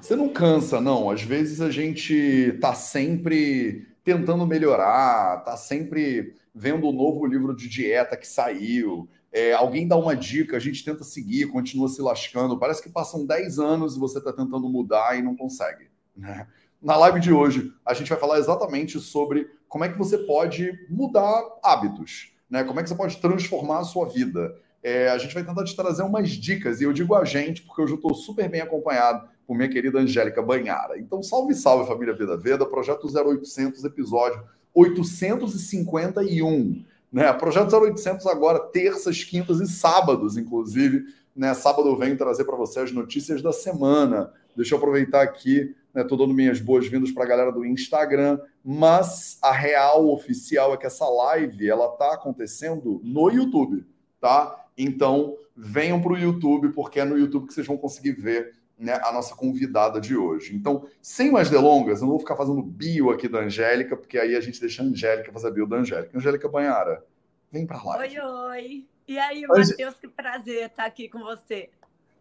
Você 0.00 0.14
não 0.14 0.28
cansa, 0.28 0.80
não. 0.80 1.10
Às 1.10 1.22
vezes 1.22 1.60
a 1.60 1.70
gente 1.70 2.56
tá 2.60 2.74
sempre 2.74 3.86
tentando 4.04 4.46
melhorar, 4.46 5.42
tá 5.44 5.56
sempre 5.56 6.34
vendo 6.54 6.86
o 6.86 6.92
novo 6.92 7.26
livro 7.26 7.54
de 7.54 7.68
dieta 7.68 8.16
que 8.16 8.26
saiu. 8.26 9.08
É, 9.32 9.52
alguém 9.52 9.86
dá 9.86 9.96
uma 9.96 10.16
dica, 10.16 10.56
a 10.56 10.60
gente 10.60 10.84
tenta 10.84 11.04
seguir, 11.04 11.48
continua 11.48 11.88
se 11.88 12.00
lascando. 12.00 12.58
Parece 12.58 12.82
que 12.82 12.88
passam 12.88 13.26
10 13.26 13.58
anos 13.58 13.96
e 13.96 13.98
você 13.98 14.18
está 14.18 14.32
tentando 14.32 14.68
mudar 14.68 15.18
e 15.18 15.22
não 15.22 15.36
consegue. 15.36 15.90
Né? 16.16 16.46
Na 16.80 16.96
live 16.96 17.20
de 17.20 17.32
hoje, 17.32 17.72
a 17.84 17.92
gente 17.92 18.08
vai 18.08 18.18
falar 18.18 18.38
exatamente 18.38 18.98
sobre 19.00 19.50
como 19.68 19.84
é 19.84 19.88
que 19.88 19.98
você 19.98 20.18
pode 20.18 20.72
mudar 20.88 21.42
hábitos, 21.62 22.32
né? 22.48 22.64
como 22.64 22.78
é 22.78 22.82
que 22.82 22.88
você 22.88 22.94
pode 22.94 23.16
transformar 23.18 23.80
a 23.80 23.84
sua 23.84 24.08
vida. 24.08 24.56
É, 24.82 25.08
a 25.08 25.18
gente 25.18 25.34
vai 25.34 25.42
tentar 25.42 25.64
te 25.64 25.74
trazer 25.74 26.04
umas 26.04 26.30
dicas, 26.30 26.80
e 26.80 26.84
eu 26.84 26.92
digo 26.92 27.14
a 27.14 27.24
gente, 27.24 27.62
porque 27.62 27.82
hoje 27.82 27.92
eu 27.92 27.96
estou 27.96 28.14
super 28.14 28.48
bem 28.48 28.60
acompanhado 28.60 29.28
com 29.46 29.54
minha 29.54 29.68
querida 29.68 30.00
Angélica 30.00 30.42
Banhara. 30.42 30.98
Então, 30.98 31.22
salve, 31.22 31.54
salve, 31.54 31.86
família 31.86 32.14
Vida 32.14 32.36
Veda, 32.36 32.66
projeto 32.66 33.06
0800, 33.06 33.84
episódio 33.84 34.42
851. 34.74 36.84
Né? 37.12 37.32
Projeto 37.32 37.74
0800 37.74 38.26
agora, 38.26 38.58
terças, 38.58 39.22
quintas 39.24 39.60
e 39.60 39.66
sábados, 39.66 40.36
inclusive. 40.36 41.04
Né? 41.34 41.54
Sábado 41.54 41.88
eu 41.88 41.96
venho 41.96 42.16
trazer 42.16 42.44
para 42.44 42.56
você 42.56 42.80
as 42.80 42.92
notícias 42.92 43.40
da 43.40 43.52
semana. 43.52 44.32
Deixa 44.56 44.74
eu 44.74 44.78
aproveitar 44.78 45.22
aqui, 45.22 45.74
estou 45.94 46.18
né? 46.18 46.24
dando 46.24 46.34
minhas 46.34 46.60
boas-vindas 46.60 47.12
para 47.12 47.24
a 47.24 47.28
galera 47.28 47.52
do 47.52 47.64
Instagram, 47.64 48.40
mas 48.64 49.38
a 49.42 49.52
real 49.52 50.10
oficial 50.10 50.74
é 50.74 50.76
que 50.76 50.86
essa 50.86 51.06
live 51.06 51.68
ela 51.68 51.92
está 51.92 52.14
acontecendo 52.14 53.00
no 53.04 53.30
YouTube, 53.30 53.84
tá? 54.20 54.66
Então, 54.76 55.36
venham 55.54 56.00
para 56.00 56.12
o 56.12 56.18
YouTube, 56.18 56.70
porque 56.70 57.00
é 57.00 57.04
no 57.04 57.18
YouTube 57.18 57.46
que 57.46 57.54
vocês 57.54 57.66
vão 57.66 57.76
conseguir 57.76 58.12
ver 58.12 58.55
né, 58.78 59.00
a 59.02 59.12
nossa 59.12 59.34
convidada 59.34 60.00
de 60.00 60.16
hoje. 60.16 60.54
Então, 60.54 60.86
sem 61.00 61.30
mais 61.30 61.48
delongas, 61.48 62.00
eu 62.00 62.04
não 62.04 62.12
vou 62.12 62.20
ficar 62.20 62.36
fazendo 62.36 62.62
bio 62.62 63.10
aqui 63.10 63.28
da 63.28 63.40
Angélica, 63.40 63.96
porque 63.96 64.18
aí 64.18 64.36
a 64.36 64.40
gente 64.40 64.60
deixa 64.60 64.82
a 64.82 64.86
Angélica 64.86 65.32
fazer 65.32 65.48
a 65.48 65.50
bio 65.50 65.66
da 65.66 65.76
Angélica. 65.76 66.16
Angélica 66.16 66.48
Banhara, 66.48 67.04
vem 67.50 67.66
para 67.66 67.82
lá. 67.82 67.98
Oi, 67.98 68.18
oi. 68.18 68.84
E 69.08 69.18
aí, 69.18 69.46
Matheus, 69.46 69.94
que 69.94 70.08
prazer 70.08 70.66
estar 70.66 70.84
aqui 70.84 71.08
com 71.08 71.20
você. 71.20 71.70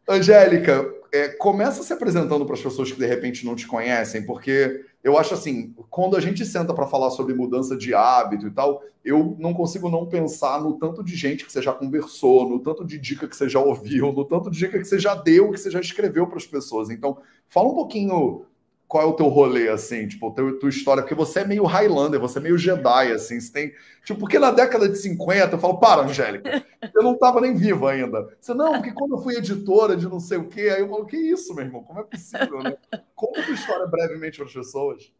Angélica, 0.07 0.93
é, 1.11 1.29
começa 1.29 1.81
se 1.81 1.91
apresentando 1.91 2.45
para 2.45 2.53
as 2.53 2.61
pessoas 2.61 2.91
que 2.91 2.99
de 2.99 3.07
repente 3.07 3.43
não 3.43 3.55
te 3.55 3.65
conhecem, 3.65 4.23
porque 4.23 4.85
eu 5.05 5.19
acho 5.19 5.35
assim, 5.35 5.71
quando 5.91 6.17
a 6.17 6.19
gente 6.19 6.43
senta 6.43 6.73
para 6.73 6.87
falar 6.87 7.11
sobre 7.11 7.35
mudança 7.35 7.77
de 7.77 7.93
hábito 7.93 8.47
e 8.47 8.51
tal, 8.51 8.81
eu 9.03 9.35
não 9.37 9.53
consigo 9.53 9.87
não 9.87 10.07
pensar 10.07 10.59
no 10.59 10.79
tanto 10.79 11.03
de 11.03 11.15
gente 11.15 11.45
que 11.45 11.51
você 11.51 11.61
já 11.61 11.71
conversou, 11.71 12.49
no 12.49 12.57
tanto 12.57 12.83
de 12.83 12.97
dica 12.97 13.27
que 13.27 13.35
você 13.35 13.47
já 13.47 13.59
ouviu, 13.59 14.11
no 14.11 14.25
tanto 14.25 14.49
de 14.49 14.57
dica 14.57 14.79
que 14.79 14.83
você 14.83 14.97
já 14.97 15.13
deu, 15.13 15.51
que 15.51 15.59
você 15.59 15.69
já 15.69 15.79
escreveu 15.79 16.25
para 16.25 16.37
as 16.37 16.47
pessoas. 16.47 16.89
Então, 16.89 17.19
fala 17.47 17.69
um 17.69 17.75
pouquinho 17.75 18.47
qual 18.95 19.03
é 19.03 19.07
o 19.07 19.13
teu 19.13 19.27
rolê, 19.27 19.67
assim, 19.67 20.07
tipo, 20.07 20.31
teu, 20.31 20.57
tua 20.57 20.69
história, 20.69 21.03
porque 21.03 21.13
você 21.13 21.41
é 21.41 21.45
meio 21.45 21.65
Highlander, 21.65 22.17
você 22.17 22.39
é 22.39 22.41
meio 22.41 22.57
Jedi, 22.57 23.11
assim, 23.11 23.37
você 23.41 23.51
tem, 23.51 23.73
tipo, 24.05 24.21
porque 24.21 24.39
na 24.39 24.51
década 24.51 24.87
de 24.87 24.97
50, 24.97 25.53
eu 25.53 25.59
falo, 25.59 25.77
para, 25.81 26.03
Angélica, 26.03 26.65
eu 26.95 27.03
não 27.03 27.15
estava 27.15 27.41
nem 27.41 27.53
viva 27.53 27.91
ainda. 27.91 28.33
Você, 28.39 28.53
não, 28.53 28.71
porque 28.75 28.93
quando 28.93 29.17
eu 29.17 29.21
fui 29.21 29.35
editora 29.35 29.97
de 29.97 30.07
não 30.07 30.21
sei 30.21 30.37
o 30.37 30.47
quê, 30.47 30.69
aí 30.73 30.79
eu 30.79 30.87
falo, 30.87 31.05
que 31.05 31.17
isso, 31.17 31.53
meu 31.53 31.65
irmão, 31.65 31.83
como 31.83 31.99
é 31.99 32.03
possível, 32.03 32.63
né? 32.63 32.77
Conta 33.13 33.43
tua 33.43 33.53
história 33.53 33.85
brevemente 33.85 34.37
para 34.37 34.45
as 34.45 34.53
pessoas. 34.53 35.11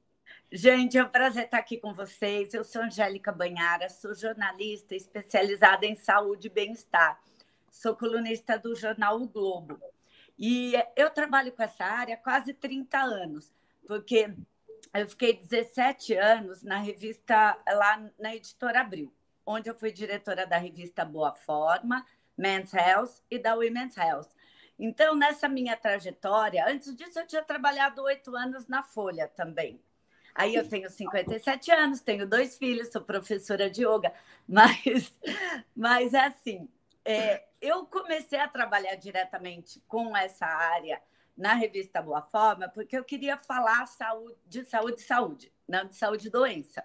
Gente, 0.49 0.97
é 0.97 1.03
um 1.03 1.09
prazer 1.09 1.43
estar 1.43 1.57
aqui 1.57 1.77
com 1.77 1.93
vocês. 1.93 2.53
Eu 2.53 2.63
sou 2.63 2.81
Angélica 2.81 3.29
Banhara, 3.29 3.89
sou 3.89 4.15
jornalista 4.15 4.95
especializada 4.95 5.85
em 5.85 5.97
saúde 5.97 6.47
e 6.47 6.49
bem-estar. 6.49 7.19
Sou 7.69 7.93
colunista 7.93 8.57
do 8.57 8.73
jornal 8.73 9.21
O 9.21 9.27
Globo. 9.27 9.77
E 10.39 10.75
eu 10.95 11.09
trabalho 11.09 11.51
com 11.51 11.61
essa 11.61 11.83
área 11.83 12.15
há 12.15 12.17
quase 12.17 12.53
30 12.53 12.97
anos, 12.97 13.53
porque 13.87 14.33
eu 14.93 15.07
fiquei 15.07 15.33
17 15.33 16.13
anos 16.15 16.63
na 16.63 16.77
revista, 16.77 17.57
lá 17.67 18.09
na 18.19 18.35
Editora 18.35 18.81
Abril, 18.81 19.13
onde 19.45 19.69
eu 19.69 19.75
fui 19.75 19.91
diretora 19.91 20.45
da 20.45 20.57
revista 20.57 21.03
Boa 21.03 21.33
Forma, 21.33 22.05
Men's 22.37 22.73
Health 22.73 23.21
e 23.29 23.37
da 23.37 23.55
Women's 23.55 23.97
Health. 23.97 24.29
Então, 24.77 25.15
nessa 25.15 25.47
minha 25.47 25.77
trajetória, 25.77 26.65
antes 26.67 26.95
disso, 26.95 27.19
eu 27.19 27.27
tinha 27.27 27.43
trabalhado 27.43 28.01
oito 28.03 28.35
anos 28.35 28.67
na 28.67 28.83
Folha 28.83 29.27
também. 29.27 29.79
Aí 30.33 30.53
eu 30.53 30.67
tenho 30.67 30.89
57 30.89 31.71
anos, 31.71 32.01
tenho 32.01 32.27
dois 32.27 32.57
filhos, 32.57 32.91
sou 32.91 33.01
professora 33.01 33.69
de 33.69 33.85
yoga, 33.85 34.13
mas, 34.45 35.17
mas 35.73 36.13
é 36.13 36.25
assim, 36.25 36.67
é, 37.05 37.45
eu 37.61 37.85
comecei 37.85 38.39
a 38.39 38.47
trabalhar 38.47 38.95
diretamente 38.95 39.81
com 39.87 40.15
essa 40.15 40.45
área 40.45 41.01
na 41.37 41.53
revista 41.53 42.01
Boa 42.01 42.21
Forma, 42.21 42.69
porque 42.69 42.97
eu 42.97 43.03
queria 43.03 43.37
falar 43.37 43.85
saúde, 43.87 44.37
de 44.47 44.63
saúde 44.63 45.01
saúde, 45.01 45.53
não 45.67 45.85
de 45.85 45.95
saúde 45.95 46.27
e 46.27 46.31
doença. 46.31 46.83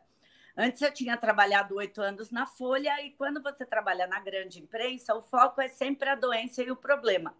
Antes 0.56 0.82
eu 0.82 0.92
tinha 0.92 1.16
trabalhado 1.16 1.76
oito 1.76 2.02
anos 2.02 2.30
na 2.30 2.46
Folha, 2.46 3.00
e 3.00 3.12
quando 3.12 3.40
você 3.42 3.64
trabalha 3.64 4.06
na 4.06 4.20
grande 4.20 4.60
imprensa, 4.60 5.14
o 5.14 5.22
foco 5.22 5.60
é 5.60 5.68
sempre 5.68 6.08
a 6.08 6.14
doença 6.14 6.62
e 6.62 6.70
o 6.70 6.76
problema. 6.76 7.34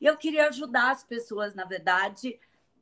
E 0.00 0.06
eu 0.06 0.16
queria 0.16 0.48
ajudar 0.48 0.90
as 0.90 1.02
pessoas, 1.04 1.54
na 1.54 1.64
verdade, 1.64 2.38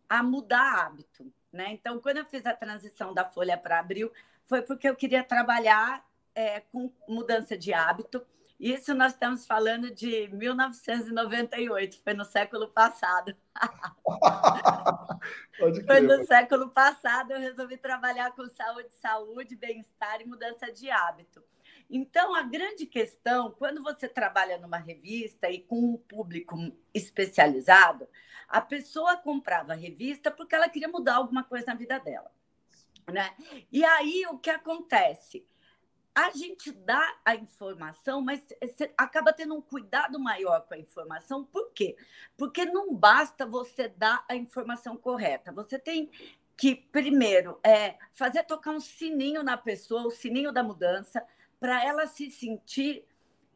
a 0.09 0.23
mudar 0.23 0.87
hábito. 0.87 1.33
Né? 1.53 1.73
Então, 1.73 1.99
quando 1.99 2.19
eu 2.19 2.25
fiz 2.25 2.47
a 2.47 2.55
transição 2.55 3.12
da 3.12 3.25
Folha 3.25 3.57
para 3.57 3.79
Abril, 3.79 4.12
foi 4.45 4.62
porque 4.62 4.89
eu 4.89 4.95
queria 4.95 5.25
trabalhar 5.25 6.05
é, 6.35 6.61
com 6.61 6.93
mudança 7.09 7.57
de 7.57 7.73
hábito 7.73 8.25
isso 8.60 8.94
nós 8.94 9.15
estamos 9.15 9.47
falando 9.47 9.91
de 9.91 10.28
1998, 10.28 11.98
foi 12.04 12.12
no 12.12 12.26
século 12.26 12.69
passado. 12.69 13.34
foi 15.87 16.00
no 16.03 16.26
século 16.26 16.69
passado, 16.69 17.32
eu 17.32 17.41
resolvi 17.41 17.78
trabalhar 17.78 18.32
com 18.32 18.47
saúde, 18.50 18.91
saúde, 19.00 19.56
bem-estar 19.56 20.20
e 20.20 20.26
mudança 20.26 20.70
de 20.70 20.91
hábito. 20.91 21.43
Então, 21.88 22.34
a 22.34 22.43
grande 22.43 22.84
questão, 22.84 23.50
quando 23.50 23.82
você 23.82 24.06
trabalha 24.06 24.59
numa 24.59 24.76
revista 24.76 25.49
e 25.49 25.60
com 25.60 25.94
um 25.94 25.97
público 25.97 26.54
especializado, 26.93 28.06
a 28.47 28.60
pessoa 28.60 29.16
comprava 29.16 29.72
a 29.72 29.76
revista 29.76 30.31
porque 30.31 30.54
ela 30.54 30.69
queria 30.69 30.88
mudar 30.88 31.15
alguma 31.15 31.44
coisa 31.44 31.69
na 31.69 31.75
vida 31.75 31.99
dela. 31.99 32.31
Né? 33.10 33.34
E 33.72 33.82
aí, 33.82 34.26
o 34.31 34.38
que 34.38 34.50
acontece? 34.50 35.49
A 36.15 36.31
gente 36.31 36.72
dá 36.72 37.19
a 37.25 37.34
informação, 37.37 38.21
mas 38.21 38.47
acaba 38.97 39.32
tendo 39.32 39.54
um 39.54 39.62
cuidado 39.62 40.19
maior 40.19 40.60
com 40.66 40.75
a 40.75 40.78
informação. 40.78 41.44
Por 41.44 41.71
quê? 41.72 41.97
Porque 42.37 42.65
não 42.65 42.94
basta 42.94 43.47
você 43.47 43.88
dar 43.88 44.25
a 44.28 44.34
informação 44.34 44.97
correta. 44.97 45.53
Você 45.53 45.78
tem 45.78 46.10
que, 46.56 46.75
primeiro, 46.75 47.59
é, 47.65 47.97
fazer 48.12 48.44
tocar 48.44 48.72
um 48.72 48.81
sininho 48.81 49.43
na 49.43 49.56
pessoa, 49.56 50.06
o 50.06 50.10
sininho 50.10 50.53
da 50.53 50.62
mudança, 50.62 51.25
para 51.59 51.82
ela 51.84 52.06
se 52.06 52.31
sentir 52.31 53.06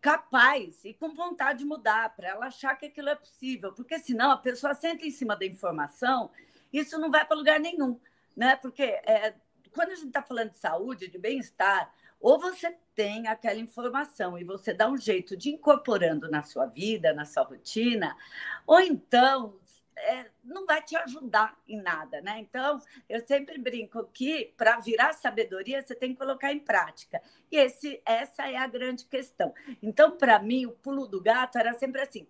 capaz 0.01 0.85
e 0.85 0.95
com 0.95 1.15
vontade 1.15 1.61
de 1.61 1.65
mudar, 1.65 2.15
para 2.15 2.29
ela 2.29 2.47
achar 2.47 2.77
que 2.77 2.87
aquilo 2.87 3.09
é 3.09 3.15
possível. 3.15 3.73
Porque 3.73 3.99
senão 3.99 4.31
a 4.31 4.37
pessoa 4.37 4.75
senta 4.75 5.05
em 5.05 5.11
cima 5.11 5.37
da 5.37 5.45
informação, 5.45 6.31
isso 6.73 6.99
não 6.99 7.11
vai 7.11 7.25
para 7.25 7.37
lugar 7.37 7.59
nenhum. 7.59 7.99
Né? 8.37 8.57
Porque 8.57 8.83
é, 8.83 9.35
quando 9.73 9.91
a 9.91 9.95
gente 9.95 10.09
está 10.09 10.23
falando 10.23 10.51
de 10.51 10.59
saúde, 10.59 11.09
de 11.09 11.19
bem-estar, 11.19 11.93
ou 12.25 12.39
você 12.39 12.75
tem 12.95 13.29
aquela 13.29 13.61
informação 13.61 14.39
e 14.39 14.45
você 14.45 14.73
dá 14.73 14.89
um 14.89 14.97
jeito 14.97 15.37
de 15.37 15.51
incorporando 15.51 16.27
na 16.31 16.43
sua 16.43 16.65
vida, 16.65 17.13
na 17.13 17.27
sua 17.27 17.43
rotina, 17.43 18.17
ou 18.67 18.81
então 18.81 19.61
é, 19.95 20.31
não 20.43 20.65
vai 20.65 20.81
te 20.81 20.97
ajudar 20.97 21.55
em 21.69 21.83
nada, 21.83 22.23
né? 22.23 22.39
Então, 22.39 22.81
eu 23.11 23.21
sempre 23.27 23.59
brinco 23.59 24.03
que 24.07 24.55
para 24.57 24.81
virar 24.81 25.13
sabedoria 25.13 25.83
você 25.83 25.95
tem 25.95 26.13
que 26.15 26.19
colocar 26.19 26.51
em 26.51 26.61
prática. 26.61 27.21
E 27.53 27.59
esse, 27.59 28.01
essa 28.07 28.51
é 28.51 28.57
a 28.57 28.67
grande 28.67 29.05
questão. 29.05 29.53
Então, 29.83 30.17
para 30.17 30.39
mim, 30.39 30.65
o 30.65 30.73
pulo 30.73 31.07
do 31.07 31.21
gato 31.21 31.59
era 31.59 31.75
sempre 31.75 32.01
assim: 32.01 32.27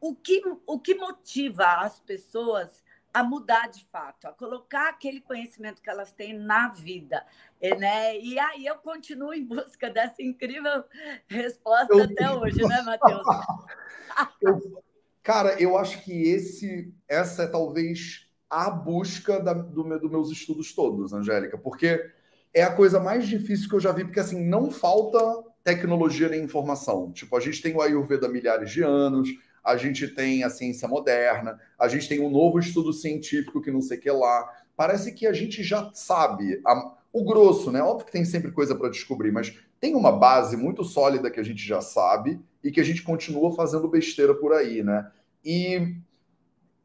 o 0.00 0.14
que, 0.14 0.42
o 0.66 0.78
que 0.78 0.94
motiva 0.94 1.66
as 1.74 2.00
pessoas 2.00 2.82
a 3.12 3.22
mudar 3.22 3.68
de 3.68 3.84
fato, 3.86 4.26
a 4.26 4.32
colocar 4.32 4.88
aquele 4.88 5.20
conhecimento 5.20 5.82
que 5.82 5.90
elas 5.90 6.12
têm 6.12 6.32
na 6.32 6.68
vida. 6.68 7.24
Né? 7.60 8.18
E 8.18 8.38
aí 8.38 8.66
eu 8.66 8.76
continuo 8.76 9.34
em 9.34 9.44
busca 9.44 9.90
dessa 9.90 10.22
incrível 10.22 10.84
resposta 11.26 11.94
eu... 11.94 12.04
até 12.04 12.30
hoje, 12.30 12.62
né, 12.62 12.82
Matheus? 12.82 13.22
eu... 14.40 14.82
Cara, 15.22 15.60
eu 15.60 15.78
acho 15.78 16.02
que 16.02 16.22
esse, 16.24 16.92
essa 17.06 17.44
é 17.44 17.46
talvez 17.46 18.26
a 18.50 18.68
busca 18.68 19.40
da, 19.40 19.52
do, 19.52 19.84
meu, 19.84 20.00
dos 20.00 20.10
meus 20.10 20.30
estudos 20.30 20.74
todos, 20.74 21.12
Angélica, 21.12 21.56
porque 21.56 22.10
é 22.52 22.62
a 22.62 22.74
coisa 22.74 22.98
mais 22.98 23.26
difícil 23.26 23.68
que 23.68 23.74
eu 23.74 23.80
já 23.80 23.92
vi, 23.92 24.04
porque 24.04 24.20
assim, 24.20 24.44
não 24.44 24.70
falta 24.70 25.18
tecnologia 25.62 26.28
nem 26.28 26.42
informação. 26.42 27.12
Tipo, 27.12 27.36
a 27.36 27.40
gente 27.40 27.62
tem 27.62 27.74
o 27.74 27.80
Ayurveda 27.80 28.26
há 28.26 28.30
milhares 28.30 28.70
de 28.70 28.82
anos, 28.82 29.28
a 29.62 29.76
gente 29.76 30.08
tem 30.08 30.44
a 30.44 30.50
ciência 30.50 30.88
moderna, 30.88 31.58
a 31.78 31.88
gente 31.88 32.08
tem 32.08 32.20
um 32.20 32.30
novo 32.30 32.58
estudo 32.58 32.92
científico 32.92 33.60
que 33.62 33.70
não 33.70 33.80
sei 33.80 33.98
que 33.98 34.10
lá. 34.10 34.48
Parece 34.76 35.12
que 35.12 35.26
a 35.26 35.32
gente 35.32 35.62
já 35.62 35.90
sabe 35.94 36.60
a, 36.66 36.94
o 37.12 37.24
grosso, 37.24 37.70
né? 37.70 37.82
Óbvio 37.82 38.06
que 38.06 38.12
tem 38.12 38.24
sempre 38.24 38.50
coisa 38.50 38.74
para 38.74 38.88
descobrir, 38.88 39.30
mas 39.30 39.56
tem 39.80 39.94
uma 39.94 40.12
base 40.12 40.56
muito 40.56 40.82
sólida 40.84 41.30
que 41.30 41.40
a 41.40 41.42
gente 41.44 41.62
já 41.66 41.80
sabe 41.80 42.40
e 42.62 42.70
que 42.70 42.80
a 42.80 42.84
gente 42.84 43.02
continua 43.02 43.54
fazendo 43.54 43.88
besteira 43.88 44.34
por 44.34 44.52
aí, 44.52 44.82
né? 44.82 45.10
E 45.44 45.96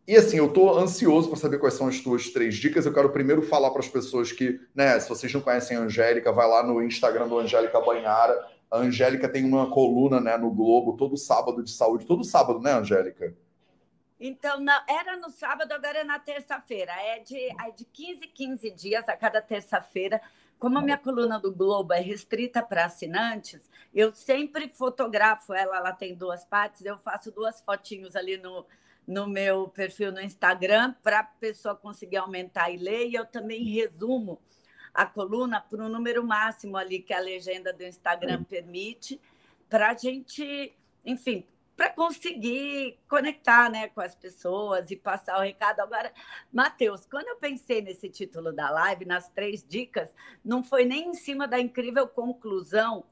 E 0.08 0.16
assim, 0.16 0.38
eu 0.38 0.48
estou 0.48 0.78
ansioso 0.78 1.28
para 1.28 1.38
saber 1.38 1.58
quais 1.60 1.74
são 1.74 1.88
as 1.88 2.00
tuas 2.00 2.30
três 2.30 2.56
dicas. 2.56 2.86
Eu 2.86 2.94
quero 2.94 3.10
primeiro 3.10 3.42
falar 3.42 3.72
para 3.72 3.82
as 3.82 3.90
pessoas 3.90 4.32
que, 4.32 4.60
né, 4.74 4.98
se 5.00 5.10
vocês 5.10 5.34
não 5.34 5.42
conhecem 5.42 5.76
a 5.76 5.82
Angélica, 5.82 6.32
vai 6.32 6.48
lá 6.48 6.64
no 6.64 6.82
Instagram 6.82 7.28
do 7.28 7.38
Angélica 7.38 7.82
Banhara. 7.82 8.34
A 8.70 8.78
Angélica 8.80 9.30
tem 9.30 9.46
uma 9.46 9.70
coluna, 9.70 10.20
né, 10.20 10.38
no 10.38 10.52
Globo 10.52 10.98
todo 10.98 11.16
sábado 11.16 11.64
de 11.64 11.72
saúde, 11.72 12.06
todo 12.06 12.24
sábado, 12.24 12.60
né, 12.60 12.74
Angélica? 12.74 13.34
Então, 14.20 14.60
não, 14.60 14.82
era 14.90 15.16
no 15.16 15.30
sábado, 15.30 15.72
agora 15.72 16.00
é 16.00 16.04
na 16.04 16.20
terça-feira. 16.20 16.92
É 16.92 17.20
de, 17.20 17.38
é 17.38 17.72
de 17.76 17.86
15 17.86 18.28
15 18.28 18.72
dias 18.72 19.08
a 19.08 19.16
cada 19.16 19.42
terça-feira. 19.42 20.20
Como 20.58 20.80
a 20.80 20.82
minha 20.82 20.98
coluna 20.98 21.40
do 21.40 21.54
Globo 21.54 21.94
é 21.94 22.00
restrita 22.00 22.64
para 22.64 22.86
assinantes, 22.86 23.70
eu 23.94 24.12
sempre 24.12 24.68
fotografo 24.68 25.54
ela, 25.54 25.78
ela 25.78 25.94
tem 25.94 26.16
duas 26.16 26.44
partes, 26.44 26.84
eu 26.84 26.98
faço 26.98 27.32
duas 27.32 27.62
fotinhos 27.62 28.16
ali 28.16 28.38
no, 28.38 28.66
no 29.08 29.28
meu 29.28 29.68
perfil 29.68 30.12
no 30.12 30.20
Instagram 30.20 30.96
para 31.04 31.20
a 31.20 31.24
pessoa 31.24 31.76
conseguir 31.76 32.18
aumentar 32.18 32.72
e 32.72 32.78
ler. 32.78 33.08
E 33.08 33.14
eu 33.14 33.26
também 33.26 33.64
resumo 33.66 34.40
a 34.98 35.06
coluna 35.06 35.62
por 35.62 35.80
um 35.80 35.88
número 35.88 36.24
máximo 36.24 36.76
ali 36.76 37.00
que 37.00 37.14
a 37.14 37.20
legenda 37.20 37.72
do 37.72 37.84
Instagram 37.84 38.44
permite, 38.44 39.22
para 39.70 39.92
a 39.92 39.94
gente, 39.94 40.74
enfim, 41.06 41.46
para 41.76 41.92
conseguir 41.92 42.98
conectar 43.08 43.70
né, 43.70 43.90
com 43.90 44.02
as 44.02 44.16
pessoas 44.16 44.90
e 44.90 44.96
passar 44.96 45.38
o 45.38 45.44
recado. 45.44 45.82
Agora, 45.82 46.12
Matheus, 46.52 47.06
quando 47.06 47.28
eu 47.28 47.36
pensei 47.36 47.80
nesse 47.80 48.10
título 48.10 48.52
da 48.52 48.72
live, 48.72 49.06
nas 49.06 49.30
três 49.30 49.64
dicas, 49.64 50.16
não 50.44 50.64
foi 50.64 50.84
nem 50.84 51.10
em 51.10 51.14
cima 51.14 51.48
da 51.48 51.60
incrível 51.60 52.08
conclusão 52.08 53.06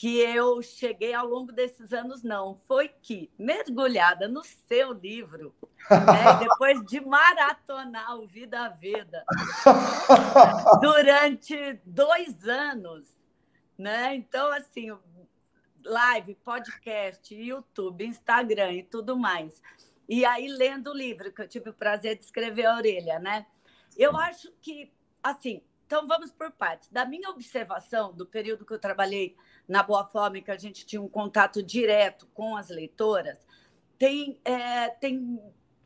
que 0.00 0.18
eu 0.18 0.62
cheguei 0.62 1.12
ao 1.12 1.26
longo 1.26 1.52
desses 1.52 1.92
anos, 1.92 2.22
não. 2.22 2.58
Foi 2.66 2.88
que, 2.88 3.30
mergulhada 3.38 4.26
no 4.26 4.42
seu 4.42 4.94
livro, 4.94 5.54
né, 5.90 6.38
depois 6.40 6.82
de 6.86 7.02
maratonar 7.02 8.18
o 8.18 8.26
Vida 8.26 8.64
a 8.64 8.68
Vida 8.70 9.22
durante 10.80 11.78
dois 11.84 12.48
anos, 12.48 13.14
né? 13.76 14.14
Então, 14.14 14.50
assim, 14.50 14.88
live, 15.84 16.34
podcast, 16.36 17.34
YouTube, 17.34 18.06
Instagram 18.06 18.72
e 18.72 18.82
tudo 18.82 19.18
mais. 19.18 19.60
E 20.08 20.24
aí, 20.24 20.48
lendo 20.48 20.92
o 20.92 20.96
livro, 20.96 21.30
que 21.30 21.42
eu 21.42 21.48
tive 21.48 21.68
o 21.68 21.74
prazer 21.74 22.16
de 22.16 22.24
escrever 22.24 22.64
a 22.64 22.76
orelha, 22.76 23.18
né? 23.18 23.44
Eu 23.98 24.16
acho 24.16 24.50
que, 24.62 24.90
assim, 25.22 25.62
então 25.90 26.06
vamos 26.06 26.30
por 26.30 26.52
partes. 26.52 26.88
Da 26.88 27.04
minha 27.04 27.28
observação, 27.30 28.12
do 28.12 28.24
período 28.24 28.64
que 28.64 28.72
eu 28.72 28.78
trabalhei 28.78 29.36
na 29.70 29.84
Boa 29.84 30.04
Fome, 30.04 30.42
que 30.42 30.50
a 30.50 30.56
gente 30.56 30.84
tinha 30.84 31.00
um 31.00 31.08
contato 31.08 31.62
direto 31.62 32.26
com 32.34 32.56
as 32.56 32.70
leitoras, 32.70 33.38
tem, 33.96 34.40
é, 34.44 34.88
tem 34.88 35.40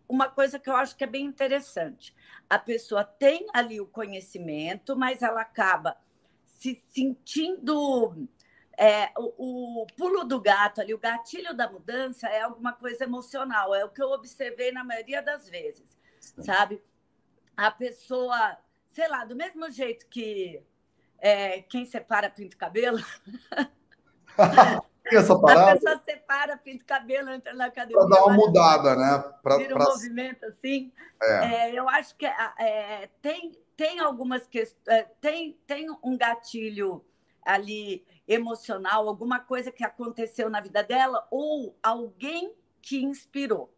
uma 0.09 0.27
coisa 0.27 0.59
que 0.59 0.71
eu 0.71 0.75
acho 0.75 0.97
que 0.97 1.05
é 1.05 1.07
bem 1.07 1.27
interessante. 1.27 2.17
A 2.49 2.59
pessoa 2.59 3.05
tem 3.05 3.47
ali 3.53 3.83
o 3.83 3.87
conhecimento, 3.87 4.97
mas 4.97 5.21
ela 5.21 5.43
acaba 5.43 5.99
se 6.47 6.83
sentindo. 6.95 8.27
É, 8.79 9.13
o, 9.19 9.83
o, 9.83 9.87
pulo 9.95 10.25
do 10.25 10.41
gato 10.41 10.81
ali, 10.81 10.95
o 10.95 10.99
gatilho 10.99 11.55
da 11.55 11.71
mudança 11.71 12.27
é 12.27 12.41
alguma 12.41 12.73
coisa 12.73 13.05
emocional, 13.05 13.75
é 13.75 13.85
o 13.85 13.91
que 13.91 14.03
eu 14.03 14.11
observei 14.11 14.73
na 14.73 14.83
maioria 14.83 15.23
das 15.23 15.49
vezes, 15.49 15.97
Sim. 16.19 16.43
sabe? 16.43 16.83
A 17.55 17.71
pessoa, 17.71 18.57
sei 18.91 19.07
lá, 19.09 19.25
do 19.27 19.37
mesmo 19.37 19.71
jeito 19.71 20.09
que 20.09 20.61
é, 21.19 21.63
quem 21.63 21.85
separa 21.87 22.31
pinta 22.31 22.57
o 22.57 22.59
cabelo. 22.59 22.99
essa 25.05 25.39
parada? 25.39 25.73
A 25.73 25.75
pessoa 25.75 26.03
separa, 26.05 26.57
pinta 26.57 26.83
o 26.83 26.87
cabelo, 26.87 27.31
entra 27.31 27.55
na 27.55 27.67
academia. 27.67 27.99
Para 27.99 28.17
dar 28.17 28.25
uma 28.25 28.35
mudada, 28.35 28.97
né? 28.97 29.25
Pra, 29.43 29.57
vira 29.57 29.75
um 29.75 29.79
pra... 29.79 29.87
movimento 29.87 30.45
assim. 30.47 30.93
É. 31.23 31.55
É, 31.55 31.73
eu 31.73 31.89
acho 31.89 32.17
que 32.17 32.27
é, 32.27 33.09
tem, 33.21 33.53
tem 33.77 34.01
algumas 34.01 34.47
questões. 34.47 34.83
É, 34.89 35.03
tem, 35.21 35.59
tem 35.67 35.89
um 36.03 36.17
gatilho 36.17 37.05
ali 37.45 38.05
emocional, 38.27 39.07
alguma 39.07 39.39
coisa 39.39 39.71
que 39.71 39.85
aconteceu 39.85 40.49
na 40.49 40.61
vida 40.61 40.83
dela, 40.83 41.27
ou 41.31 41.77
alguém 41.83 42.55
que 42.81 43.03
inspirou. 43.03 43.75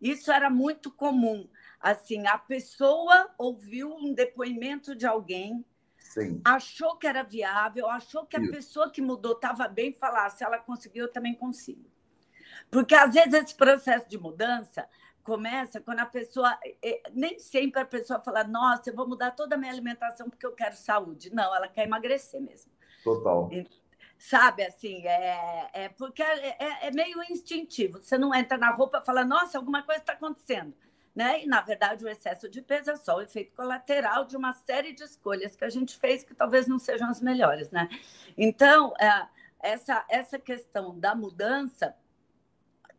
Isso 0.00 0.32
era 0.32 0.50
muito 0.50 0.90
comum. 0.90 1.48
Assim, 1.80 2.26
a 2.26 2.36
pessoa 2.36 3.30
ouviu 3.38 3.94
um 3.94 4.12
depoimento 4.12 4.94
de 4.94 5.06
alguém 5.06 5.64
Sim. 6.14 6.40
achou 6.44 6.96
que 6.96 7.08
era 7.08 7.24
viável, 7.24 7.88
achou 7.88 8.24
que 8.24 8.36
a 8.36 8.40
Isso. 8.40 8.52
pessoa 8.52 8.88
que 8.88 9.02
mudou 9.02 9.32
estava 9.32 9.66
bem, 9.66 9.92
falar, 9.92 10.30
se 10.30 10.44
ela 10.44 10.58
conseguiu, 10.58 11.06
eu 11.06 11.12
também 11.12 11.34
consigo. 11.34 11.84
Porque 12.70 12.94
às 12.94 13.14
vezes 13.14 13.34
esse 13.34 13.54
processo 13.54 14.08
de 14.08 14.16
mudança 14.16 14.88
começa 15.24 15.80
quando 15.80 15.98
a 15.98 16.06
pessoa. 16.06 16.56
Nem 17.12 17.36
sempre 17.40 17.82
a 17.82 17.84
pessoa 17.84 18.20
fala, 18.20 18.44
nossa, 18.44 18.90
eu 18.90 18.94
vou 18.94 19.08
mudar 19.08 19.32
toda 19.32 19.56
a 19.56 19.58
minha 19.58 19.72
alimentação 19.72 20.30
porque 20.30 20.46
eu 20.46 20.52
quero 20.52 20.76
saúde. 20.76 21.34
Não, 21.34 21.52
ela 21.52 21.66
quer 21.66 21.84
emagrecer 21.84 22.40
mesmo. 22.40 22.70
Total. 23.02 23.50
Sabe, 24.16 24.64
assim, 24.64 25.04
é, 25.04 25.70
é 25.72 25.88
porque 25.88 26.22
é, 26.22 26.56
é, 26.60 26.86
é 26.86 26.90
meio 26.92 27.20
instintivo. 27.28 27.98
Você 28.00 28.16
não 28.16 28.32
entra 28.32 28.56
na 28.56 28.70
roupa 28.70 29.00
e 29.02 29.04
fala, 29.04 29.24
nossa, 29.24 29.58
alguma 29.58 29.82
coisa 29.82 30.00
está 30.00 30.12
acontecendo 30.12 30.72
né? 31.14 31.44
E, 31.44 31.46
na 31.46 31.60
verdade, 31.60 32.04
o 32.04 32.08
excesso 32.08 32.48
de 32.48 32.60
peso 32.60 32.90
é 32.90 32.96
só 32.96 33.16
o 33.16 33.20
efeito 33.20 33.54
colateral 33.54 34.24
de 34.24 34.36
uma 34.36 34.52
série 34.52 34.92
de 34.92 35.04
escolhas 35.04 35.54
que 35.54 35.64
a 35.64 35.70
gente 35.70 35.96
fez 35.96 36.24
que 36.24 36.34
talvez 36.34 36.66
não 36.66 36.78
sejam 36.78 37.08
as 37.08 37.20
melhores, 37.20 37.70
né? 37.70 37.88
Então, 38.36 38.92
é, 38.98 39.28
essa, 39.60 40.04
essa 40.08 40.38
questão 40.38 40.98
da 40.98 41.14
mudança, 41.14 41.96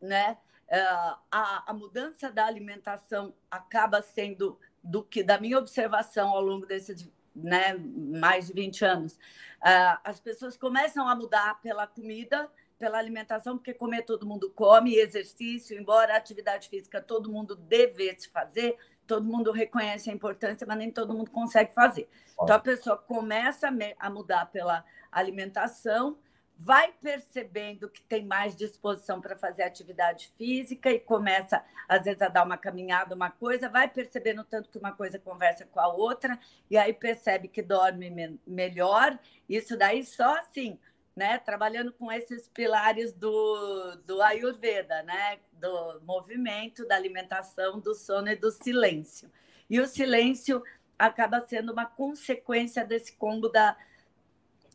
né? 0.01 0.37
É, 0.67 0.81
a, 0.81 1.63
a 1.67 1.73
mudança 1.73 2.31
da 2.31 2.45
alimentação 2.45 3.35
acaba 3.51 4.01
sendo 4.01 4.59
do 4.83 5.03
que 5.03 5.23
da 5.23 5.39
minha 5.39 5.59
observação 5.59 6.29
ao 6.29 6.41
longo 6.41 6.65
desses 6.65 7.07
né, 7.35 7.75
mais 7.77 8.47
de 8.47 8.53
20 8.53 8.85
anos, 8.85 9.19
é, 9.63 9.97
as 10.03 10.19
pessoas 10.19 10.55
começam 10.55 11.07
a 11.07 11.15
mudar 11.15 11.59
pela 11.61 11.85
comida, 11.85 12.49
pela 12.77 12.97
alimentação, 12.97 13.57
porque 13.57 13.73
comer 13.73 14.03
todo 14.03 14.25
mundo 14.25 14.49
come, 14.51 14.95
exercício, 14.95 15.79
embora 15.79 16.13
a 16.13 16.17
atividade 16.17 16.69
física 16.69 17.01
todo 17.01 17.31
mundo 17.31 17.55
devesse 17.55 18.29
fazer, 18.29 18.77
todo 19.07 19.25
mundo 19.25 19.51
reconhece 19.51 20.09
a 20.09 20.13
importância, 20.13 20.65
mas 20.67 20.77
nem 20.77 20.91
todo 20.91 21.13
mundo 21.13 21.31
consegue 21.31 21.73
fazer. 21.73 22.09
Então 22.41 22.55
a 22.55 22.59
pessoa 22.59 22.97
começa 22.97 23.69
a 23.99 24.09
mudar 24.09 24.47
pela 24.47 24.83
alimentação, 25.11 26.17
vai 26.57 26.93
percebendo 27.01 27.89
que 27.89 28.01
tem 28.01 28.25
mais 28.25 28.55
disposição 28.55 29.19
para 29.19 29.37
fazer 29.37 29.63
atividade 29.63 30.31
física 30.37 30.89
e 30.89 30.99
começa, 30.99 31.63
às 31.87 32.03
vezes, 32.03 32.21
a 32.21 32.29
dar 32.29 32.45
uma 32.45 32.57
caminhada, 32.57 33.13
uma 33.13 33.29
coisa, 33.29 33.67
vai 33.67 33.89
percebendo 33.89 34.43
tanto 34.43 34.69
que 34.69 34.77
uma 34.77 34.93
coisa 34.93 35.19
conversa 35.19 35.65
com 35.65 35.79
a 35.79 35.87
outra, 35.87 36.39
e 36.69 36.77
aí 36.77 36.93
percebe 36.93 37.49
que 37.49 37.61
dorme 37.61 38.09
me 38.09 38.39
melhor. 38.47 39.19
Isso 39.49 39.77
daí 39.77 40.03
só 40.05 40.37
assim 40.37 40.79
né, 41.15 41.37
trabalhando 41.37 41.93
com 41.93 42.11
esses 42.11 42.47
pilares 42.47 43.13
do, 43.13 43.95
do 44.05 44.21
Ayurveda, 44.21 45.01
né, 45.03 45.39
do 45.53 46.01
movimento, 46.01 46.85
da 46.87 46.95
alimentação, 46.95 47.79
do 47.79 47.95
sono 47.95 48.27
e 48.27 48.35
do 48.35 48.51
silêncio. 48.51 49.31
E 49.69 49.79
o 49.79 49.87
silêncio 49.87 50.61
acaba 50.99 51.39
sendo 51.39 51.71
uma 51.71 51.85
consequência 51.85 52.85
desse 52.85 53.13
combo 53.15 53.47
da, 53.47 53.77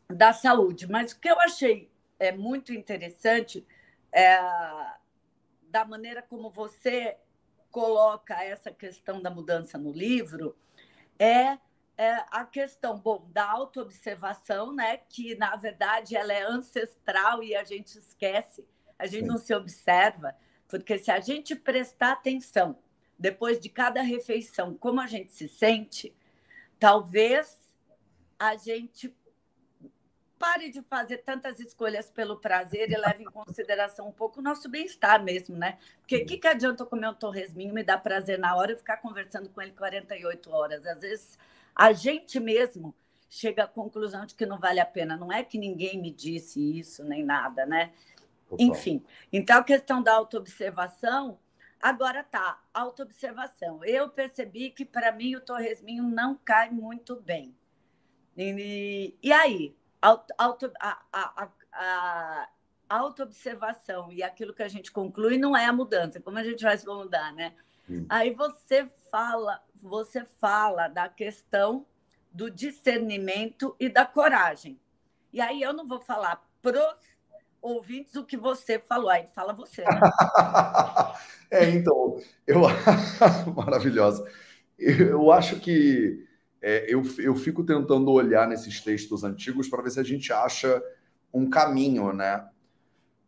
da 0.09 0.33
saúde. 0.33 0.89
Mas 0.89 1.11
o 1.11 1.19
que 1.19 1.29
eu 1.29 1.39
achei 1.39 1.91
é 2.19 2.31
muito 2.31 2.73
interessante 2.73 3.65
é 4.11 4.37
da 5.63 5.85
maneira 5.85 6.21
como 6.21 6.49
você 6.49 7.17
coloca 7.71 8.43
essa 8.43 8.71
questão 8.71 9.21
da 9.21 9.29
mudança 9.29 9.77
no 9.77 9.91
livro 9.91 10.55
é 11.17 11.57
é 11.97 12.23
a 12.31 12.45
questão, 12.45 12.97
bom, 12.97 13.27
da 13.31 13.49
autoobservação, 13.49 14.73
né, 14.73 14.97
que 14.97 15.35
na 15.35 15.55
verdade 15.55 16.15
ela 16.15 16.33
é 16.33 16.43
ancestral 16.43 17.43
e 17.43 17.55
a 17.55 17.63
gente 17.63 17.97
esquece, 17.97 18.65
a 18.97 19.05
gente 19.05 19.23
Sim. 19.23 19.27
não 19.27 19.37
se 19.37 19.53
observa, 19.53 20.35
porque 20.67 20.97
se 20.97 21.11
a 21.11 21.19
gente 21.19 21.55
prestar 21.55 22.13
atenção 22.13 22.79
depois 23.19 23.59
de 23.59 23.69
cada 23.69 24.01
refeição, 24.01 24.75
como 24.75 24.99
a 24.99 25.05
gente 25.05 25.31
se 25.31 25.47
sente, 25.47 26.15
talvez 26.79 27.71
a 28.39 28.55
gente 28.55 29.15
pare 30.39 30.71
de 30.71 30.81
fazer 30.81 31.19
tantas 31.19 31.59
escolhas 31.59 32.09
pelo 32.09 32.35
prazer 32.37 32.89
e 32.89 32.97
leve 32.97 33.21
em 33.21 33.29
consideração 33.29 34.07
um 34.07 34.11
pouco 34.11 34.39
o 34.39 34.43
nosso 34.43 34.67
bem-estar 34.67 35.23
mesmo, 35.23 35.55
né? 35.55 35.77
Porque 35.99 36.15
o 36.17 36.25
que, 36.25 36.39
que 36.39 36.47
adianta 36.47 36.81
eu 36.81 36.87
comer 36.87 37.09
um 37.09 37.13
torresminho, 37.13 37.71
me 37.71 37.83
dar 37.83 37.99
prazer 37.99 38.39
na 38.39 38.55
hora 38.55 38.71
e 38.71 38.75
ficar 38.75 38.97
conversando 38.97 39.49
com 39.49 39.61
ele 39.61 39.73
48 39.73 40.49
horas? 40.49 40.87
Às 40.87 41.01
vezes 41.01 41.37
a 41.75 41.93
gente 41.93 42.39
mesmo 42.39 42.93
chega 43.29 43.63
à 43.63 43.67
conclusão 43.67 44.25
de 44.25 44.35
que 44.35 44.45
não 44.45 44.59
vale 44.59 44.79
a 44.79 44.85
pena. 44.85 45.15
Não 45.15 45.31
é 45.31 45.43
que 45.43 45.57
ninguém 45.57 45.99
me 45.99 46.11
disse 46.11 46.79
isso, 46.79 47.03
nem 47.03 47.23
nada, 47.23 47.65
né? 47.65 47.93
Opa. 48.49 48.61
Enfim, 48.61 49.03
então 49.31 49.57
a 49.59 49.63
questão 49.63 50.03
da 50.03 50.13
autoobservação, 50.13 51.39
agora 51.81 52.23
tá, 52.23 52.61
autoobservação. 52.73 53.83
Eu 53.85 54.09
percebi 54.09 54.69
que 54.69 54.83
para 54.83 55.11
mim 55.13 55.35
o 55.35 55.41
torresminho 55.41 56.03
não 56.03 56.35
cai 56.35 56.69
muito 56.69 57.15
bem. 57.15 57.55
E, 58.37 59.15
e 59.23 59.31
aí, 59.31 59.73
auto, 60.01 60.33
auto, 60.37 60.71
a, 60.79 61.01
a, 61.13 61.43
a, 61.71 62.49
a 62.89 62.97
autoobservação 62.97 64.11
e 64.11 64.21
aquilo 64.21 64.53
que 64.53 64.63
a 64.63 64.67
gente 64.67 64.91
conclui 64.91 65.37
não 65.37 65.55
é 65.55 65.65
a 65.65 65.73
mudança. 65.73 66.19
Como 66.19 66.37
a 66.37 66.43
gente 66.43 66.63
vai 66.63 66.77
se 66.77 66.85
mudar, 66.85 67.33
né? 67.33 67.53
Hum. 67.91 68.05
Aí 68.07 68.33
você 68.33 68.89
fala, 69.11 69.61
você 69.75 70.23
fala 70.39 70.87
da 70.87 71.09
questão 71.09 71.85
do 72.31 72.49
discernimento 72.49 73.75
e 73.77 73.89
da 73.89 74.05
coragem. 74.05 74.79
E 75.33 75.41
aí 75.41 75.61
eu 75.61 75.73
não 75.73 75.85
vou 75.85 75.99
falar 75.99 76.41
pros 76.61 76.99
ouvintes 77.61 78.15
o 78.15 78.23
que 78.23 78.37
você 78.37 78.79
falou, 78.79 79.09
aí 79.09 79.27
fala 79.35 79.53
você. 79.53 79.83
Né? 79.83 79.99
é, 81.51 81.69
então, 81.69 82.17
eu 82.47 82.61
maravilhosa. 83.55 84.25
Eu 84.79 85.31
acho 85.31 85.59
que 85.59 86.25
é, 86.61 86.85
eu, 86.93 87.03
eu 87.19 87.35
fico 87.35 87.63
tentando 87.63 88.09
olhar 88.11 88.47
nesses 88.47 88.81
textos 88.81 89.23
antigos 89.23 89.67
para 89.67 89.83
ver 89.83 89.91
se 89.91 89.99
a 89.99 90.03
gente 90.03 90.31
acha 90.31 90.81
um 91.33 91.49
caminho, 91.49 92.13
né? 92.13 92.47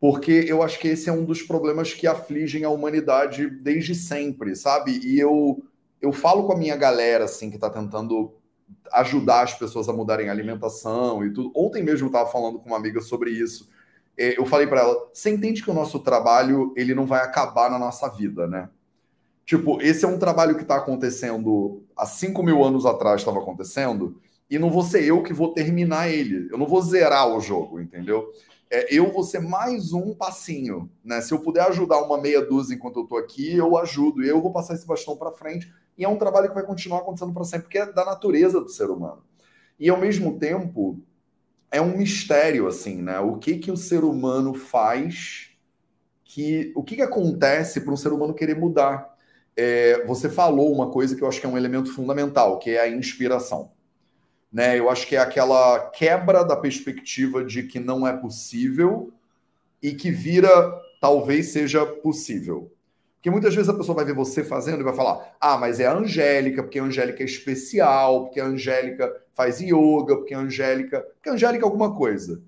Porque 0.03 0.43
eu 0.49 0.61
acho 0.61 0.79
que 0.79 0.89
esse 0.89 1.09
é 1.09 1.13
um 1.13 1.23
dos 1.23 1.41
problemas 1.41 1.93
que 1.93 2.05
afligem 2.05 2.65
a 2.65 2.69
humanidade 2.69 3.49
desde 3.49 3.95
sempre, 3.95 4.53
sabe? 4.53 4.99
E 5.01 5.17
eu, 5.17 5.63
eu 6.01 6.11
falo 6.11 6.45
com 6.45 6.51
a 6.51 6.57
minha 6.57 6.75
galera, 6.75 7.23
assim, 7.23 7.49
que 7.49 7.55
está 7.55 7.69
tentando 7.69 8.33
ajudar 8.91 9.43
as 9.43 9.53
pessoas 9.53 9.87
a 9.87 9.93
mudarem 9.93 10.27
a 10.27 10.33
alimentação 10.33 11.25
e 11.25 11.31
tudo. 11.31 11.53
Ontem 11.55 11.81
mesmo 11.81 12.07
eu 12.07 12.09
estava 12.09 12.29
falando 12.29 12.59
com 12.59 12.65
uma 12.67 12.75
amiga 12.75 12.99
sobre 12.99 13.29
isso. 13.31 13.69
É, 14.17 14.37
eu 14.37 14.45
falei 14.45 14.67
para 14.67 14.81
ela: 14.81 15.09
você 15.13 15.29
entende 15.29 15.63
que 15.63 15.71
o 15.71 15.73
nosso 15.73 15.97
trabalho 15.99 16.73
ele 16.75 16.93
não 16.93 17.05
vai 17.05 17.21
acabar 17.21 17.71
na 17.71 17.79
nossa 17.79 18.09
vida, 18.09 18.45
né? 18.45 18.69
Tipo, 19.45 19.81
esse 19.81 20.03
é 20.03 20.07
um 20.09 20.19
trabalho 20.19 20.57
que 20.57 20.63
está 20.63 20.75
acontecendo 20.75 21.81
há 21.95 22.05
5 22.05 22.43
mil 22.43 22.61
anos 22.61 22.85
atrás 22.85 23.21
estava 23.21 23.39
acontecendo, 23.39 24.19
e 24.49 24.59
não 24.59 24.69
vou 24.69 24.83
ser 24.83 25.05
eu 25.05 25.23
que 25.23 25.31
vou 25.31 25.53
terminar 25.53 26.09
ele. 26.09 26.49
Eu 26.51 26.57
não 26.57 26.67
vou 26.67 26.81
zerar 26.81 27.25
o 27.29 27.39
jogo, 27.39 27.79
entendeu? 27.79 28.29
É, 28.73 28.87
eu 28.89 29.11
vou 29.11 29.23
ser 29.23 29.39
mais 29.39 29.93
um 29.93 30.15
passinho, 30.15 30.89
né? 31.03 31.21
Se 31.21 31.31
eu 31.31 31.39
puder 31.39 31.61
ajudar 31.67 32.01
uma 32.01 32.19
meia 32.19 32.43
dúzia 32.43 32.73
enquanto 32.73 32.97
eu 32.97 33.03
estou 33.03 33.19
aqui, 33.19 33.55
eu 33.55 33.77
ajudo. 33.77 34.23
Eu 34.23 34.41
vou 34.41 34.51
passar 34.51 34.73
esse 34.73 34.87
bastão 34.87 35.15
para 35.15 35.31
frente. 35.31 35.71
E 35.95 36.03
é 36.03 36.09
um 36.09 36.17
trabalho 36.17 36.49
que 36.49 36.55
vai 36.55 36.65
continuar 36.65 36.99
acontecendo 37.01 37.31
para 37.31 37.43
sempre, 37.43 37.65
porque 37.65 37.77
é 37.77 37.85
da 37.91 38.03
natureza 38.03 38.59
do 38.59 38.69
ser 38.69 38.89
humano. 38.89 39.23
E 39.79 39.89
ao 39.89 39.99
mesmo 39.99 40.39
tempo, 40.39 40.99
é 41.71 41.79
um 41.79 41.95
mistério, 41.95 42.67
assim, 42.67 43.01
né? 43.01 43.19
O 43.19 43.37
que 43.37 43.59
que 43.59 43.71
o 43.71 43.77
ser 43.77 44.03
humano 44.03 44.55
faz 44.55 45.51
que. 46.23 46.73
O 46.75 46.83
que, 46.83 46.95
que 46.95 47.01
acontece 47.03 47.81
para 47.81 47.93
um 47.93 47.97
ser 47.97 48.11
humano 48.11 48.33
querer 48.33 48.55
mudar? 48.57 49.13
é, 49.55 50.03
você 50.05 50.29
falou 50.29 50.71
uma 50.73 50.89
coisa 50.89 51.15
que 51.15 51.23
eu 51.23 51.27
acho 51.27 51.39
que 51.39 51.45
é 51.45 51.49
um 51.49 51.57
elemento 51.57 51.93
fundamental, 51.93 52.59
que 52.59 52.71
é 52.71 52.81
a 52.81 52.89
inspiração. 52.89 53.71
Né? 54.53 54.77
Eu 54.77 54.87
acho 54.87 55.07
que 55.07 55.15
é 55.15 55.19
aquela 55.19 55.89
quebra 55.89 56.43
da 56.45 56.55
perspectiva 56.55 57.43
de 57.43 57.63
que 57.63 57.79
não 57.79 58.05
é 58.05 58.15
possível 58.15 59.11
e 59.81 59.93
que 59.93 60.11
vira 60.11 60.49
talvez 61.01 61.47
seja 61.47 61.83
possível. 61.83 62.71
Porque 63.15 63.31
muitas 63.31 63.55
vezes 63.55 63.69
a 63.69 63.73
pessoa 63.73 63.95
vai 63.95 64.05
ver 64.05 64.13
você 64.13 64.43
fazendo 64.43 64.81
e 64.81 64.83
vai 64.83 64.93
falar: 64.93 65.35
ah, 65.41 65.57
mas 65.57 65.79
é 65.79 65.87
a 65.87 65.95
Angélica, 65.95 66.61
porque 66.61 66.77
a 66.77 66.83
Angélica 66.83 67.23
é 67.23 67.25
especial, 67.25 68.25
porque 68.25 68.39
a 68.39 68.45
Angélica 68.45 69.11
faz 69.33 69.59
yoga, 69.59 70.17
porque 70.17 70.35
a 70.35 70.39
Angélica. 70.39 71.01
Porque 71.01 71.29
a 71.29 71.33
Angélica 71.33 71.65
é 71.65 71.67
alguma 71.67 71.95
coisa. 71.95 72.41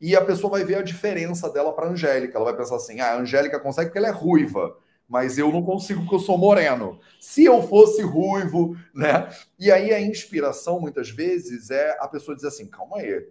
E 0.00 0.16
a 0.16 0.24
pessoa 0.24 0.52
vai 0.52 0.64
ver 0.64 0.76
a 0.76 0.82
diferença 0.82 1.50
dela 1.50 1.72
para 1.74 1.86
a 1.86 1.90
Angélica. 1.90 2.38
Ela 2.38 2.46
vai 2.46 2.56
pensar 2.56 2.76
assim: 2.76 3.00
ah, 3.00 3.12
a 3.12 3.18
Angélica 3.18 3.60
consegue 3.60 3.88
porque 3.88 3.98
ela 3.98 4.08
é 4.08 4.12
ruiva 4.12 4.76
mas 5.10 5.38
eu 5.38 5.50
não 5.50 5.60
consigo 5.60 6.02
porque 6.02 6.14
eu 6.14 6.20
sou 6.20 6.38
moreno. 6.38 7.00
Se 7.20 7.44
eu 7.44 7.60
fosse 7.64 8.00
ruivo, 8.00 8.76
né? 8.94 9.28
E 9.58 9.68
aí 9.68 9.92
a 9.92 10.00
inspiração, 10.00 10.78
muitas 10.78 11.10
vezes, 11.10 11.68
é 11.68 11.98
a 11.98 12.06
pessoa 12.06 12.36
dizer 12.36 12.46
assim: 12.46 12.68
calma 12.68 12.98
aí, 12.98 13.26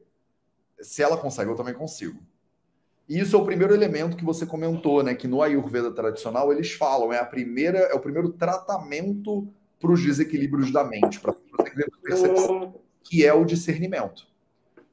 se 0.81 1.01
ela 1.01 1.15
consegue, 1.15 1.49
eu 1.49 1.55
também 1.55 1.73
consigo. 1.73 2.19
E 3.07 3.17
isso 3.17 3.33
é 3.33 3.39
o 3.39 3.45
primeiro 3.45 3.73
elemento 3.73 4.17
que 4.17 4.25
você 4.25 4.45
comentou, 4.45 5.01
né? 5.01 5.15
Que 5.15 5.25
no 5.25 5.41
Ayurveda 5.41 5.89
tradicional 5.89 6.51
eles 6.51 6.73
falam, 6.73 7.13
é 7.13 7.17
a 7.17 7.25
primeira, 7.25 7.79
é 7.79 7.93
o 7.93 8.01
primeiro 8.01 8.33
tratamento 8.33 9.47
para 9.79 9.91
os 9.91 10.03
desequilíbrios 10.03 10.73
da 10.73 10.83
mente, 10.83 11.17
para 11.21 11.33
percepção, 12.03 12.75
que 13.01 13.25
é 13.25 13.33
o 13.33 13.45
discernimento. 13.45 14.27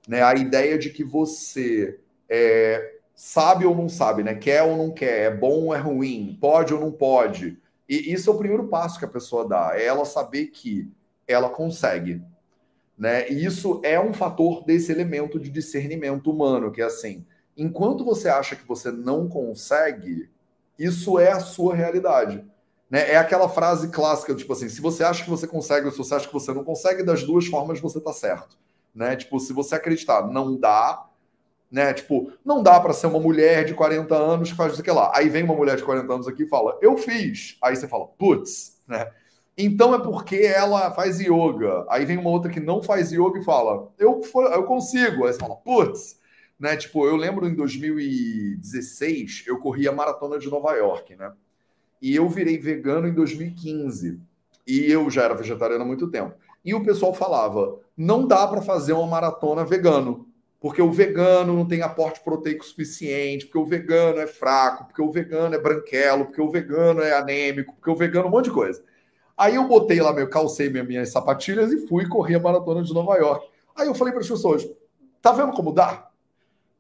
Né? 0.06 0.22
A 0.22 0.34
ideia 0.36 0.78
de 0.78 0.90
que 0.90 1.02
você 1.02 1.98
é, 2.28 2.95
sabe 3.16 3.64
ou 3.64 3.74
não 3.74 3.88
sabe, 3.88 4.22
né? 4.22 4.34
Quer 4.34 4.62
ou 4.62 4.76
não 4.76 4.92
quer, 4.92 5.22
é 5.22 5.30
bom 5.34 5.64
ou 5.64 5.74
é 5.74 5.78
ruim, 5.78 6.36
pode 6.38 6.74
ou 6.74 6.80
não 6.80 6.92
pode. 6.92 7.58
E 7.88 8.12
isso 8.12 8.28
é 8.30 8.32
o 8.32 8.38
primeiro 8.38 8.68
passo 8.68 8.98
que 8.98 9.04
a 9.06 9.08
pessoa 9.08 9.48
dá, 9.48 9.70
é 9.74 9.86
ela 9.86 10.04
saber 10.04 10.48
que 10.48 10.88
ela 11.26 11.48
consegue. 11.48 12.22
Né? 12.96 13.28
E 13.30 13.44
isso 13.44 13.80
é 13.82 13.98
um 13.98 14.12
fator 14.12 14.64
desse 14.64 14.92
elemento 14.92 15.40
de 15.40 15.50
discernimento 15.50 16.30
humano, 16.30 16.70
que 16.70 16.82
é 16.82 16.84
assim, 16.84 17.24
enquanto 17.56 18.04
você 18.04 18.28
acha 18.28 18.54
que 18.54 18.66
você 18.66 18.90
não 18.90 19.28
consegue, 19.28 20.30
isso 20.78 21.18
é 21.18 21.32
a 21.32 21.40
sua 21.40 21.74
realidade. 21.74 22.44
Né? 22.90 23.12
É 23.12 23.16
aquela 23.16 23.48
frase 23.48 23.88
clássica, 23.88 24.34
tipo 24.34 24.52
assim, 24.52 24.68
se 24.68 24.80
você 24.80 25.02
acha 25.02 25.24
que 25.24 25.30
você 25.30 25.46
consegue 25.46 25.86
ou 25.86 25.92
se 25.92 25.98
você 25.98 26.14
acha 26.14 26.26
que 26.26 26.32
você 26.34 26.52
não 26.52 26.64
consegue, 26.64 27.02
das 27.02 27.22
duas 27.22 27.46
formas 27.46 27.80
você 27.80 28.00
tá 28.00 28.12
certo. 28.12 28.58
Né? 28.94 29.16
Tipo, 29.16 29.38
se 29.40 29.52
você 29.52 29.74
acreditar, 29.74 30.26
não 30.26 30.56
dá, 30.56 31.05
né? 31.76 31.92
Tipo, 31.92 32.32
não 32.42 32.62
dá 32.62 32.80
para 32.80 32.94
ser 32.94 33.06
uma 33.06 33.20
mulher 33.20 33.66
de 33.66 33.74
40 33.74 34.16
anos 34.16 34.50
que 34.50 34.56
faz 34.56 34.72
isso 34.72 34.80
aqui 34.80 34.90
lá. 34.90 35.12
Aí 35.14 35.28
vem 35.28 35.42
uma 35.42 35.54
mulher 35.54 35.76
de 35.76 35.82
40 35.82 36.10
anos 36.10 36.26
aqui 36.26 36.44
e 36.44 36.48
fala, 36.48 36.78
eu 36.80 36.96
fiz. 36.96 37.58
Aí 37.62 37.76
você 37.76 37.86
fala, 37.86 38.06
putz, 38.06 38.80
né? 38.88 39.10
Então 39.58 39.94
é 39.94 39.98
porque 39.98 40.36
ela 40.36 40.90
faz 40.92 41.20
yoga. 41.20 41.84
Aí 41.90 42.06
vem 42.06 42.16
uma 42.16 42.30
outra 42.30 42.50
que 42.50 42.60
não 42.60 42.82
faz 42.82 43.12
yoga 43.12 43.38
e 43.38 43.44
fala, 43.44 43.92
eu, 43.98 44.22
eu 44.54 44.64
consigo. 44.64 45.26
Aí 45.26 45.34
você 45.34 45.38
fala, 45.38 45.54
putz, 45.54 46.18
né? 46.58 46.78
Tipo, 46.78 47.06
eu 47.06 47.14
lembro 47.14 47.46
em 47.46 47.54
2016, 47.54 49.44
eu 49.46 49.58
corri 49.58 49.86
a 49.86 49.92
maratona 49.92 50.38
de 50.38 50.48
Nova 50.48 50.72
York, 50.72 51.14
né? 51.14 51.30
E 52.00 52.16
eu 52.16 52.26
virei 52.26 52.56
vegano 52.56 53.06
em 53.06 53.12
2015. 53.12 54.18
E 54.66 54.90
eu 54.90 55.10
já 55.10 55.24
era 55.24 55.34
vegetariano 55.34 55.84
há 55.84 55.86
muito 55.86 56.10
tempo. 56.10 56.36
E 56.64 56.74
o 56.74 56.82
pessoal 56.82 57.12
falava, 57.12 57.78
não 57.94 58.26
dá 58.26 58.48
para 58.48 58.62
fazer 58.62 58.94
uma 58.94 59.06
maratona 59.06 59.62
vegano 59.62 60.26
porque 60.60 60.80
o 60.80 60.90
vegano 60.90 61.52
não 61.52 61.66
tem 61.66 61.82
aporte 61.82 62.20
proteico 62.20 62.64
suficiente, 62.64 63.46
porque 63.46 63.58
o 63.58 63.66
vegano 63.66 64.18
é 64.18 64.26
fraco, 64.26 64.86
porque 64.86 65.02
o 65.02 65.10
vegano 65.10 65.54
é 65.54 65.58
branquelo, 65.58 66.26
porque 66.26 66.40
o 66.40 66.50
vegano 66.50 67.02
é 67.02 67.12
anêmico, 67.12 67.74
porque 67.74 67.90
o 67.90 67.96
vegano 67.96 68.26
é 68.26 68.28
um 68.28 68.32
monte 68.32 68.46
de 68.46 68.52
coisa. 68.52 68.82
Aí 69.36 69.54
eu 69.54 69.68
botei 69.68 70.00
lá, 70.00 70.12
meu, 70.12 70.28
calcei 70.30 70.70
minhas, 70.70 70.86
minhas 70.86 71.10
sapatilhas 71.10 71.70
e 71.70 71.86
fui 71.86 72.08
correr 72.08 72.36
a 72.36 72.40
maratona 72.40 72.82
de 72.82 72.94
Nova 72.94 73.16
York. 73.16 73.46
Aí 73.76 73.86
eu 73.86 73.94
falei 73.94 74.12
para 74.12 74.22
as 74.22 74.28
pessoas: 74.28 74.66
tá 75.20 75.32
vendo 75.32 75.52
como 75.52 75.72
dá? 75.72 76.08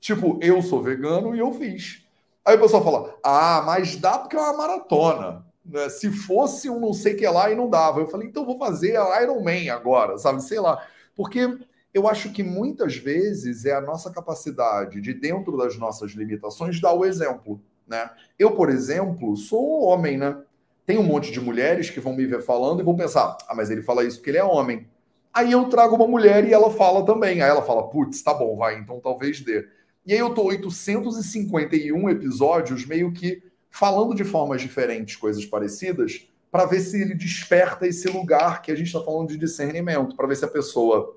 Tipo, 0.00 0.38
eu 0.40 0.62
sou 0.62 0.82
vegano 0.82 1.36
e 1.36 1.38
eu 1.38 1.52
fiz. 1.52 2.06
Aí 2.44 2.56
o 2.56 2.60
pessoal 2.60 2.82
fala: 2.82 3.14
ah, 3.22 3.62
mas 3.66 3.96
dá 3.96 4.18
porque 4.18 4.36
é 4.36 4.40
uma 4.40 4.56
maratona. 4.56 5.44
Né? 5.64 5.88
Se 5.90 6.10
fosse 6.10 6.70
um 6.70 6.80
não 6.80 6.94
sei 6.94 7.14
que 7.14 7.26
lá 7.26 7.50
e 7.50 7.54
não 7.54 7.68
dava. 7.68 8.00
Eu 8.00 8.08
falei: 8.08 8.26
então 8.28 8.46
vou 8.46 8.56
fazer 8.56 8.96
a 8.96 9.22
Iron 9.22 9.42
Man 9.42 9.70
agora, 9.70 10.16
sabe? 10.16 10.42
Sei 10.42 10.58
lá. 10.58 10.82
Porque 11.14 11.58
eu 11.96 12.06
acho 12.06 12.30
que 12.30 12.42
muitas 12.42 12.94
vezes 12.94 13.64
é 13.64 13.72
a 13.72 13.80
nossa 13.80 14.12
capacidade 14.12 15.00
de, 15.00 15.14
dentro 15.14 15.56
das 15.56 15.78
nossas 15.78 16.10
limitações, 16.12 16.78
dar 16.78 16.92
o 16.92 17.06
exemplo. 17.06 17.58
Né? 17.86 18.10
Eu, 18.38 18.50
por 18.50 18.68
exemplo, 18.68 19.34
sou 19.34 19.82
homem, 19.84 20.18
né? 20.18 20.36
Tem 20.84 20.98
um 20.98 21.02
monte 21.02 21.32
de 21.32 21.40
mulheres 21.40 21.88
que 21.88 21.98
vão 21.98 22.14
me 22.14 22.26
ver 22.26 22.42
falando 22.42 22.80
e 22.80 22.84
vão 22.84 22.94
pensar: 22.94 23.38
ah, 23.48 23.54
mas 23.54 23.70
ele 23.70 23.80
fala 23.80 24.04
isso 24.04 24.18
porque 24.18 24.28
ele 24.28 24.36
é 24.36 24.44
homem. 24.44 24.86
Aí 25.32 25.52
eu 25.52 25.70
trago 25.70 25.96
uma 25.96 26.06
mulher 26.06 26.46
e 26.46 26.52
ela 26.52 26.70
fala 26.70 27.02
também. 27.02 27.40
Aí 27.40 27.48
ela 27.48 27.62
fala: 27.62 27.88
putz, 27.88 28.20
tá 28.20 28.34
bom, 28.34 28.54
vai, 28.58 28.78
então 28.78 29.00
talvez 29.00 29.40
dê. 29.40 29.66
E 30.04 30.12
aí 30.12 30.18
eu 30.18 30.34
tô 30.34 30.44
851 30.44 32.10
episódios 32.10 32.84
meio 32.84 33.10
que 33.10 33.42
falando 33.70 34.14
de 34.14 34.22
formas 34.22 34.60
diferentes, 34.60 35.16
coisas 35.16 35.46
parecidas, 35.46 36.28
para 36.50 36.66
ver 36.66 36.80
se 36.80 37.00
ele 37.00 37.14
desperta 37.14 37.86
esse 37.86 38.06
lugar 38.08 38.60
que 38.60 38.70
a 38.70 38.74
gente 38.74 38.88
está 38.88 39.02
falando 39.02 39.28
de 39.28 39.38
discernimento, 39.38 40.14
para 40.14 40.26
ver 40.26 40.36
se 40.36 40.44
a 40.44 40.48
pessoa 40.48 41.16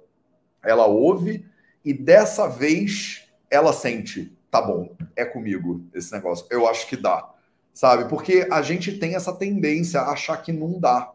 ela 0.63 0.85
ouve 0.85 1.45
e 1.83 1.93
dessa 1.93 2.47
vez 2.47 3.27
ela 3.49 3.73
sente, 3.73 4.35
tá 4.51 4.61
bom, 4.61 4.95
é 5.15 5.25
comigo 5.25 5.81
esse 5.93 6.11
negócio. 6.11 6.45
Eu 6.49 6.67
acho 6.67 6.87
que 6.87 6.95
dá, 6.95 7.29
sabe? 7.73 8.09
Porque 8.09 8.47
a 8.51 8.61
gente 8.61 8.97
tem 8.97 9.15
essa 9.15 9.33
tendência 9.33 10.01
a 10.01 10.11
achar 10.11 10.37
que 10.37 10.51
não 10.51 10.79
dá. 10.79 11.11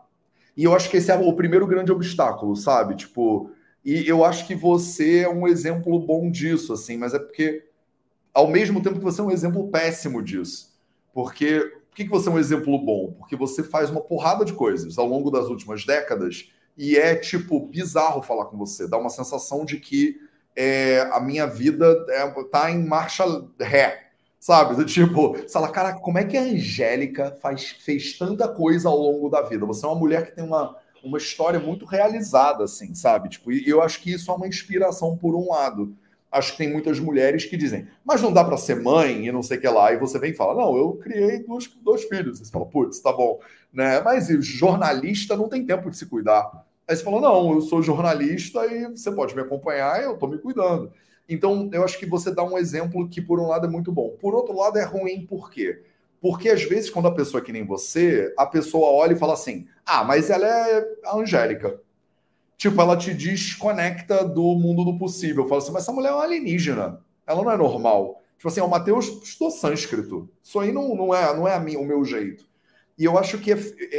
E 0.57 0.65
eu 0.65 0.75
acho 0.75 0.89
que 0.89 0.97
esse 0.97 1.11
é 1.11 1.17
o 1.17 1.33
primeiro 1.35 1.67
grande 1.67 1.93
obstáculo, 1.93 2.55
sabe? 2.57 2.97
Tipo, 2.97 3.51
e 3.85 4.09
eu 4.09 4.25
acho 4.25 4.47
que 4.47 4.55
você 4.55 5.21
é 5.21 5.29
um 5.29 5.47
exemplo 5.47 5.99
bom 5.99 6.31
disso, 6.31 6.73
assim, 6.73 6.97
mas 6.97 7.13
é 7.13 7.19
porque 7.19 7.65
ao 8.33 8.49
mesmo 8.49 8.83
tempo 8.83 8.99
que 8.99 9.05
você 9.05 9.21
é 9.21 9.25
um 9.25 9.31
exemplo 9.31 9.69
péssimo 9.69 10.23
disso. 10.23 10.75
Porque 11.13 11.61
por 11.89 11.97
que 11.97 12.09
você 12.09 12.29
é 12.29 12.33
um 12.33 12.39
exemplo 12.39 12.77
bom? 12.79 13.13
Porque 13.13 13.37
você 13.37 13.63
faz 13.63 13.91
uma 13.91 14.01
porrada 14.01 14.45
de 14.45 14.53
coisas 14.53 14.99
ao 14.99 15.07
longo 15.07 15.31
das 15.31 15.47
últimas 15.47 15.87
décadas 15.87 16.53
e 16.77 16.97
é, 16.97 17.15
tipo, 17.15 17.61
bizarro 17.67 18.23
falar 18.23 18.47
com 18.47 18.57
você. 18.57 18.89
Dá 18.89 18.99
uma 18.99 19.11
sensação 19.11 19.65
de 19.65 19.79
que 19.79 20.21
é, 20.57 21.01
a 21.13 21.21
minha 21.21 21.47
vida 21.47 22.05
é, 22.09 22.29
tá 22.45 22.71
em 22.71 22.85
marcha 22.85 23.25
ré, 23.61 24.11
sabe? 24.41 24.75
Do 24.77 24.85
tipo, 24.87 25.33
você 25.33 25.49
fala, 25.49 25.69
cara, 25.69 25.95
como 25.95 26.19
é 26.19 26.25
que 26.25 26.37
a 26.37 26.43
Angélica 26.43 27.37
faz, 27.41 27.71
fez 27.81 28.19
tanta 28.19 28.49
coisa 28.49 28.89
ao 28.89 28.97
longo 28.97 29.29
da 29.29 29.43
vida? 29.43 29.67
Você 29.67 29.85
é 29.85 29.89
uma 29.89 29.99
mulher 29.99 30.27
que 30.27 30.37
tem 30.37 30.45
uma, 30.45 30.77
uma 31.03 31.19
história 31.19 31.61
muito 31.61 31.85
realizada, 31.85 32.65
assim, 32.65 32.95
sabe? 32.95 33.29
Tipo, 33.29 33.53
e 33.53 33.69
eu 33.69 33.83
acho 33.83 34.01
que 34.01 34.13
isso 34.13 34.31
é 34.31 34.35
uma 34.35 34.49
inspiração 34.49 35.17
por 35.17 35.35
um 35.35 35.51
lado. 35.51 35.95
Acho 36.35 36.53
que 36.53 36.59
tem 36.59 36.71
muitas 36.71 36.99
mulheres 36.99 37.45
que 37.45 37.57
dizem, 37.57 37.87
mas 38.05 38.21
não 38.21 38.33
dá 38.33 38.43
para 38.43 38.57
ser 38.57 38.83
mãe 38.83 39.27
e 39.27 39.33
não 39.33 39.43
sei 39.43 39.57
o 39.57 39.61
que 39.61 39.69
lá. 39.69 39.93
E 39.93 39.97
você 39.97 40.19
vem 40.19 40.33
e 40.33 40.35
fala, 40.35 40.55
não, 40.55 40.77
eu 40.77 40.95
criei 40.95 41.39
dois, 41.45 41.71
dois 41.81 42.05
filhos. 42.05 42.41
Você 42.41 42.51
fala, 42.51 42.67
putz, 42.67 42.99
tá 43.01 43.13
bom. 43.13 43.39
Né? 43.73 44.01
Mas 44.01 44.29
o 44.29 44.43
jornalista 44.43 45.37
não 45.37 45.49
tem 45.49 45.65
tempo 45.65 45.89
de 45.89 45.97
se 45.97 46.07
cuidar. 46.07 46.67
Aí 46.89 46.97
você 46.97 47.05
falou, 47.05 47.21
não, 47.21 47.53
eu 47.53 47.61
sou 47.61 47.81
jornalista 47.81 48.67
e 48.67 48.89
você 48.89 49.11
pode 49.13 49.35
me 49.35 49.43
acompanhar 49.43 50.01
e 50.01 50.05
eu 50.05 50.15
estou 50.15 50.29
me 50.29 50.39
cuidando. 50.39 50.93
Então, 51.29 51.71
eu 51.73 51.85
acho 51.85 51.99
que 51.99 52.05
você 52.05 52.35
dá 52.35 52.43
um 52.43 52.59
exemplo 52.59 53.09
que, 53.09 53.23
por 53.23 53.41
um 53.41 53.47
lado, 53.47 53.67
é 53.67 53.71
muito 53.71 53.91
bom. 53.91 54.11
Por 54.21 54.35
outro 54.35 54.55
lado, 54.55 54.77
é 54.77 54.85
ruim, 54.85 55.25
por 55.25 55.51
quê? 55.51 55.83
Porque, 56.21 56.51
às 56.51 56.65
vezes, 56.65 56.91
quando 56.91 57.09
a 57.09 57.15
pessoa 57.15 57.41
é 57.41 57.45
que 57.45 57.53
nem 57.53 57.65
você, 57.65 58.35
a 58.37 58.45
pessoa 58.45 58.91
olha 58.91 59.15
e 59.15 59.19
fala 59.19 59.33
assim, 59.33 59.67
ah, 59.87 60.05
mas 60.05 60.29
ela 60.29 60.47
é 60.47 60.87
a 61.05 61.17
Angélica. 61.17 61.81
Tipo, 62.65 62.81
ela 62.81 62.97
te 62.97 63.13
desconecta 63.13 64.25
do 64.25 64.55
mundo 64.55 64.87
do 64.87 64.97
possível. 64.97 65.47
Fala 65.47 65.61
assim, 65.61 65.71
mas 65.71 65.83
essa 65.83 65.93
mulher 65.93 66.09
é 66.09 66.13
uma 66.15 66.23
alienígena. 66.23 66.99
Ela 67.27 67.45
não 67.45 67.51
é 67.51 67.59
normal. 67.59 68.23
Tipo 68.39 68.49
assim, 68.49 68.63
o 68.63 68.69
Matheus 68.69 69.05
estudou 69.23 69.51
sânscrito. 69.51 70.31
Isso 70.43 70.59
aí 70.59 70.73
não, 70.73 70.97
não 70.97 71.15
é, 71.15 71.37
não 71.37 71.47
é 71.47 71.53
a 71.53 71.61
mim, 71.61 71.77
o 71.77 71.85
meu 71.85 72.03
jeito. 72.07 72.49
E 72.97 73.05
eu 73.05 73.19
acho 73.19 73.37
que 73.37 73.53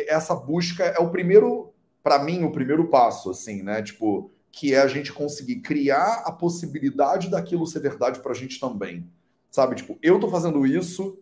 essa 0.08 0.34
busca 0.34 0.84
é 0.84 1.00
o 1.00 1.12
primeiro 1.12 1.76
para 2.02 2.18
mim, 2.24 2.44
o 2.44 2.52
primeiro 2.52 2.88
passo, 2.88 3.30
assim, 3.30 3.62
né? 3.62 3.84
Tipo, 3.84 4.32
que 4.52 4.74
é 4.74 4.80
a 4.80 4.88
gente 4.88 5.14
conseguir 5.14 5.58
criar 5.58 6.24
a 6.26 6.32
possibilidade 6.32 7.30
daquilo 7.30 7.68
ser 7.68 7.82
verdade 7.82 8.20
para 8.20 8.32
a 8.32 8.36
gente 8.36 8.60
também. 8.60 9.08
Sabe? 9.52 9.76
Tipo, 9.76 9.96
eu 10.02 10.20
tô 10.20 10.28
fazendo 10.28 10.66
isso 10.66 11.20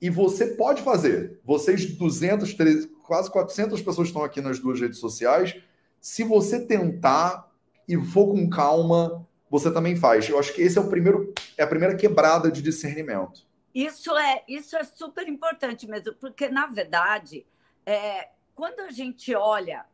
e 0.00 0.08
você 0.08 0.46
pode 0.46 0.80
fazer. 0.80 1.40
Vocês, 1.44 1.84
200, 1.84 2.54
300, 2.54 2.88
quase 3.02 3.30
400 3.30 3.82
pessoas 3.82 4.08
estão 4.08 4.24
aqui 4.24 4.40
nas 4.40 4.58
duas 4.58 4.80
redes 4.80 4.98
sociais. 4.98 5.60
Se 6.06 6.22
você 6.22 6.64
tentar 6.64 7.52
e 7.88 7.98
for 7.98 8.28
com 8.28 8.48
calma, 8.48 9.26
você 9.50 9.74
também 9.74 9.96
faz. 9.96 10.28
Eu 10.28 10.38
acho 10.38 10.54
que 10.54 10.62
esse 10.62 10.78
é 10.78 10.80
o 10.80 10.88
primeiro, 10.88 11.34
é 11.58 11.64
a 11.64 11.66
primeira 11.66 11.96
quebrada 11.96 12.48
de 12.48 12.62
discernimento. 12.62 13.44
Isso 13.74 14.16
é, 14.16 14.44
isso 14.46 14.76
é 14.76 14.84
super 14.84 15.26
importante 15.26 15.84
mesmo, 15.84 16.14
porque 16.14 16.48
na 16.48 16.68
verdade, 16.68 17.44
é, 17.84 18.28
quando 18.54 18.82
a 18.82 18.90
gente 18.92 19.34
olha 19.34 19.84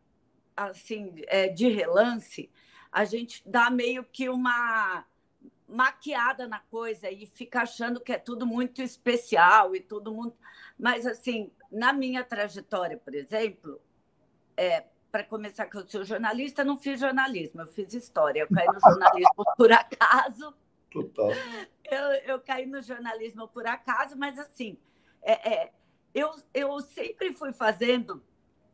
assim, 0.54 1.14
é, 1.28 1.48
de 1.48 1.68
relance, 1.68 2.50
a 2.92 3.06
gente 3.06 3.42
dá 3.46 3.70
meio 3.70 4.04
que 4.04 4.28
uma 4.28 5.06
maquiada 5.66 6.46
na 6.46 6.58
coisa 6.58 7.10
e 7.10 7.24
fica 7.24 7.62
achando 7.62 7.98
que 8.00 8.12
é 8.12 8.18
tudo 8.18 8.46
muito 8.46 8.82
especial 8.82 9.74
e 9.74 9.80
todo 9.80 10.12
mundo. 10.12 10.34
Mas, 10.78 11.06
assim, 11.06 11.50
na 11.70 11.90
minha 11.90 12.22
trajetória, 12.22 12.98
por 12.98 13.14
exemplo, 13.14 13.80
é, 14.58 14.84
para 15.12 15.22
começar, 15.22 15.66
que 15.66 15.76
eu 15.76 15.86
sou 15.86 16.02
jornalista, 16.02 16.64
não 16.64 16.78
fiz 16.78 16.98
jornalismo, 16.98 17.60
eu 17.60 17.66
fiz 17.66 17.92
história. 17.92 18.40
Eu 18.40 18.48
caí 18.48 18.66
no 18.66 18.80
jornalismo 18.80 19.44
por 19.58 19.70
acaso. 19.70 20.54
Total. 20.90 21.30
Eu, 21.84 22.12
eu 22.24 22.40
caí 22.40 22.64
no 22.64 22.80
jornalismo 22.80 23.46
por 23.46 23.66
acaso, 23.66 24.16
mas, 24.16 24.38
assim, 24.38 24.78
é, 25.22 25.52
é, 25.52 25.72
eu, 26.14 26.34
eu 26.54 26.80
sempre 26.80 27.30
fui 27.34 27.52
fazendo 27.52 28.22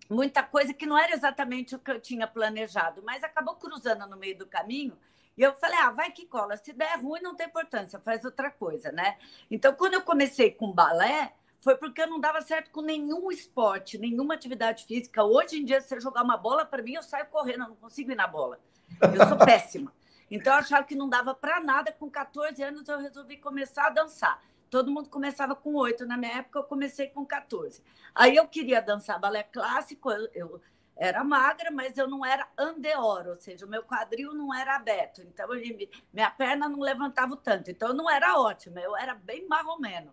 muita 0.08 0.42
coisa 0.44 0.72
que 0.72 0.86
não 0.86 0.96
era 0.96 1.12
exatamente 1.12 1.74
o 1.74 1.78
que 1.80 1.90
eu 1.90 2.00
tinha 2.00 2.26
planejado, 2.28 3.02
mas 3.04 3.24
acabou 3.24 3.56
cruzando 3.56 4.06
no 4.06 4.16
meio 4.16 4.38
do 4.38 4.46
caminho. 4.46 4.96
E 5.36 5.42
eu 5.42 5.54
falei, 5.56 5.78
ah, 5.78 5.90
vai 5.90 6.12
que 6.12 6.24
cola. 6.24 6.56
Se 6.56 6.72
der 6.72 7.00
ruim, 7.00 7.20
não 7.20 7.34
tem 7.34 7.48
importância, 7.48 7.98
faz 7.98 8.24
outra 8.24 8.48
coisa, 8.50 8.92
né? 8.92 9.18
Então, 9.50 9.74
quando 9.74 9.94
eu 9.94 10.02
comecei 10.02 10.52
com 10.52 10.72
balé, 10.72 11.32
foi 11.60 11.76
porque 11.76 12.02
eu 12.02 12.06
não 12.06 12.20
dava 12.20 12.40
certo 12.40 12.70
com 12.70 12.80
nenhum 12.80 13.30
esporte, 13.30 13.98
nenhuma 13.98 14.34
atividade 14.34 14.84
física. 14.84 15.24
Hoje 15.24 15.60
em 15.60 15.64
dia, 15.64 15.80
se 15.80 15.88
você 15.88 16.00
jogar 16.00 16.22
uma 16.22 16.36
bola 16.36 16.64
para 16.64 16.82
mim, 16.82 16.94
eu 16.94 17.02
saio 17.02 17.26
correndo, 17.26 17.64
eu 17.64 17.68
não 17.68 17.76
consigo 17.76 18.12
ir 18.12 18.14
na 18.14 18.26
bola. 18.26 18.60
Eu 19.00 19.26
sou 19.26 19.36
péssima. 19.36 19.92
Então, 20.30 20.52
eu 20.52 20.58
achava 20.58 20.84
que 20.84 20.94
não 20.94 21.08
dava 21.08 21.34
para 21.34 21.60
nada. 21.60 21.92
Com 21.92 22.10
14 22.10 22.62
anos, 22.62 22.88
eu 22.88 22.98
resolvi 22.98 23.36
começar 23.36 23.86
a 23.86 23.90
dançar. 23.90 24.42
Todo 24.70 24.90
mundo 24.90 25.08
começava 25.08 25.56
com 25.56 25.74
oito. 25.74 26.06
Na 26.06 26.16
minha 26.16 26.38
época, 26.38 26.58
eu 26.58 26.64
comecei 26.64 27.08
com 27.08 27.24
14. 27.24 27.82
Aí 28.14 28.36
eu 28.36 28.46
queria 28.46 28.80
dançar 28.80 29.18
balé 29.18 29.42
clássico, 29.42 30.10
eu, 30.10 30.28
eu 30.34 30.60
era 30.96 31.24
magra, 31.24 31.70
mas 31.70 31.96
eu 31.96 32.08
não 32.08 32.24
era 32.26 32.46
andeor, 32.58 33.28
ou 33.28 33.36
seja, 33.36 33.64
o 33.64 33.68
meu 33.68 33.84
quadril 33.84 34.34
não 34.34 34.52
era 34.52 34.74
aberto. 34.76 35.22
Então, 35.22 35.52
eu, 35.54 35.88
minha 36.12 36.30
perna 36.30 36.68
não 36.68 36.80
levantava 36.80 37.36
tanto. 37.36 37.70
Então, 37.70 37.92
não 37.94 38.10
era 38.10 38.38
ótima, 38.38 38.80
eu 38.80 38.96
era 38.96 39.14
bem 39.14 39.46
marromeno. 39.48 40.12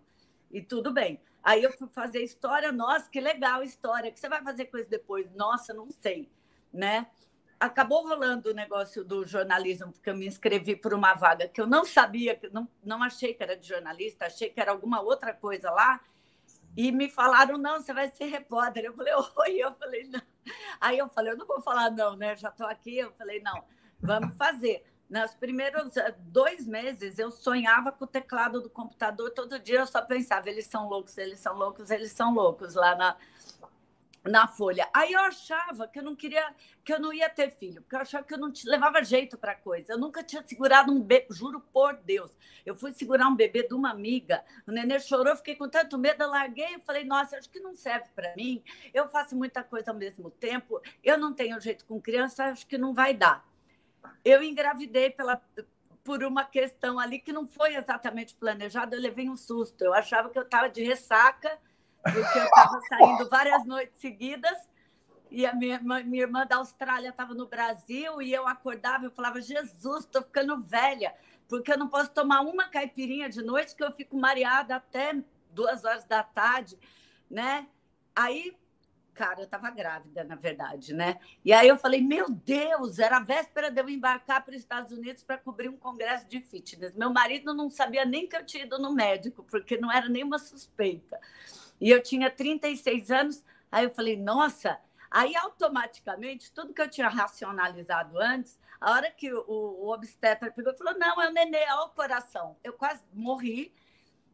E 0.50 0.62
tudo 0.62 0.92
bem. 0.92 1.20
Aí 1.46 1.62
eu 1.62 1.72
fui 1.72 1.86
fazer 1.86 2.24
história, 2.24 2.72
nossa, 2.72 3.08
que 3.08 3.20
legal 3.20 3.62
história. 3.62 4.10
O 4.10 4.12
que 4.12 4.18
você 4.18 4.28
vai 4.28 4.42
fazer 4.42 4.64
com 4.64 4.78
isso 4.78 4.90
depois? 4.90 5.32
Nossa, 5.32 5.72
não 5.72 5.88
sei, 5.92 6.28
né? 6.72 7.06
acabou 7.58 8.06
rolando 8.06 8.50
o 8.50 8.54
negócio 8.54 9.04
do 9.04 9.26
jornalismo, 9.26 9.92
porque 9.92 10.10
eu 10.10 10.16
me 10.16 10.26
inscrevi 10.26 10.76
por 10.76 10.92
uma 10.92 11.14
vaga 11.14 11.48
que 11.48 11.60
eu 11.60 11.66
não 11.66 11.84
sabia, 11.84 12.38
não, 12.52 12.68
não 12.84 13.02
achei 13.02 13.32
que 13.32 13.42
era 13.42 13.56
de 13.56 13.66
jornalista, 13.66 14.26
achei 14.26 14.50
que 14.50 14.60
era 14.60 14.70
alguma 14.72 15.00
outra 15.00 15.32
coisa 15.32 15.70
lá. 15.70 16.00
E 16.76 16.92
me 16.92 17.08
falaram, 17.08 17.56
não, 17.56 17.80
você 17.80 17.94
vai 17.94 18.10
ser 18.10 18.26
repórter. 18.26 18.84
Eu 18.84 18.92
falei, 18.92 19.14
oi, 19.36 19.56
eu 19.56 19.72
falei, 19.74 20.06
não. 20.08 20.20
Aí 20.78 20.98
eu 20.98 21.08
falei, 21.08 21.32
eu 21.32 21.36
não 21.38 21.46
vou 21.46 21.62
falar 21.62 21.90
não, 21.90 22.14
né? 22.14 22.36
Já 22.36 22.50
estou 22.50 22.66
aqui. 22.66 22.98
Eu 22.98 23.12
falei, 23.12 23.40
não, 23.40 23.64
vamos 23.98 24.36
fazer. 24.36 24.84
Nos 25.08 25.34
primeiros 25.34 25.96
eh, 25.96 26.14
dois 26.18 26.66
meses, 26.66 27.18
eu 27.18 27.30
sonhava 27.30 27.92
com 27.92 28.04
o 28.04 28.08
teclado 28.08 28.60
do 28.60 28.68
computador. 28.68 29.30
Todo 29.30 29.58
dia 29.58 29.80
eu 29.80 29.86
só 29.86 30.02
pensava, 30.02 30.50
eles 30.50 30.66
são 30.66 30.88
loucos, 30.88 31.16
eles 31.16 31.38
são 31.38 31.56
loucos, 31.56 31.90
eles 31.90 32.10
são 32.10 32.34
loucos, 32.34 32.74
lá 32.74 32.96
na, 32.96 33.16
na 34.24 34.48
folha. 34.48 34.88
Aí 34.92 35.12
eu 35.12 35.20
achava 35.20 35.86
que 35.86 36.00
eu 36.00 36.02
não 36.02 36.16
queria, 36.16 36.52
que 36.84 36.92
eu 36.92 36.98
não 36.98 37.12
ia 37.12 37.30
ter 37.30 37.50
filho, 37.52 37.82
porque 37.82 37.94
eu 37.94 38.00
achava 38.00 38.24
que 38.24 38.34
eu 38.34 38.38
não 38.38 38.52
levava 38.64 39.00
jeito 39.04 39.38
para 39.38 39.54
coisa. 39.54 39.92
Eu 39.92 39.98
nunca 39.98 40.24
tinha 40.24 40.42
segurado 40.44 40.92
um 40.92 41.00
bebê, 41.00 41.26
juro 41.30 41.60
por 41.72 41.94
Deus. 41.98 42.32
Eu 42.64 42.74
fui 42.74 42.92
segurar 42.92 43.28
um 43.28 43.36
bebê 43.36 43.62
de 43.62 43.74
uma 43.74 43.90
amiga, 43.92 44.44
o 44.66 44.72
nenê 44.72 44.98
chorou, 44.98 45.36
fiquei 45.36 45.54
com 45.54 45.68
tanto 45.68 45.96
medo, 45.96 46.24
eu 46.24 46.30
larguei 46.30 46.74
e 46.74 46.80
falei: 46.80 47.04
"Nossa, 47.04 47.36
acho 47.36 47.48
que 47.48 47.60
não 47.60 47.76
serve 47.76 48.08
para 48.12 48.34
mim. 48.34 48.60
Eu 48.92 49.08
faço 49.08 49.36
muita 49.36 49.62
coisa 49.62 49.92
ao 49.92 49.96
mesmo 49.96 50.30
tempo, 50.30 50.80
eu 51.04 51.16
não 51.16 51.32
tenho 51.32 51.60
jeito 51.60 51.84
com 51.84 52.00
criança, 52.00 52.46
acho 52.46 52.66
que 52.66 52.76
não 52.76 52.92
vai 52.92 53.14
dar". 53.14 53.44
Eu 54.24 54.42
engravidei 54.42 55.10
pela 55.10 55.40
por 56.02 56.22
uma 56.22 56.44
questão 56.44 57.00
ali 57.00 57.18
que 57.18 57.32
não 57.32 57.48
foi 57.48 57.74
exatamente 57.74 58.32
planejada, 58.36 58.94
eu 58.94 59.00
levei 59.00 59.28
um 59.28 59.36
susto. 59.36 59.82
Eu 59.82 59.92
achava 59.92 60.30
que 60.30 60.38
eu 60.38 60.44
estava 60.44 60.68
de 60.68 60.84
ressaca 60.84 61.58
porque 62.02 62.38
eu 62.38 62.44
estava 62.44 62.80
saindo 62.88 63.28
várias 63.28 63.64
noites 63.66 63.98
seguidas 63.98 64.56
e 65.30 65.44
a 65.44 65.52
minha, 65.52 65.80
minha 65.80 66.22
irmã 66.22 66.46
da 66.46 66.56
Austrália 66.56 67.08
estava 67.08 67.34
no 67.34 67.46
Brasil 67.46 68.22
e 68.22 68.32
eu 68.32 68.46
acordava 68.46 69.06
e 69.06 69.10
falava: 69.10 69.40
Jesus, 69.40 70.04
estou 70.04 70.22
ficando 70.22 70.60
velha, 70.60 71.14
porque 71.48 71.72
eu 71.72 71.78
não 71.78 71.88
posso 71.88 72.10
tomar 72.10 72.40
uma 72.42 72.68
caipirinha 72.68 73.28
de 73.28 73.42
noite 73.42 73.74
que 73.74 73.82
eu 73.82 73.92
fico 73.92 74.16
mareada 74.16 74.76
até 74.76 75.20
duas 75.50 75.84
horas 75.84 76.04
da 76.04 76.22
tarde, 76.22 76.78
né? 77.28 77.66
Aí, 78.14 78.56
cara, 79.16 79.40
eu 79.40 79.44
estava 79.44 79.70
grávida, 79.70 80.22
na 80.22 80.36
verdade, 80.36 80.92
né? 80.92 81.18
E 81.44 81.52
aí 81.52 81.66
eu 81.66 81.76
falei: 81.78 82.02
Meu 82.02 82.30
Deus, 82.30 82.98
era 82.98 83.16
a 83.16 83.20
véspera 83.20 83.70
de 83.70 83.80
eu 83.80 83.88
embarcar 83.88 84.44
para 84.44 84.52
os 84.52 84.58
Estados 84.60 84.96
Unidos 84.96 85.24
para 85.24 85.38
cobrir 85.38 85.68
um 85.68 85.76
congresso 85.76 86.28
de 86.28 86.40
fitness. 86.40 86.94
Meu 86.94 87.10
marido 87.10 87.54
não 87.54 87.70
sabia 87.70 88.04
nem 88.04 88.28
que 88.28 88.36
eu 88.36 88.44
tinha 88.44 88.64
ido 88.64 88.78
no 88.78 88.92
médico, 88.92 89.42
porque 89.50 89.78
não 89.78 89.90
era 89.90 90.08
nenhuma 90.08 90.38
suspeita. 90.38 91.18
E 91.80 91.90
eu 91.90 92.02
tinha 92.02 92.30
36 92.30 93.10
anos, 93.10 93.44
aí 93.72 93.84
eu 93.84 93.90
falei, 93.90 94.16
nossa. 94.16 94.78
Aí, 95.10 95.34
automaticamente, 95.36 96.52
tudo 96.52 96.74
que 96.74 96.82
eu 96.82 96.90
tinha 96.90 97.08
racionalizado 97.08 98.18
antes, 98.18 98.58
a 98.80 98.90
hora 98.90 99.10
que 99.10 99.32
o, 99.32 99.44
o 99.48 99.92
obstetra 99.92 100.50
pegou 100.50 100.72
e 100.72 100.76
falou: 100.76 100.98
não, 100.98 101.22
é 101.22 101.28
o 101.28 101.32
nenê, 101.32 101.58
é 101.58 101.74
o 101.74 101.88
coração. 101.88 102.56
Eu 102.62 102.74
quase 102.74 103.02
morri. 103.12 103.72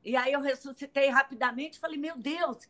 E 0.05 0.17
aí 0.17 0.33
eu 0.33 0.41
ressuscitei 0.41 1.09
rapidamente 1.09 1.79
falei: 1.79 1.99
meu 1.99 2.17
Deus. 2.17 2.69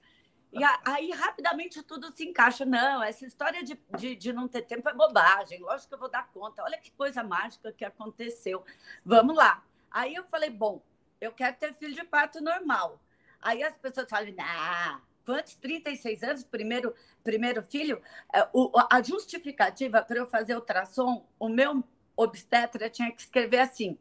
E 0.53 0.63
aí, 0.85 1.11
rapidamente, 1.13 1.83
tudo 1.83 2.15
se 2.15 2.25
encaixa. 2.29 2.65
Não, 2.65 3.03
essa 3.03 3.25
história 3.25 3.65
de, 3.65 3.81
de, 3.97 4.15
de, 4.15 4.33
não 4.33 4.47
ter 4.47 4.63
tempo 4.63 4.87
é 4.89 4.93
bobagem. 4.93 5.61
Lógico 5.61 5.89
que 5.89 5.95
eu 5.95 5.99
vou 5.99 6.11
dar 6.11 6.29
conta. 6.29 6.63
Olha 6.63 6.77
que 6.79 6.91
coisa 6.91 7.25
mágica 7.25 7.73
que 7.73 7.85
aconteceu. 7.85 8.63
Vamos 9.05 9.35
lá. 9.35 9.65
Aí 9.91 10.15
eu 10.15 10.25
falei: 10.25 10.51
bom, 10.51 10.83
eu 11.21 11.33
quero 11.33 11.57
ter 11.57 11.73
filho 11.73 11.95
de 11.95 12.05
parto 12.05 12.43
normal. 12.43 13.01
Aí 13.41 13.63
as 13.63 13.77
pessoas 13.77 14.09
falam, 14.09 14.35
ah, 14.41 15.01
quantos? 15.25 15.55
36 15.57 16.23
anos, 16.23 16.45
primeiro, 16.45 16.95
primeiro 17.25 17.63
filho? 17.63 18.01
É, 18.33 18.47
o, 18.53 18.71
a 18.91 19.03
justificativa 19.03 20.03
para 20.03 20.19
eu 20.19 20.27
fazer 20.27 20.55
ultrassom, 20.55 21.27
o 21.39 21.49
meu 21.49 21.83
obstetra 22.17 22.91
tinha 22.91 23.11
que 23.11 23.21
escrever 23.21 23.61
assim, 23.61 23.99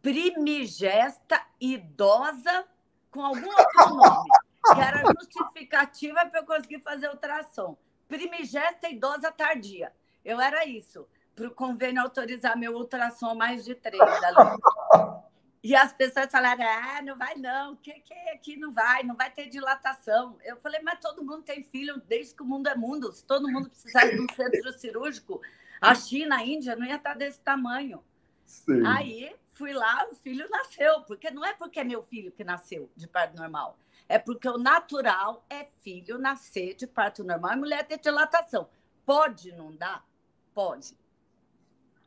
primigesta 0.00 1.44
idosa 1.60 2.66
com 3.10 3.24
algum 3.24 3.48
outro 3.48 3.94
nome, 3.94 4.28
que 4.62 4.80
era 4.80 5.02
justificativa 5.18 6.26
para 6.26 6.40
eu 6.40 6.46
conseguir 6.46 6.80
fazer 6.80 7.08
ultrassom. 7.08 7.76
Primigesta 8.08 8.88
idosa 8.88 9.32
tardia. 9.32 9.92
Eu 10.24 10.40
era 10.40 10.64
isso, 10.64 11.06
para 11.34 11.48
o 11.48 11.50
convênio 11.50 12.02
autorizar 12.02 12.56
meu 12.56 12.74
ultrassom 12.74 13.34
mais 13.34 13.64
de 13.64 13.74
três 13.74 14.00
ali. 14.00 14.36
E 15.64 15.76
as 15.76 15.92
pessoas 15.92 16.30
falaram: 16.30 16.64
ah, 16.64 17.00
não 17.02 17.16
vai 17.16 17.36
não, 17.36 17.76
que, 17.76 17.92
que 18.00 18.14
aqui 18.30 18.56
não 18.56 18.72
vai, 18.72 19.04
não 19.04 19.14
vai 19.14 19.30
ter 19.30 19.46
dilatação. 19.46 20.36
Eu 20.42 20.56
falei, 20.56 20.80
mas 20.82 20.98
todo 20.98 21.24
mundo 21.24 21.42
tem 21.42 21.62
filho 21.62 22.02
desde 22.08 22.34
que 22.34 22.42
o 22.42 22.46
mundo 22.46 22.66
é 22.66 22.74
mundo. 22.74 23.12
Se 23.12 23.24
todo 23.24 23.48
mundo 23.48 23.70
precisasse 23.70 24.16
de 24.16 24.20
um 24.20 24.26
centro 24.34 24.72
cirúrgico, 24.76 25.40
a 25.80 25.94
China, 25.94 26.38
a 26.38 26.44
Índia 26.44 26.74
não 26.74 26.84
ia 26.84 26.96
estar 26.96 27.14
desse 27.14 27.40
tamanho. 27.40 28.02
Sim. 28.44 28.84
Aí 28.84 29.34
fui 29.52 29.72
lá, 29.72 30.08
o 30.10 30.16
filho 30.16 30.48
nasceu, 30.50 31.02
porque 31.02 31.30
não 31.30 31.44
é 31.44 31.54
porque 31.54 31.78
é 31.78 31.84
meu 31.84 32.02
filho 32.02 32.32
que 32.32 32.42
nasceu 32.42 32.90
de 32.96 33.06
parto 33.06 33.36
normal, 33.36 33.78
é 34.08 34.18
porque 34.18 34.48
o 34.48 34.58
natural 34.58 35.44
é 35.48 35.64
filho 35.82 36.18
nascer 36.18 36.74
de 36.74 36.86
parto 36.86 37.24
normal 37.24 37.52
e 37.52 37.56
mulher 37.56 37.86
ter 37.86 37.98
dilatação. 37.98 38.68
Pode 39.04 39.52
não 39.52 39.74
dar? 39.74 40.06
Pode. 40.54 40.96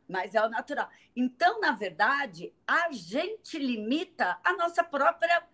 Mas 0.07 0.35
é 0.35 0.41
o 0.41 0.49
natural. 0.49 0.89
Então, 1.15 1.59
na 1.59 1.71
verdade, 1.71 2.53
a 2.67 2.91
gente 2.91 3.57
limita 3.57 4.39
a 4.43 4.53
nossa 4.53 4.83
própria. 4.83 5.47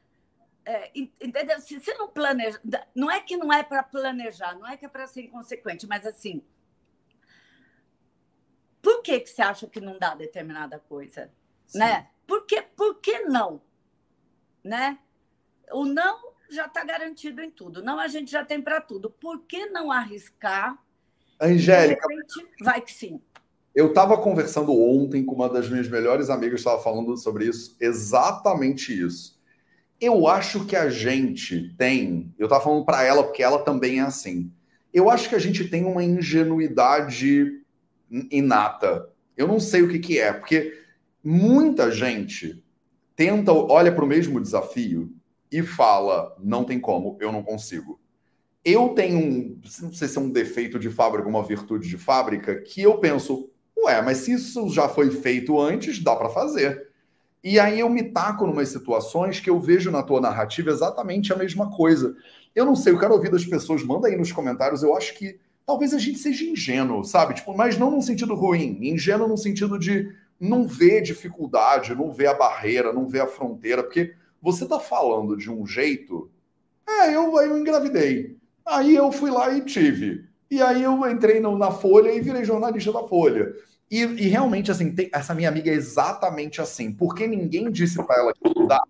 É, 0.64 0.92
entendeu? 0.96 1.60
Se 1.62 1.80
você 1.80 1.94
não 1.96 2.08
planeja. 2.08 2.60
Não 2.94 3.10
é 3.10 3.22
que 3.22 3.38
não 3.38 3.52
é 3.52 3.64
para 3.64 3.82
planejar, 3.82 4.54
não 4.56 4.68
é 4.68 4.78
que 4.78 4.86
é 4.86 4.90
para 4.90 5.08
ser 5.08 5.24
inconsequente, 5.24 5.88
mas 5.88 6.06
assim. 6.06 6.44
Por 8.82 9.02
que, 9.02 9.20
que 9.20 9.30
você 9.30 9.42
acha 9.42 9.68
que 9.68 9.80
não 9.80 9.98
dá 9.98 10.16
determinada 10.16 10.80
coisa? 10.80 11.32
Né? 11.74 12.10
Por, 12.28 12.46
que, 12.46 12.62
por 12.62 13.00
que 13.00 13.20
não? 13.20 13.62
Né? 14.64 15.00
O 15.72 15.86
não 15.86 16.31
já 16.56 16.66
está 16.66 16.84
garantido 16.84 17.42
em 17.42 17.50
tudo. 17.50 17.84
Não 17.84 18.00
a 18.00 18.08
gente 18.08 18.32
já 18.32 18.44
tem 18.44 18.62
para 18.62 18.82
tudo. 18.82 19.10
Por 19.10 19.42
que 19.42 19.68
não 19.68 19.92
arriscar? 19.92 20.78
Angélica. 21.40 22.06
Vai 22.62 22.82
que 22.82 22.94
sim. 22.94 23.20
Eu 23.74 23.88
estava 23.88 24.18
conversando 24.18 24.74
ontem 24.74 25.24
com 25.24 25.34
uma 25.34 25.50
das 25.50 25.70
minhas 25.70 25.88
melhores 25.88 26.30
amigas, 26.30 26.60
estava 26.60 26.82
falando 26.84 27.16
sobre 27.16 27.46
isso, 27.46 27.76
exatamente 27.80 28.92
isso. 28.98 29.40
Eu 30.00 30.28
acho 30.28 30.66
que 30.66 30.76
a 30.76 30.90
gente 30.90 31.74
tem, 31.78 32.34
eu 32.38 32.48
estava 32.48 32.64
falando 32.64 32.84
para 32.84 33.04
ela 33.04 33.24
porque 33.24 33.42
ela 33.42 33.60
também 33.60 34.00
é 34.00 34.02
assim. 34.02 34.52
Eu 34.94 35.10
acho 35.10 35.30
que 35.30 35.36
a 35.36 35.40
gente 35.40 35.70
tem 35.70 35.86
uma 35.86 36.04
ingenuidade 36.04 37.62
inata. 38.30 39.10
Eu 39.38 39.48
não 39.48 39.60
sei 39.60 39.84
o 39.84 39.90
que, 39.90 40.00
que 40.00 40.20
é, 40.20 40.34
porque 40.34 40.78
muita 41.24 41.90
gente 41.92 42.62
tenta, 43.16 43.54
olha 43.54 43.92
para 43.92 44.04
o 44.04 44.08
mesmo 44.08 44.42
desafio 44.42 45.14
e 45.52 45.62
fala: 45.62 46.36
não 46.40 46.64
tem 46.64 46.80
como, 46.80 47.18
eu 47.20 47.32
não 47.32 47.44
consigo. 47.44 48.00
Eu 48.64 48.90
tenho 48.90 49.18
um, 49.18 49.60
não 49.82 49.92
sei 49.92 50.08
se 50.08 50.18
é 50.18 50.22
um 50.22 50.30
defeito 50.30 50.78
de 50.78 50.90
fábrica, 50.90 51.28
uma 51.28 51.44
virtude 51.44 51.90
de 51.90 51.98
fábrica, 51.98 52.62
que 52.62 52.82
eu 52.82 52.98
penso, 53.00 53.50
ué, 53.78 54.02
mas 54.02 54.20
se 54.20 54.34
isso 54.34 54.70
já 54.70 54.88
foi 54.88 55.10
feito 55.10 55.60
antes, 55.60 56.02
dá 56.02 56.16
para 56.16 56.30
fazer. 56.30 56.90
E 57.44 57.60
aí 57.60 57.80
eu 57.80 57.90
me 57.90 58.04
taco 58.04 58.46
em 58.46 58.52
umas 58.52 58.70
situações 58.70 59.40
que 59.40 59.50
eu 59.50 59.60
vejo 59.60 59.90
na 59.90 60.04
tua 60.04 60.22
narrativa 60.22 60.70
exatamente 60.70 61.34
a 61.34 61.36
mesma 61.36 61.72
coisa. 61.72 62.16
Eu 62.54 62.66
não 62.66 62.76
sei, 62.76 62.94
eu 62.94 63.00
quero 63.00 63.14
ouvir 63.14 63.32
das 63.32 63.46
pessoas, 63.46 63.84
manda 63.84 64.08
aí 64.08 64.16
nos 64.16 64.32
comentários, 64.32 64.84
eu 64.84 64.96
acho 64.96 65.18
que 65.18 65.40
talvez 65.66 65.92
a 65.94 65.98
gente 65.98 66.20
seja 66.20 66.46
ingênuo, 66.46 67.04
sabe? 67.04 67.34
Tipo, 67.34 67.58
mas 67.58 67.80
não 67.80 67.90
num 67.90 68.02
sentido 68.02 68.36
ruim, 68.36 68.78
ingênuo 68.82 69.28
no 69.28 69.38
sentido 69.38 69.80
de 69.80 70.14
não 70.40 70.68
ver 70.68 71.02
dificuldade, 71.02 71.96
não 71.96 72.12
ver 72.12 72.28
a 72.28 72.34
barreira, 72.36 72.94
não 72.94 73.08
ver 73.08 73.22
a 73.22 73.28
fronteira, 73.28 73.82
porque 73.82 74.14
você 74.42 74.64
está 74.64 74.80
falando 74.80 75.38
de 75.38 75.50
um 75.50 75.66
jeito. 75.66 76.30
É, 76.88 77.16
eu, 77.16 77.40
eu 77.40 77.58
engravidei. 77.58 78.38
Aí 78.66 78.96
eu 78.96 79.12
fui 79.12 79.30
lá 79.30 79.52
e 79.56 79.62
tive. 79.62 80.26
E 80.50 80.62
aí 80.62 80.84
eu 80.84 81.10
entrei 81.10 81.40
no, 81.40 81.58
na 81.58 81.72
Folha 81.72 82.12
e 82.12 82.20
virei 82.20 82.44
jornalista 82.44 82.92
da 82.92 83.04
Folha. 83.04 83.54
E, 83.90 84.02
e 84.02 84.28
realmente, 84.28 84.72
assim, 84.72 84.94
tem, 84.94 85.10
essa 85.14 85.34
minha 85.34 85.50
amiga 85.50 85.70
é 85.70 85.74
exatamente 85.74 86.62
assim. 86.62 86.92
Porque 86.92 87.28
ninguém 87.28 87.72
disse 87.72 88.04
para 88.06 88.20
ela 88.20 88.34
que 88.34 88.54
não 88.56 88.68
dá, 88.68 88.82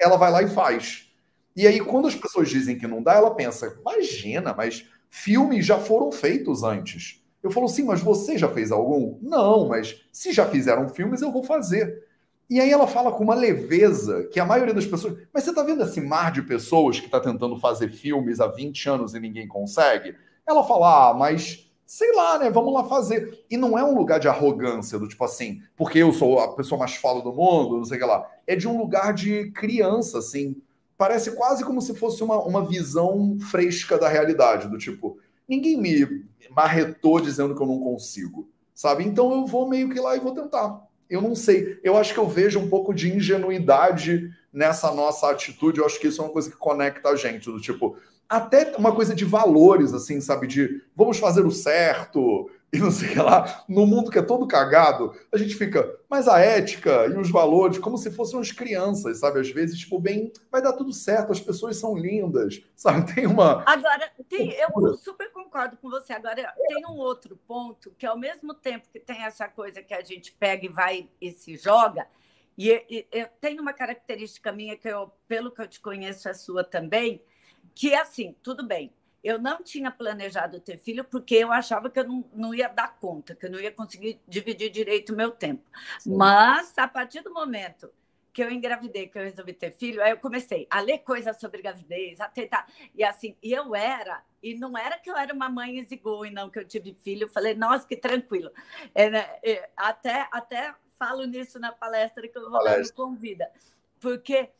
ela 0.00 0.16
vai 0.16 0.30
lá 0.30 0.42
e 0.42 0.48
faz. 0.48 1.10
E 1.54 1.66
aí, 1.66 1.80
quando 1.80 2.08
as 2.08 2.14
pessoas 2.14 2.48
dizem 2.48 2.78
que 2.78 2.86
não 2.86 3.02
dá, 3.02 3.14
ela 3.14 3.34
pensa: 3.34 3.78
imagina, 3.80 4.54
mas 4.54 4.86
filmes 5.08 5.64
já 5.64 5.78
foram 5.78 6.12
feitos 6.12 6.62
antes. 6.62 7.22
Eu 7.42 7.50
falo, 7.50 7.68
sim, 7.68 7.84
mas 7.84 8.00
você 8.00 8.36
já 8.36 8.48
fez 8.48 8.72
algum? 8.72 9.18
Não, 9.22 9.68
mas 9.68 10.04
se 10.12 10.32
já 10.32 10.46
fizeram 10.46 10.88
filmes, 10.88 11.22
eu 11.22 11.30
vou 11.30 11.44
fazer. 11.44 12.04
E 12.48 12.60
aí 12.60 12.70
ela 12.70 12.86
fala 12.86 13.10
com 13.10 13.24
uma 13.24 13.34
leveza 13.34 14.24
que 14.32 14.38
a 14.38 14.44
maioria 14.44 14.74
das 14.74 14.86
pessoas. 14.86 15.18
Mas 15.32 15.44
você 15.44 15.50
está 15.50 15.62
vendo 15.62 15.82
esse 15.82 16.00
mar 16.00 16.30
de 16.30 16.42
pessoas 16.42 17.00
que 17.00 17.06
está 17.06 17.18
tentando 17.18 17.56
fazer 17.56 17.88
filmes 17.88 18.40
há 18.40 18.46
20 18.46 18.88
anos 18.88 19.14
e 19.14 19.20
ninguém 19.20 19.48
consegue? 19.48 20.14
Ela 20.46 20.62
fala, 20.62 21.10
ah, 21.10 21.14
mas 21.14 21.66
sei 21.86 22.12
lá, 22.14 22.38
né? 22.38 22.50
Vamos 22.50 22.74
lá 22.74 22.84
fazer. 22.84 23.44
E 23.48 23.56
não 23.56 23.78
é 23.78 23.84
um 23.84 23.96
lugar 23.96 24.18
de 24.18 24.28
arrogância, 24.28 24.98
do 24.98 25.08
tipo 25.08 25.24
assim, 25.24 25.62
porque 25.76 25.98
eu 25.98 26.12
sou 26.12 26.40
a 26.40 26.54
pessoa 26.54 26.78
mais 26.78 26.96
foda 26.96 27.22
do 27.22 27.32
mundo, 27.32 27.78
não 27.78 27.84
sei 27.84 27.96
o 27.96 28.00
que 28.00 28.06
lá. 28.06 28.28
É 28.46 28.56
de 28.56 28.68
um 28.68 28.76
lugar 28.76 29.14
de 29.14 29.50
criança, 29.52 30.18
assim. 30.18 30.60
Parece 30.98 31.32
quase 31.32 31.64
como 31.64 31.80
se 31.80 31.94
fosse 31.94 32.22
uma, 32.24 32.42
uma 32.42 32.64
visão 32.64 33.38
fresca 33.50 33.98
da 33.98 34.08
realidade, 34.08 34.68
do 34.68 34.78
tipo, 34.78 35.18
ninguém 35.48 35.80
me 35.80 36.24
marretou 36.50 37.20
dizendo 37.20 37.54
que 37.54 37.62
eu 37.62 37.66
não 37.66 37.78
consigo, 37.80 38.48
sabe? 38.74 39.04
Então 39.04 39.30
eu 39.32 39.46
vou 39.46 39.68
meio 39.68 39.90
que 39.90 40.00
lá 40.00 40.16
e 40.16 40.20
vou 40.20 40.32
tentar. 40.32 40.86
Eu 41.08 41.22
não 41.22 41.34
sei. 41.34 41.78
Eu 41.82 41.96
acho 41.96 42.12
que 42.12 42.20
eu 42.20 42.28
vejo 42.28 42.58
um 42.58 42.68
pouco 42.68 42.92
de 42.92 43.14
ingenuidade 43.14 44.30
nessa 44.52 44.92
nossa 44.92 45.30
atitude. 45.30 45.78
Eu 45.78 45.86
acho 45.86 46.00
que 46.00 46.08
isso 46.08 46.20
é 46.20 46.24
uma 46.24 46.32
coisa 46.32 46.50
que 46.50 46.56
conecta 46.56 47.08
a 47.08 47.16
gente, 47.16 47.50
do 47.50 47.60
tipo, 47.60 47.96
até 48.28 48.74
uma 48.76 48.94
coisa 48.94 49.14
de 49.14 49.24
valores, 49.24 49.92
assim, 49.92 50.20
sabe? 50.20 50.46
De 50.46 50.82
vamos 50.94 51.18
fazer 51.18 51.46
o 51.46 51.50
certo, 51.50 52.50
e 52.72 52.78
não 52.78 52.90
sei 52.90 53.08
o 53.08 53.12
que 53.12 53.18
lá, 53.18 53.64
no 53.68 53.86
mundo 53.86 54.10
que 54.10 54.18
é 54.18 54.22
todo 54.22 54.46
cagado, 54.46 55.14
a 55.32 55.36
gente 55.36 55.54
fica, 55.54 55.98
mas 56.08 56.26
a 56.26 56.40
ética 56.40 57.06
e 57.06 57.16
os 57.16 57.30
valores, 57.30 57.78
como 57.78 57.96
se 57.96 58.10
fossem 58.10 58.40
as 58.40 58.50
crianças, 58.50 59.20
sabe? 59.20 59.40
Às 59.40 59.50
vezes, 59.50 59.78
tipo, 59.78 59.98
bem, 59.98 60.32
vai 60.50 60.60
dar 60.60 60.72
tudo 60.72 60.92
certo, 60.92 61.32
as 61.32 61.40
pessoas 61.40 61.76
são 61.76 61.96
lindas, 61.96 62.62
sabe? 62.74 63.14
Tem 63.14 63.26
uma. 63.26 63.62
Agora, 63.66 64.10
tem, 64.28 64.52
eu 64.52 64.94
super 64.96 65.30
concordo 65.32 65.76
com 65.76 65.88
você. 65.88 66.12
Agora, 66.12 66.52
tem 66.68 66.84
um 66.86 66.96
outro 66.96 67.38
ponto 67.46 67.92
que, 67.96 68.04
ao 68.04 68.18
mesmo 68.18 68.52
tempo 68.52 68.88
que 68.92 68.98
tem 68.98 69.22
essa 69.22 69.48
coisa 69.48 69.82
que 69.82 69.94
a 69.94 70.02
gente 70.02 70.32
pega 70.32 70.66
e 70.66 70.68
vai 70.68 71.08
e 71.20 71.30
se 71.30 71.56
joga, 71.56 72.06
e, 72.58 72.84
e 72.90 73.06
eu 73.12 73.28
tenho 73.40 73.62
uma 73.62 73.72
característica 73.72 74.50
minha 74.50 74.76
que 74.76 74.88
eu, 74.88 75.12
pelo 75.28 75.50
que 75.50 75.62
eu 75.62 75.68
te 75.68 75.80
conheço, 75.80 76.28
é 76.28 76.34
sua 76.34 76.64
também, 76.64 77.22
que 77.74 77.94
é 77.94 78.00
assim, 78.00 78.34
tudo 78.42 78.66
bem 78.66 78.92
eu 79.26 79.40
não 79.40 79.62
tinha 79.62 79.90
planejado 79.90 80.60
ter 80.60 80.78
filho 80.78 81.04
porque 81.04 81.34
eu 81.34 81.50
achava 81.50 81.90
que 81.90 81.98
eu 81.98 82.06
não, 82.06 82.24
não 82.32 82.54
ia 82.54 82.68
dar 82.68 82.96
conta, 82.98 83.34
que 83.34 83.46
eu 83.46 83.50
não 83.50 83.58
ia 83.58 83.72
conseguir 83.72 84.20
dividir 84.26 84.70
direito 84.70 85.12
o 85.12 85.16
meu 85.16 85.32
tempo. 85.32 85.68
Sim. 85.98 86.16
Mas, 86.16 86.76
a 86.78 86.86
partir 86.86 87.22
do 87.22 87.32
momento 87.32 87.90
que 88.32 88.42
eu 88.42 88.50
engravidei, 88.50 89.08
que 89.08 89.18
eu 89.18 89.22
resolvi 89.22 89.52
ter 89.54 89.72
filho, 89.72 90.02
aí 90.02 90.10
eu 90.10 90.18
comecei 90.18 90.66
a 90.70 90.80
ler 90.80 90.98
coisas 90.98 91.40
sobre 91.40 91.62
gravidez, 91.62 92.20
a 92.20 92.28
tentar. 92.28 92.68
E 92.94 93.02
assim, 93.02 93.34
e 93.42 93.52
eu 93.52 93.74
era, 93.74 94.22
e 94.42 94.54
não 94.54 94.76
era 94.76 94.98
que 94.98 95.10
eu 95.10 95.16
era 95.16 95.32
uma 95.34 95.48
mãe 95.48 95.78
e 95.80 96.30
não, 96.30 96.50
que 96.50 96.58
eu 96.58 96.64
tive 96.64 96.94
filho. 96.94 97.24
Eu 97.24 97.28
falei, 97.28 97.54
nossa, 97.54 97.86
que 97.86 97.96
tranquilo. 97.96 98.50
É, 98.94 99.10
né? 99.10 99.26
até, 99.76 100.28
até 100.30 100.74
falo 100.98 101.24
nisso 101.24 101.58
na 101.58 101.72
palestra 101.72 102.28
que 102.28 102.36
eu 102.36 102.42
vou 102.42 102.52
palestra. 102.52 102.82
dar 102.82 102.88
no 102.88 102.94
Convida. 102.94 103.50
Porque 103.98 104.50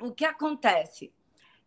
o 0.00 0.12
que 0.12 0.24
acontece? 0.24 1.12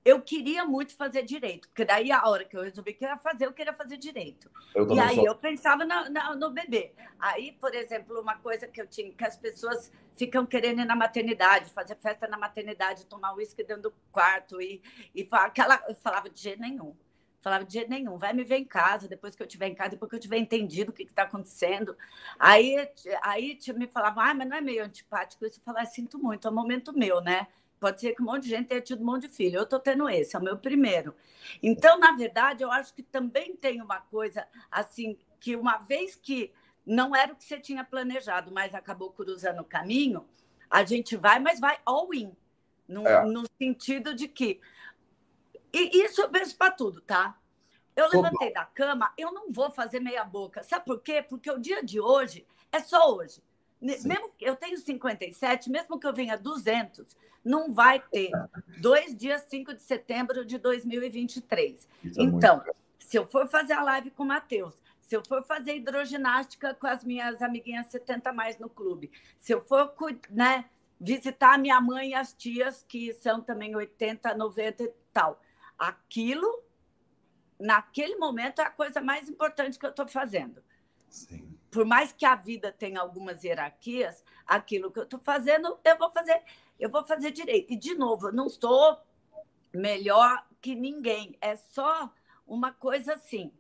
Eu 0.07 0.21
queria 0.21 0.63
muito 0.63 0.95
fazer 0.95 1.23
direito, 1.23 1.67
porque 1.67 1.83
daí 1.83 2.13
a 2.13 2.25
hora 2.29 2.45
que 2.45 2.55
eu 2.55 2.63
resolvi 2.63 2.93
que 2.93 3.03
ia 3.03 3.17
fazer, 3.17 3.45
eu 3.45 3.51
queria 3.51 3.73
fazer 3.73 3.97
direito. 3.97 4.49
e 4.73 4.99
aí 5.01 5.15
sou... 5.15 5.25
eu 5.25 5.35
pensava 5.35 5.83
na, 5.83 6.09
na, 6.09 6.33
no 6.33 6.49
bebê. 6.49 6.93
Aí, 7.19 7.51
por 7.51 7.75
exemplo, 7.75 8.21
uma 8.21 8.37
coisa 8.37 8.65
que 8.67 8.81
eu 8.81 8.87
tinha, 8.87 9.11
que 9.11 9.25
as 9.25 9.35
pessoas 9.35 9.91
ficam 10.15 10.45
querendo 10.45 10.79
ir 10.79 10.85
na 10.85 10.95
maternidade, 10.95 11.69
fazer 11.71 11.97
festa 11.97 12.25
na 12.25 12.37
maternidade, 12.37 13.05
tomar 13.05 13.35
uísque 13.35 13.65
dentro 13.65 13.83
do 13.83 13.93
quarto 14.09 14.61
e, 14.61 14.81
e 15.13 15.25
falar, 15.25 15.47
aquela, 15.47 15.83
eu 15.89 15.95
falava 15.95 16.29
de 16.29 16.39
jeito 16.39 16.61
nenhum. 16.61 16.95
Falava 17.41 17.65
de 17.65 17.73
jeito 17.73 17.89
nenhum, 17.89 18.17
vai 18.17 18.31
me 18.31 18.45
ver 18.45 18.59
em 18.59 18.65
casa, 18.65 19.09
depois 19.09 19.35
que 19.35 19.43
eu 19.43 19.47
estiver 19.47 19.67
em 19.67 19.75
casa, 19.75 19.91
depois 19.91 20.09
que 20.09 20.15
eu 20.15 20.21
tiver 20.21 20.37
entendido 20.37 20.91
o 20.91 20.93
que 20.93 21.03
está 21.03 21.23
acontecendo. 21.23 21.97
Aí, 22.39 22.77
aí 23.21 23.59
me 23.75 23.87
falava, 23.87 24.21
ah, 24.23 24.33
mas 24.33 24.47
não 24.47 24.55
é 24.55 24.61
meio 24.61 24.85
antipático 24.85 25.45
isso. 25.45 25.59
Eu 25.59 25.63
falava, 25.63 25.85
sinto 25.85 26.17
muito, 26.17 26.47
é 26.47 26.51
um 26.51 26.53
momento 26.53 26.97
meu, 26.97 27.19
né? 27.19 27.47
Pode 27.79 28.01
ser 28.01 28.15
que 28.15 28.21
um 28.21 28.25
monte 28.25 28.43
de 28.43 28.49
gente 28.49 28.67
tenha 28.67 28.81
tido 28.81 29.01
um 29.01 29.05
monte 29.05 29.27
de 29.27 29.35
filho. 29.35 29.57
Eu 29.57 29.63
estou 29.63 29.79
tendo 29.79 30.09
esse, 30.09 30.35
é 30.35 30.39
o 30.39 30.43
meu 30.43 30.57
primeiro. 30.57 31.15
Então, 31.61 31.99
na 31.99 32.11
verdade, 32.13 32.63
eu 32.63 32.71
acho 32.71 32.93
que 32.93 33.03
também 33.03 33.55
tem 33.55 33.81
uma 33.81 34.01
coisa 34.01 34.47
assim, 34.71 35.17
que 35.39 35.55
uma 35.55 35.77
vez 35.77 36.15
que 36.15 36.51
não 36.85 37.15
era 37.15 37.33
o 37.33 37.35
que 37.35 37.43
você 37.43 37.59
tinha 37.59 37.83
planejado, 37.83 38.51
mas 38.51 38.73
acabou 38.73 39.11
cruzando 39.11 39.61
o 39.61 39.65
caminho, 39.65 40.27
a 40.69 40.83
gente 40.83 41.15
vai, 41.15 41.39
mas 41.39 41.59
vai 41.59 41.77
all 41.85 42.13
in. 42.13 42.35
No, 42.87 43.05
é. 43.05 43.25
no 43.25 43.43
sentido 43.57 44.13
de 44.13 44.27
que. 44.27 44.61
E 45.73 46.03
isso 46.03 46.21
eu 46.21 46.29
penso 46.29 46.55
para 46.55 46.71
tudo, 46.71 47.01
tá? 47.01 47.37
Eu 47.93 48.07
levantei 48.09 48.53
da 48.53 48.63
cama, 48.63 49.11
eu 49.17 49.33
não 49.33 49.51
vou 49.51 49.69
fazer 49.69 49.99
meia 49.99 50.23
boca. 50.23 50.63
Sabe 50.63 50.85
por 50.85 51.01
quê? 51.01 51.21
Porque 51.21 51.51
o 51.51 51.59
dia 51.59 51.83
de 51.83 51.99
hoje 51.99 52.47
é 52.71 52.79
só 52.79 53.13
hoje. 53.13 53.43
Sim. 53.81 54.07
Mesmo 54.07 54.31
eu 54.39 54.55
tenho 54.55 54.77
57, 54.77 55.69
mesmo 55.69 55.99
que 55.99 56.07
eu 56.07 56.13
venha 56.13 56.37
200, 56.37 57.15
não 57.43 57.71
vai 57.71 57.99
ter 57.99 58.31
dois 58.79 59.15
dias 59.15 59.43
5 59.43 59.73
de 59.75 59.81
setembro 59.81 60.45
de 60.45 60.57
2023. 60.57 61.87
Isso 62.03 62.19
é 62.19 62.23
então, 62.23 62.61
é 62.65 62.71
se 62.99 63.17
eu 63.17 63.25
for 63.25 63.47
fazer 63.47 63.73
a 63.73 63.83
live 63.83 64.11
com 64.11 64.23
o 64.23 64.25
Matheus, 64.25 64.81
se 65.01 65.15
eu 65.15 65.23
for 65.23 65.41
fazer 65.43 65.77
hidroginástica 65.77 66.73
com 66.73 66.87
as 66.87 67.03
minhas 67.03 67.41
amiguinhas 67.41 67.87
70 67.87 68.33
mais 68.33 68.59
no 68.59 68.67
clube, 68.67 69.09
se 69.37 69.53
eu 69.53 69.61
for 69.61 69.93
né, 70.29 70.65
visitar 70.99 71.53
a 71.53 71.57
minha 71.57 71.79
mãe 71.79 72.09
e 72.09 72.13
as 72.13 72.33
tias, 72.33 72.83
que 72.85 73.13
são 73.13 73.39
também 73.39 73.73
80, 73.73 74.33
90 74.35 74.83
e 74.83 74.91
tal, 75.13 75.41
aquilo, 75.79 76.63
naquele 77.57 78.17
momento, 78.17 78.59
é 78.59 78.65
a 78.65 78.69
coisa 78.69 78.99
mais 78.99 79.29
importante 79.29 79.79
que 79.79 79.85
eu 79.85 79.91
estou 79.91 80.07
fazendo. 80.07 80.61
Sim. 81.07 81.56
Por 81.77 81.85
mais 81.85 82.11
que 82.11 82.25
a 82.25 82.33
vida 82.33 82.71
tenha 82.71 82.99
algumas 82.99 83.43
hierarquias, 83.43 84.23
aquilo 84.47 84.91
que 84.91 84.97
eu 84.97 85.03
estou 85.03 85.19
fazendo, 85.19 85.77
eu 85.83 85.95
vou 85.95 86.09
fazer, 86.09 86.41
eu 86.79 86.89
vou 86.89 87.05
fazer 87.05 87.29
direito. 87.29 87.71
E, 87.71 87.75
de 87.75 87.93
novo, 87.93 88.29
eu 88.29 88.33
não 88.33 88.49
sou 88.49 88.99
melhor 89.71 90.43
que 90.59 90.73
ninguém, 90.73 91.37
é 91.39 91.55
só 91.55 92.11
uma 92.47 92.71
coisa 92.71 93.13
assim. 93.13 93.53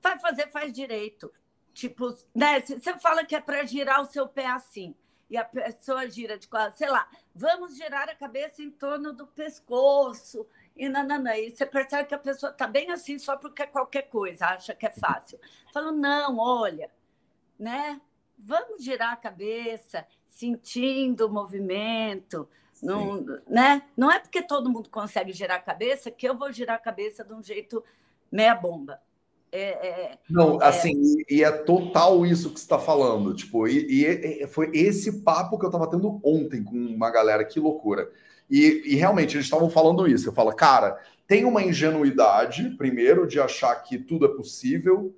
Vai 0.00 0.16
fazer, 0.20 0.48
faz 0.52 0.72
direito. 0.72 1.34
Tipo, 1.72 2.16
né? 2.32 2.60
Você 2.60 2.96
fala 3.00 3.24
que 3.24 3.34
é 3.34 3.40
para 3.40 3.64
girar 3.64 4.00
o 4.00 4.06
seu 4.06 4.28
pé 4.28 4.46
assim, 4.46 4.94
e 5.28 5.36
a 5.36 5.44
pessoa 5.44 6.08
gira 6.08 6.38
de 6.38 6.46
quase, 6.46 6.78
sei 6.78 6.88
lá, 6.88 7.08
vamos 7.34 7.76
girar 7.76 8.08
a 8.08 8.14
cabeça 8.14 8.62
em 8.62 8.70
torno 8.70 9.12
do 9.12 9.26
pescoço, 9.26 10.46
e 10.76 10.88
nananã. 10.88 11.36
E 11.36 11.50
você 11.50 11.66
percebe 11.66 12.08
que 12.08 12.14
a 12.14 12.18
pessoa 12.18 12.52
está 12.52 12.68
bem 12.68 12.92
assim 12.92 13.18
só 13.18 13.36
porque 13.36 13.62
é 13.62 13.66
qualquer 13.66 14.02
coisa, 14.02 14.46
acha 14.46 14.72
que 14.72 14.86
é 14.86 14.90
fácil. 14.90 15.40
Falou, 15.72 15.90
não, 15.90 16.38
olha, 16.38 16.88
né? 17.58 18.00
Vamos 18.38 18.82
girar 18.82 19.12
a 19.12 19.16
cabeça, 19.16 20.06
sentindo 20.26 21.26
o 21.26 21.32
movimento. 21.32 22.48
Não, 22.82 23.24
né? 23.48 23.82
não 23.96 24.10
é 24.10 24.18
porque 24.18 24.42
todo 24.42 24.70
mundo 24.70 24.90
consegue 24.90 25.32
girar 25.32 25.58
a 25.58 25.62
cabeça 25.62 26.10
que 26.10 26.28
eu 26.28 26.36
vou 26.36 26.52
girar 26.52 26.76
a 26.76 26.80
cabeça 26.80 27.24
de 27.24 27.32
um 27.32 27.42
jeito 27.42 27.82
meia 28.30 28.54
bomba. 28.54 29.00
É, 29.56 29.86
é, 29.86 30.18
não, 30.28 30.60
é... 30.60 30.66
assim, 30.66 30.92
e, 31.30 31.36
e, 31.36 31.44
é 31.44 31.52
total 31.52 32.26
isso 32.26 32.50
que 32.52 32.58
você 32.58 32.64
está 32.64 32.78
falando. 32.78 33.32
Tipo, 33.34 33.68
e, 33.68 34.42
e, 34.42 34.46
foi 34.48 34.68
esse 34.74 35.22
papo 35.22 35.56
que 35.56 35.64
eu 35.64 35.68
estava 35.68 35.88
tendo 35.88 36.20
ontem 36.24 36.64
com 36.64 36.74
uma 36.74 37.08
galera, 37.08 37.44
que 37.44 37.60
loucura. 37.60 38.10
E, 38.50 38.82
e 38.84 38.96
realmente 38.96 39.36
eles 39.36 39.46
estavam 39.46 39.70
falando 39.70 40.08
isso. 40.08 40.28
Eu 40.28 40.32
falo, 40.32 40.52
cara, 40.52 41.00
tem 41.26 41.44
uma 41.44 41.62
ingenuidade, 41.62 42.70
primeiro, 42.70 43.28
de 43.28 43.38
achar 43.38 43.74
que 43.76 43.96
tudo 43.96 44.26
é 44.26 44.28
possível, 44.28 45.14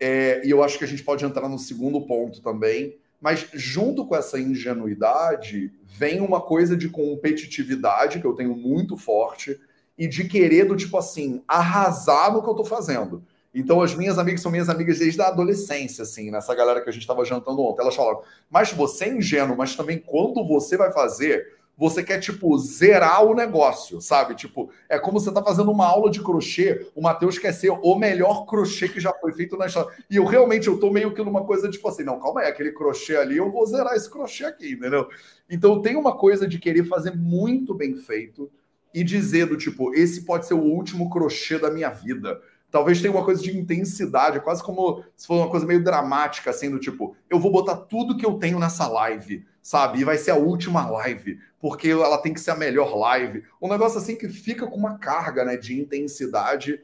é, 0.00 0.40
e 0.44 0.50
eu 0.50 0.62
acho 0.64 0.78
que 0.78 0.84
a 0.84 0.88
gente 0.88 1.04
pode 1.04 1.24
entrar 1.24 1.48
no 1.48 1.58
segundo 1.58 2.00
ponto 2.00 2.40
também. 2.40 2.96
Mas 3.20 3.46
junto 3.52 4.06
com 4.06 4.16
essa 4.16 4.40
ingenuidade, 4.40 5.70
vem 5.84 6.20
uma 6.20 6.40
coisa 6.40 6.74
de 6.74 6.88
competitividade 6.88 8.18
que 8.18 8.26
eu 8.26 8.32
tenho 8.32 8.56
muito 8.56 8.96
forte 8.96 9.60
e 9.98 10.08
de 10.08 10.26
querer 10.26 10.64
do 10.64 10.74
tipo 10.74 10.96
assim, 10.96 11.42
arrasar 11.46 12.32
no 12.32 12.42
que 12.42 12.48
eu 12.48 12.54
tô 12.54 12.64
fazendo. 12.64 13.22
Então, 13.54 13.82
as 13.82 13.94
minhas 13.94 14.16
amigas 14.16 14.40
são 14.40 14.50
minhas 14.50 14.70
amigas 14.70 14.98
desde 14.98 15.20
a 15.20 15.26
adolescência, 15.26 16.02
assim, 16.02 16.30
nessa 16.30 16.54
galera 16.54 16.80
que 16.80 16.88
a 16.88 16.92
gente 16.92 17.02
estava 17.02 17.24
jantando 17.24 17.60
ontem. 17.60 17.82
Elas 17.82 17.96
falaram, 17.96 18.22
mas 18.48 18.72
você 18.72 19.04
é 19.06 19.14
ingênuo, 19.14 19.56
mas 19.56 19.76
também 19.76 19.98
quando 19.98 20.42
você 20.46 20.76
vai 20.76 20.90
fazer, 20.90 21.58
você 21.76 22.02
quer, 22.02 22.18
tipo, 22.18 22.58
zerar 22.58 23.24
o 23.24 23.34
negócio, 23.34 24.00
sabe? 24.00 24.34
Tipo, 24.34 24.70
é 24.88 24.98
como 24.98 25.18
você 25.18 25.32
tá 25.32 25.42
fazendo 25.42 25.70
uma 25.70 25.86
aula 25.86 26.10
de 26.10 26.22
crochê, 26.22 26.86
o 26.94 27.00
Matheus 27.00 27.38
quer 27.38 27.52
ser 27.52 27.70
o 27.70 27.94
melhor 27.96 28.44
crochê 28.44 28.88
que 28.88 29.00
já 29.00 29.12
foi 29.14 29.32
feito 29.32 29.56
na 29.56 29.66
história. 29.66 29.90
E 30.10 30.16
eu 30.16 30.24
realmente, 30.24 30.68
eu 30.68 30.78
tô 30.78 30.90
meio 30.90 31.14
que 31.14 31.22
numa 31.22 31.44
coisa, 31.44 31.70
tipo 31.70 31.88
assim, 31.88 32.04
não, 32.04 32.20
calma 32.20 32.42
aí, 32.42 32.48
aquele 32.48 32.72
crochê 32.72 33.16
ali, 33.16 33.38
eu 33.38 33.50
vou 33.50 33.64
zerar 33.64 33.94
esse 33.94 34.10
crochê 34.10 34.44
aqui, 34.44 34.72
entendeu? 34.72 35.08
Então 35.48 35.80
tem 35.80 35.96
uma 35.96 36.16
coisa 36.16 36.46
de 36.46 36.58
querer 36.58 36.84
fazer 36.84 37.16
muito 37.16 37.74
bem 37.74 37.96
feito 37.96 38.50
e 38.92 39.02
dizer 39.04 39.46
do 39.46 39.56
tipo, 39.56 39.94
esse 39.94 40.24
pode 40.24 40.46
ser 40.46 40.54
o 40.54 40.62
último 40.62 41.08
crochê 41.08 41.58
da 41.58 41.70
minha 41.70 41.90
vida. 41.90 42.40
Talvez 42.70 43.00
tenha 43.00 43.12
uma 43.12 43.24
coisa 43.24 43.42
de 43.42 43.56
intensidade, 43.56 44.40
quase 44.40 44.62
como 44.62 45.02
se 45.16 45.26
fosse 45.26 45.40
uma 45.40 45.50
coisa 45.50 45.66
meio 45.66 45.82
dramática, 45.82 46.50
assim, 46.50 46.70
do 46.70 46.78
tipo, 46.78 47.16
eu 47.28 47.40
vou 47.40 47.50
botar 47.50 47.76
tudo 47.76 48.16
que 48.16 48.24
eu 48.24 48.34
tenho 48.34 48.58
nessa 48.58 48.86
live, 48.86 49.44
sabe? 49.62 50.00
E 50.00 50.04
vai 50.04 50.16
ser 50.16 50.30
a 50.30 50.36
última 50.36 50.88
live 50.88 51.38
porque 51.60 51.88
ela 51.88 52.18
tem 52.18 52.32
que 52.32 52.40
ser 52.40 52.52
a 52.52 52.56
melhor 52.56 52.96
live. 52.96 53.44
Um 53.60 53.68
negócio 53.68 53.98
assim 53.98 54.16
que 54.16 54.28
fica 54.28 54.66
com 54.66 54.76
uma 54.76 54.98
carga 54.98 55.44
né, 55.44 55.56
de 55.56 55.78
intensidade. 55.78 56.80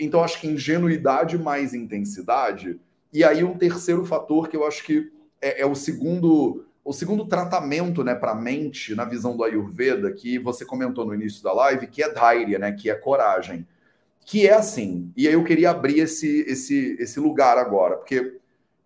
Então, 0.00 0.24
acho 0.24 0.40
que 0.40 0.48
ingenuidade 0.48 1.36
mais 1.36 1.74
intensidade. 1.74 2.80
E 3.12 3.22
aí, 3.22 3.44
um 3.44 3.56
terceiro 3.56 4.04
fator 4.04 4.48
que 4.48 4.56
eu 4.56 4.66
acho 4.66 4.82
que 4.82 5.12
é, 5.40 5.60
é 5.60 5.66
o 5.66 5.74
segundo 5.74 6.64
o 6.82 6.92
segundo 6.92 7.24
tratamento 7.26 8.04
né, 8.04 8.14
para 8.14 8.32
a 8.32 8.34
mente, 8.34 8.94
na 8.94 9.06
visão 9.06 9.34
do 9.34 9.42
Ayurveda, 9.42 10.12
que 10.12 10.38
você 10.38 10.66
comentou 10.66 11.06
no 11.06 11.14
início 11.14 11.42
da 11.42 11.50
live, 11.50 11.86
que 11.86 12.02
é 12.02 12.12
dhairya, 12.12 12.58
né, 12.58 12.72
que 12.72 12.90
é 12.90 12.94
coragem. 12.94 13.66
Que 14.24 14.46
é 14.46 14.54
assim, 14.54 15.12
e 15.16 15.28
aí 15.28 15.34
eu 15.34 15.44
queria 15.44 15.70
abrir 15.70 16.00
esse, 16.00 16.40
esse, 16.48 16.96
esse 16.98 17.20
lugar 17.20 17.58
agora, 17.58 17.96
porque 17.96 18.38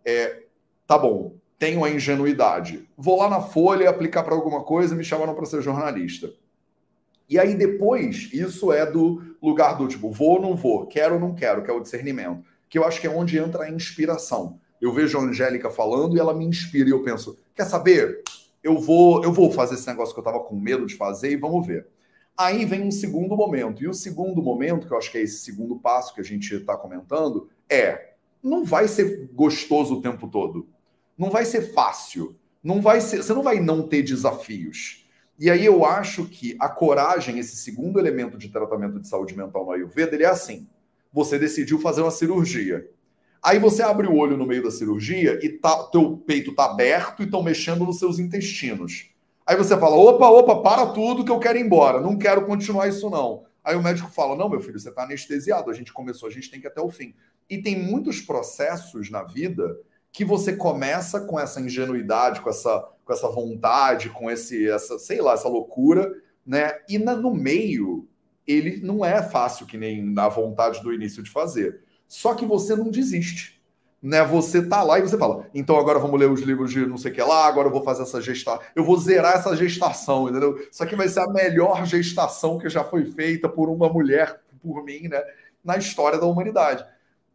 é, 0.05 0.43
tá 0.87 0.99
bom, 0.99 1.37
tenho 1.59 1.85
a 1.85 1.91
ingenuidade. 1.91 2.89
Vou 2.97 3.19
lá 3.19 3.29
na 3.29 3.41
Folha 3.41 3.89
aplicar 3.89 4.23
para 4.23 4.35
alguma 4.35 4.63
coisa, 4.63 4.95
me 4.95 5.05
chamaram 5.05 5.35
para 5.35 5.47
ser 5.47 5.63
jornalista. 5.63 6.33
E 7.29 7.39
aí 7.39 7.55
depois, 7.55 8.31
isso 8.33 8.73
é 8.73 8.91
do 8.91 9.37
lugar 9.43 9.77
do 9.77 9.87
tipo, 9.87 10.11
vou 10.11 10.37
ou 10.37 10.41
não 10.41 10.57
vou, 10.57 10.87
quero 10.87 11.15
ou 11.15 11.21
não 11.21 11.35
quero, 11.35 11.63
que 11.63 11.71
é 11.71 11.75
o 11.75 11.81
discernimento. 11.81 12.43
Que 12.69 12.79
eu 12.79 12.85
acho 12.85 13.01
que 13.01 13.07
é 13.07 13.11
onde 13.11 13.39
entra 13.39 13.65
a 13.65 13.71
inspiração. 13.71 14.59
Eu 14.81 14.93
vejo 14.93 15.19
a 15.19 15.23
Angélica 15.23 15.69
falando 15.69 16.17
e 16.17 16.21
ela 16.21 16.33
me 16.33 16.45
inspira 16.45 16.89
e 16.89 16.93
eu 16.93 17.03
penso, 17.03 17.39
quer 17.55 17.65
saber? 17.65 18.23
Eu 18.63 18.79
vou, 18.79 19.23
eu 19.23 19.33
vou 19.33 19.51
fazer 19.51 19.75
esse 19.75 19.87
negócio 19.87 20.15
que 20.15 20.21
eu 20.21 20.25
estava 20.25 20.43
com 20.43 20.57
medo 20.57 20.87
de 20.87 20.95
fazer 20.95 21.31
e 21.31 21.37
vamos 21.37 21.67
ver. 21.67 21.87
Aí 22.39 22.65
vem 22.65 22.83
um 22.83 22.91
segundo 22.91 23.37
momento. 23.37 23.83
E 23.83 23.89
o 23.89 23.95
segundo 23.95 24.41
momento, 24.41 24.87
que 24.87 24.93
eu 24.93 24.99
acho 24.99 25.11
que 25.11 25.19
é 25.19 25.23
esse 25.23 25.39
segundo 25.39 25.77
passo 25.77 26.15
que 26.15 26.21
a 26.21 26.25
gente 26.25 26.55
está 26.55 26.77
comentando, 26.77 27.51
é 27.69 28.15
não 28.41 28.65
vai 28.65 28.87
ser 28.87 29.29
gostoso 29.35 29.97
o 29.97 30.01
tempo 30.01 30.29
todo 30.29 30.69
não 31.19 31.31
vai 31.31 31.45
ser 31.45 31.73
fácil. 31.73 32.37
Não 32.63 32.81
vai 32.81 33.01
ser, 33.01 33.19
você 33.19 33.35
não 33.35 33.43
vai 33.43 33.59
não 33.59 33.87
ter 33.87 34.03
desafios. 34.03 35.05
E 35.39 35.51
aí 35.51 35.65
eu 35.65 35.85
acho 35.85 36.25
que 36.27 36.57
a 36.61 36.69
coragem, 36.69 37.39
esse 37.39 37.57
segundo 37.57 37.99
elemento 37.99 38.39
de 38.39 38.49
tratamento 38.49 39.01
de 39.01 39.09
saúde 39.09 39.37
mental 39.37 39.65
no 39.65 39.73
Ayurveda, 39.73 40.15
ele 40.15 40.25
é 40.25 40.29
assim. 40.29 40.69
Você 41.13 41.39
decidiu 41.39 41.81
fazer 41.81 42.03
uma 42.03 42.11
cirurgia. 42.11 42.89
Aí 43.43 43.59
você 43.59 43.83
abre 43.83 44.07
o 44.07 44.17
olho 44.17 44.37
no 44.37 44.47
meio 44.47 44.63
da 44.63 44.71
cirurgia 44.71 45.39
e 45.43 45.49
tá, 45.49 45.85
teu 45.85 46.17
peito 46.17 46.55
tá 46.55 46.67
aberto 46.67 47.23
e 47.23 47.25
estão 47.25 47.43
mexendo 47.43 47.85
nos 47.85 47.99
seus 47.99 48.19
intestinos. 48.19 49.11
Aí 49.49 49.57
você 49.57 49.79
fala: 49.79 49.97
opa, 49.97 50.29
opa, 50.29 50.61
para 50.61 50.85
tudo 50.89 51.25
que 51.25 51.31
eu 51.31 51.39
quero 51.39 51.57
ir 51.57 51.63
embora, 51.63 52.03
não 52.03 52.19
quero 52.19 52.45
continuar 52.45 52.87
isso 52.87 53.09
não. 53.09 53.47
Aí 53.65 53.75
o 53.75 53.83
médico 53.83 54.11
fala: 54.11 54.37
não, 54.37 54.47
meu 54.47 54.61
filho, 54.61 54.79
você 54.79 54.91
está 54.91 55.05
anestesiado, 55.05 55.71
a 55.71 55.75
gente 55.75 55.91
começou, 55.91 56.29
a 56.29 56.31
gente 56.31 56.51
tem 56.51 56.61
que 56.61 56.67
ir 56.67 56.69
até 56.69 56.83
o 56.83 56.91
fim. 56.91 57.15
E 57.49 57.57
tem 57.57 57.75
muitos 57.83 58.21
processos 58.21 59.11
na 59.11 59.23
vida 59.23 59.75
que 60.13 60.23
você 60.23 60.55
começa 60.55 61.23
com 61.23 61.41
essa 61.41 61.63
ingenuidade, 61.63 62.43
com 62.43 62.51
essa, 62.51 62.91
com 63.03 63.11
essa 63.11 63.27
vontade, 63.31 64.11
com 64.11 64.31
esse, 64.31 64.69
essa, 64.69 64.99
sei 64.99 65.23
lá, 65.23 65.33
essa 65.33 65.49
loucura, 65.49 66.13
né? 66.45 66.73
E 66.87 66.99
na, 66.99 67.17
no 67.17 67.33
meio, 67.33 68.07
ele 68.47 68.83
não 68.85 69.03
é 69.03 69.23
fácil 69.23 69.65
que 69.65 69.79
nem 69.79 70.05
na 70.05 70.29
vontade 70.29 70.83
do 70.83 70.93
início 70.93 71.23
de 71.23 71.31
fazer. 71.31 71.81
Só 72.07 72.35
que 72.35 72.45
você 72.45 72.77
não 72.77 72.91
desiste. 72.91 73.58
Né? 74.03 74.23
Você 74.25 74.63
tá 74.63 74.83
lá 74.83 74.99
e 74.99 75.03
você 75.03 75.19
fala, 75.19 75.49
então 75.53 75.77
agora 75.77 75.99
vamos 75.99 76.19
ler 76.19 76.31
os 76.31 76.41
livros 76.41 76.71
de 76.71 76.87
não 76.87 76.97
sei 76.97 77.11
o 77.11 77.15
que 77.15 77.23
lá, 77.23 77.47
agora 77.47 77.67
eu 77.67 77.73
vou 77.73 77.83
fazer 77.83 78.03
essa 78.03 78.21
gestação, 78.21 78.63
eu 78.77 78.85
vou 78.85 78.97
zerar 78.97 79.35
essa 79.35 79.57
gestação, 79.57 80.29
entendeu? 80.29 80.57
Isso 80.71 80.83
aqui 80.83 80.95
vai 80.95 81.09
ser 81.09 81.21
a 81.21 81.29
melhor 81.29 81.85
gestação 81.85 82.59
que 82.59 82.69
já 82.69 82.85
foi 82.85 83.05
feita 83.05 83.49
por 83.49 83.69
uma 83.69 83.89
mulher, 83.89 84.41
por 84.63 84.85
mim, 84.85 85.09
né? 85.09 85.21
Na 85.65 85.77
história 85.77 86.19
da 86.19 86.27
humanidade. 86.27 86.85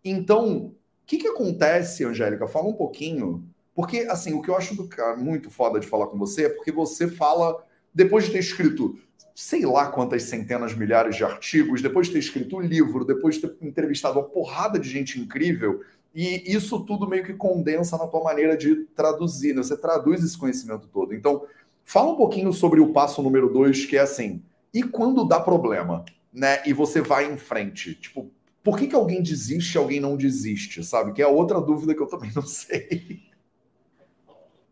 Então, 0.03 0.67
o 0.67 0.75
que, 1.05 1.17
que 1.17 1.27
acontece, 1.27 2.05
Angélica? 2.05 2.47
Fala 2.47 2.67
um 2.67 2.73
pouquinho. 2.73 3.43
Porque, 3.75 3.99
assim, 4.09 4.33
o 4.33 4.41
que 4.41 4.49
eu 4.49 4.55
acho 4.55 4.75
do, 4.75 4.87
muito 5.17 5.49
foda 5.49 5.79
de 5.79 5.87
falar 5.87 6.07
com 6.07 6.17
você 6.17 6.45
é 6.45 6.49
porque 6.49 6.71
você 6.71 7.07
fala, 7.07 7.61
depois 7.93 8.25
de 8.25 8.31
ter 8.31 8.39
escrito 8.39 8.97
sei 9.35 9.65
lá 9.65 9.87
quantas 9.87 10.23
centenas, 10.23 10.75
milhares 10.75 11.15
de 11.15 11.23
artigos, 11.23 11.81
depois 11.81 12.07
de 12.07 12.13
ter 12.13 12.19
escrito 12.19 12.57
um 12.57 12.61
livro, 12.61 13.03
depois 13.03 13.35
de 13.35 13.47
ter 13.47 13.65
entrevistado 13.65 14.19
uma 14.19 14.27
porrada 14.27 14.77
de 14.77 14.87
gente 14.87 15.19
incrível, 15.19 15.81
e 16.13 16.43
isso 16.45 16.85
tudo 16.85 17.07
meio 17.07 17.23
que 17.23 17.33
condensa 17.33 17.97
na 17.97 18.07
tua 18.07 18.23
maneira 18.23 18.55
de 18.55 18.85
traduzir, 18.95 19.55
né? 19.55 19.63
Você 19.63 19.75
traduz 19.75 20.23
esse 20.23 20.37
conhecimento 20.37 20.87
todo. 20.87 21.13
Então, 21.13 21.45
fala 21.83 22.11
um 22.11 22.15
pouquinho 22.15 22.53
sobre 22.53 22.79
o 22.79 22.93
passo 22.93 23.21
número 23.23 23.51
dois, 23.51 23.85
que 23.85 23.97
é 23.97 24.01
assim, 24.01 24.43
e 24.73 24.83
quando 24.83 25.25
dá 25.25 25.39
problema, 25.39 26.05
né? 26.31 26.61
E 26.65 26.73
você 26.73 27.01
vai 27.01 27.31
em 27.31 27.37
frente, 27.37 27.95
tipo, 27.95 28.31
por 28.63 28.77
que, 28.77 28.87
que 28.87 28.95
alguém 28.95 29.21
desiste 29.21 29.75
e 29.75 29.77
alguém 29.77 29.99
não 29.99 30.15
desiste, 30.15 30.83
sabe? 30.83 31.13
Que 31.13 31.21
é 31.21 31.27
outra 31.27 31.59
dúvida 31.59 31.93
que 31.93 32.01
eu 32.01 32.07
também 32.07 32.31
não 32.33 32.43
sei. 32.47 33.23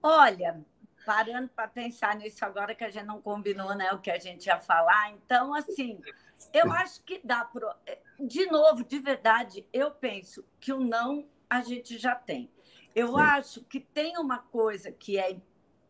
Olha, 0.02 0.62
parando 1.06 1.50
para 1.50 1.68
pensar 1.68 2.16
nisso 2.16 2.44
agora 2.46 2.74
que 2.74 2.84
a 2.84 2.90
gente 2.90 3.06
não 3.06 3.22
combinou 3.22 3.76
né, 3.76 3.92
o 3.92 4.00
que 4.00 4.10
a 4.10 4.18
gente 4.18 4.46
ia 4.46 4.58
falar, 4.58 5.12
então, 5.12 5.54
assim, 5.54 6.00
eu 6.54 6.72
acho 6.72 7.04
que 7.04 7.20
dá 7.24 7.44
para. 7.44 7.76
De 8.20 8.46
novo, 8.48 8.84
de 8.84 9.00
verdade, 9.00 9.66
eu 9.72 9.92
penso 9.92 10.46
que 10.60 10.72
o 10.72 10.80
não 10.80 11.28
a 11.50 11.62
gente 11.62 11.98
já 11.98 12.16
tem. 12.16 12.50
Eu 12.96 13.10
Sim. 13.10 13.22
acho 13.22 13.64
que 13.66 13.80
tem 13.80 14.18
uma 14.18 14.40
coisa 14.40 14.92
que 14.92 15.18
é, 15.18 15.38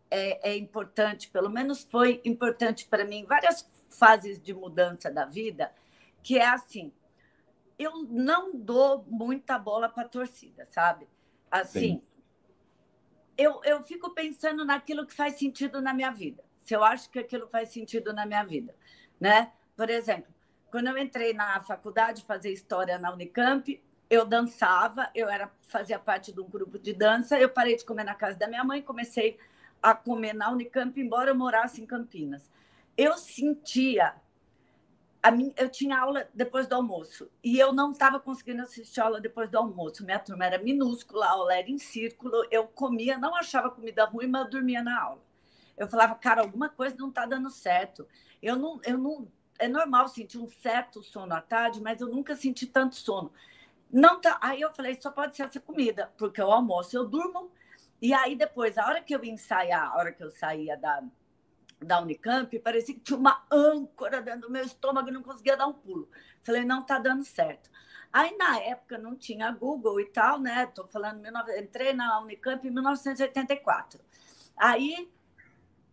é, 0.09 0.51
é 0.51 0.57
importante, 0.57 1.29
pelo 1.29 1.49
menos 1.49 1.83
foi 1.83 2.21
importante 2.25 2.87
para 2.87 3.05
mim 3.05 3.17
em 3.17 3.25
várias 3.25 3.69
fases 3.89 4.41
de 4.41 4.53
mudança 4.53 5.09
da 5.09 5.25
vida, 5.25 5.73
que 6.23 6.37
é 6.37 6.47
assim: 6.47 6.91
eu 7.77 8.03
não 8.03 8.55
dou 8.55 9.05
muita 9.07 9.57
bola 9.57 9.89
para 9.89 10.03
a 10.03 10.09
torcida, 10.09 10.65
sabe? 10.65 11.07
Assim, 11.49 12.01
eu, 13.37 13.61
eu 13.63 13.83
fico 13.83 14.11
pensando 14.11 14.63
naquilo 14.63 15.05
que 15.05 15.13
faz 15.13 15.35
sentido 15.37 15.81
na 15.81 15.93
minha 15.93 16.11
vida. 16.11 16.43
Se 16.57 16.75
eu 16.75 16.83
acho 16.83 17.09
que 17.09 17.19
aquilo 17.19 17.47
faz 17.47 17.69
sentido 17.69 18.13
na 18.13 18.25
minha 18.25 18.43
vida, 18.43 18.75
né? 19.19 19.51
Por 19.75 19.89
exemplo, 19.89 20.30
quando 20.71 20.87
eu 20.87 20.97
entrei 20.97 21.33
na 21.33 21.59
faculdade 21.59 22.23
fazer 22.23 22.51
história 22.51 22.97
na 22.97 23.11
Unicamp, 23.13 23.81
eu 24.09 24.25
dançava, 24.25 25.09
eu 25.13 25.29
era 25.29 25.51
fazia 25.63 25.99
parte 25.99 26.31
de 26.31 26.39
um 26.39 26.49
grupo 26.49 26.79
de 26.79 26.93
dança, 26.93 27.37
eu 27.37 27.49
parei 27.49 27.75
de 27.75 27.85
comer 27.85 28.05
na 28.05 28.15
casa 28.15 28.37
da 28.37 28.47
minha 28.47 28.63
mãe, 28.63 28.81
comecei 28.81 29.37
a 29.83 29.93
comer 29.93 30.33
na 30.33 30.49
Unicamp, 30.49 30.99
embora 30.99 31.31
eu 31.31 31.35
morasse 31.35 31.81
em 31.81 31.85
Campinas. 31.85 32.49
Eu 32.97 33.17
sentia 33.17 34.15
minha, 35.29 35.53
eu 35.57 35.69
tinha 35.69 35.99
aula 35.99 36.27
depois 36.33 36.67
do 36.67 36.73
almoço 36.73 37.29
e 37.43 37.59
eu 37.59 37.73
não 37.73 37.91
estava 37.91 38.19
conseguindo 38.19 38.61
assistir 38.61 39.01
aula 39.01 39.19
depois 39.19 39.49
do 39.49 39.57
almoço. 39.57 40.05
Minha 40.05 40.19
turma 40.19 40.45
era 40.45 40.57
minúscula, 40.57 41.25
a 41.25 41.31
aula 41.31 41.53
era 41.53 41.69
em 41.69 41.77
círculo, 41.77 42.47
eu 42.49 42.65
comia, 42.67 43.17
não 43.17 43.35
achava 43.35 43.69
comida 43.69 44.05
ruim, 44.05 44.27
mas 44.27 44.49
dormia 44.49 44.81
na 44.81 44.99
aula. 44.99 45.21
Eu 45.77 45.87
falava, 45.87 46.15
cara, 46.15 46.41
alguma 46.41 46.69
coisa 46.69 46.95
não 46.97 47.09
está 47.09 47.25
dando 47.25 47.49
certo. 47.49 48.07
Eu 48.41 48.55
não, 48.55 48.79
eu 48.83 48.97
não, 48.97 49.27
é 49.61 49.67
normal 49.67 50.07
sentir 50.07 50.39
um 50.39 50.47
certo 50.47 51.03
sono 51.03 51.33
à 51.33 51.41
tarde, 51.41 51.79
mas 51.81 52.01
eu 52.01 52.07
nunca 52.07 52.35
senti 52.35 52.65
tanto 52.65 52.95
sono. 52.95 53.31
Não 53.91 54.19
tá. 54.19 54.39
Aí 54.41 54.59
eu 54.59 54.73
falei, 54.73 54.99
só 54.99 55.11
pode 55.11 55.35
ser 55.35 55.43
essa 55.43 55.59
comida, 55.59 56.11
porque 56.17 56.41
eu 56.41 56.51
almoço, 56.51 56.97
eu 56.97 57.07
durmo. 57.07 57.51
E 58.01 58.13
aí 58.13 58.35
depois, 58.35 58.77
a 58.77 58.87
hora 58.87 59.01
que 59.01 59.15
eu 59.15 59.23
ia 59.23 59.31
ensaiar, 59.31 59.91
a 59.91 59.97
hora 59.97 60.11
que 60.11 60.23
eu 60.23 60.31
saía 60.31 60.75
da, 60.75 61.03
da 61.79 62.01
Unicamp, 62.01 62.57
parecia 62.59 62.95
que 62.95 63.01
tinha 63.01 63.19
uma 63.19 63.45
âncora 63.51 64.19
dentro 64.21 64.41
do 64.41 64.51
meu 64.51 64.63
estômago 64.63 65.09
e 65.09 65.11
não 65.11 65.21
conseguia 65.21 65.55
dar 65.55 65.67
um 65.67 65.73
pulo. 65.73 66.09
Falei, 66.41 66.65
não 66.65 66.81
tá 66.83 66.97
dando 66.97 67.23
certo. 67.23 67.69
Aí 68.11 68.35
na 68.37 68.59
época 68.59 68.97
não 68.97 69.15
tinha 69.15 69.51
Google 69.51 70.01
e 70.01 70.05
tal, 70.05 70.39
né? 70.39 70.65
Tô 70.65 70.87
falando, 70.87 71.21
entrei 71.57 71.93
na 71.93 72.19
Unicamp 72.19 72.67
em 72.67 72.71
1984. 72.71 74.01
Aí 74.57 75.09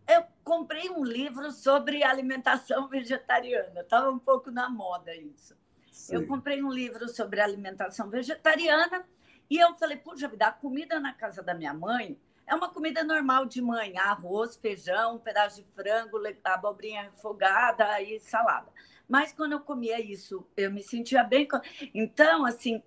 eu 0.09 0.25
comprei 0.43 0.89
um 0.89 1.03
livro 1.03 1.51
sobre 1.51 2.03
alimentação 2.03 2.87
vegetariana. 2.89 3.81
Estava 3.81 4.09
um 4.09 4.19
pouco 4.19 4.49
na 4.49 4.69
moda 4.69 5.15
isso. 5.15 5.55
Sim. 5.91 6.15
Eu 6.15 6.27
comprei 6.27 6.63
um 6.63 6.71
livro 6.71 7.07
sobre 7.07 7.39
alimentação 7.39 8.09
vegetariana 8.09 9.05
e 9.49 9.57
eu 9.57 9.75
falei, 9.75 9.97
puxa 9.97 10.27
vida, 10.27 10.47
a 10.47 10.51
comida 10.51 10.99
na 10.99 11.13
casa 11.13 11.43
da 11.43 11.53
minha 11.53 11.73
mãe 11.73 12.19
é 12.47 12.55
uma 12.55 12.69
comida 12.69 13.03
normal 13.03 13.45
de 13.45 13.61
mãe, 13.61 13.95
arroz, 13.97 14.55
feijão, 14.55 15.15
um 15.15 15.19
pedaço 15.19 15.61
de 15.61 15.69
frango, 15.71 16.17
abobrinha 16.43 17.03
refogada 17.03 18.01
e 18.01 18.19
salada. 18.19 18.71
Mas 19.07 19.31
quando 19.31 19.51
eu 19.51 19.59
comia 19.59 20.01
isso, 20.01 20.47
eu 20.57 20.71
me 20.71 20.81
sentia 20.81 21.23
bem. 21.23 21.47
Então, 21.93 22.45
assim, 22.45 22.81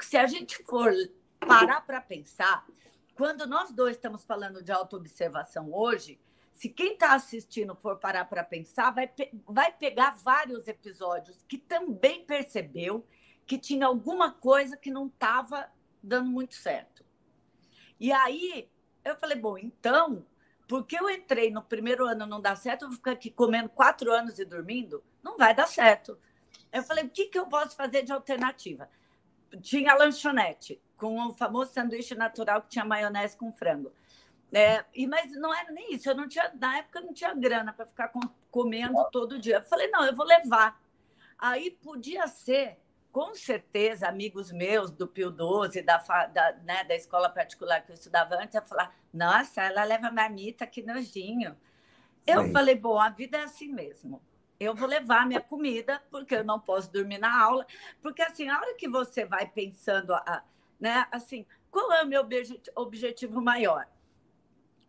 se 0.00 0.16
a 0.16 0.26
gente 0.26 0.62
for 0.64 0.92
parar 1.40 1.80
para 1.80 2.00
pensar, 2.00 2.64
quando 3.16 3.44
nós 3.44 3.72
dois 3.72 3.96
estamos 3.96 4.24
falando 4.24 4.62
de 4.62 4.70
autoobservação 4.70 5.74
hoje, 5.74 6.20
se 6.58 6.68
quem 6.68 6.94
está 6.94 7.14
assistindo 7.14 7.72
for 7.76 8.00
parar 8.00 8.24
para 8.24 8.42
pensar, 8.42 8.90
vai, 8.90 9.08
vai 9.46 9.70
pegar 9.70 10.16
vários 10.16 10.66
episódios 10.66 11.44
que 11.46 11.56
também 11.56 12.24
percebeu 12.24 13.06
que 13.46 13.56
tinha 13.56 13.86
alguma 13.86 14.32
coisa 14.32 14.76
que 14.76 14.90
não 14.90 15.06
estava 15.06 15.70
dando 16.02 16.28
muito 16.28 16.56
certo. 16.56 17.04
E 18.00 18.10
aí 18.10 18.68
eu 19.04 19.14
falei, 19.14 19.38
bom, 19.38 19.56
então, 19.56 20.26
porque 20.66 20.98
eu 20.98 21.08
entrei 21.08 21.48
no 21.48 21.62
primeiro 21.62 22.04
ano 22.04 22.26
não 22.26 22.40
dá 22.40 22.56
certo, 22.56 22.82
eu 22.82 22.88
vou 22.88 22.96
ficar 22.96 23.12
aqui 23.12 23.30
comendo 23.30 23.68
quatro 23.68 24.12
anos 24.12 24.40
e 24.40 24.44
dormindo? 24.44 25.00
Não 25.22 25.36
vai 25.36 25.54
dar 25.54 25.68
certo. 25.68 26.18
Eu 26.72 26.82
falei, 26.82 27.04
o 27.04 27.08
que, 27.08 27.26
que 27.26 27.38
eu 27.38 27.46
posso 27.46 27.76
fazer 27.76 28.02
de 28.02 28.10
alternativa? 28.10 28.90
Tinha 29.62 29.94
lanchonete, 29.94 30.82
com 30.96 31.24
o 31.24 31.32
famoso 31.34 31.72
sanduíche 31.72 32.16
natural 32.16 32.62
que 32.62 32.70
tinha 32.70 32.84
maionese 32.84 33.36
com 33.36 33.52
frango. 33.52 33.92
É, 34.52 34.84
e, 34.94 35.06
mas 35.06 35.30
não 35.32 35.54
era 35.54 35.70
nem 35.70 35.94
isso, 35.94 36.08
eu 36.08 36.14
não 36.14 36.26
tinha, 36.26 36.50
na 36.58 36.78
época 36.78 37.02
não 37.02 37.12
tinha 37.12 37.34
grana 37.34 37.72
para 37.72 37.86
ficar 37.86 38.08
com, 38.08 38.20
comendo 38.50 38.96
todo 39.10 39.38
dia. 39.38 39.56
Eu 39.56 39.62
falei, 39.62 39.88
não, 39.88 40.04
eu 40.06 40.14
vou 40.14 40.24
levar. 40.24 40.80
Aí 41.38 41.70
podia 41.70 42.26
ser, 42.26 42.78
com 43.12 43.34
certeza, 43.34 44.08
amigos 44.08 44.50
meus 44.50 44.90
do 44.90 45.06
Pio 45.06 45.30
12, 45.30 45.82
da, 45.82 45.98
da, 45.98 46.52
né, 46.64 46.82
da 46.84 46.94
escola 46.94 47.28
particular 47.28 47.82
que 47.82 47.92
eu 47.92 47.94
estudava 47.94 48.36
antes, 48.36 48.54
ia 48.54 48.62
falar, 48.62 48.94
nossa, 49.12 49.62
ela 49.62 49.84
leva 49.84 50.10
marmita, 50.10 50.66
que 50.66 50.82
nojinho. 50.82 51.56
Eu 52.26 52.44
Sim. 52.44 52.52
falei, 52.52 52.74
bom, 52.74 52.98
a 52.98 53.10
vida 53.10 53.38
é 53.38 53.42
assim 53.42 53.68
mesmo. 53.68 54.20
Eu 54.58 54.74
vou 54.74 54.88
levar 54.88 55.26
minha 55.26 55.40
comida, 55.40 56.02
porque 56.10 56.34
eu 56.34 56.44
não 56.44 56.58
posso 56.58 56.90
dormir 56.90 57.18
na 57.18 57.40
aula. 57.40 57.64
Porque, 58.02 58.22
assim, 58.22 58.48
a 58.48 58.58
hora 58.58 58.74
que 58.74 58.88
você 58.88 59.24
vai 59.24 59.46
pensando, 59.46 60.12
a, 60.14 60.42
né, 60.80 61.06
assim, 61.12 61.46
qual 61.70 61.92
é 61.92 62.02
o 62.02 62.06
meu 62.06 62.26
objetivo 62.74 63.40
maior? 63.40 63.86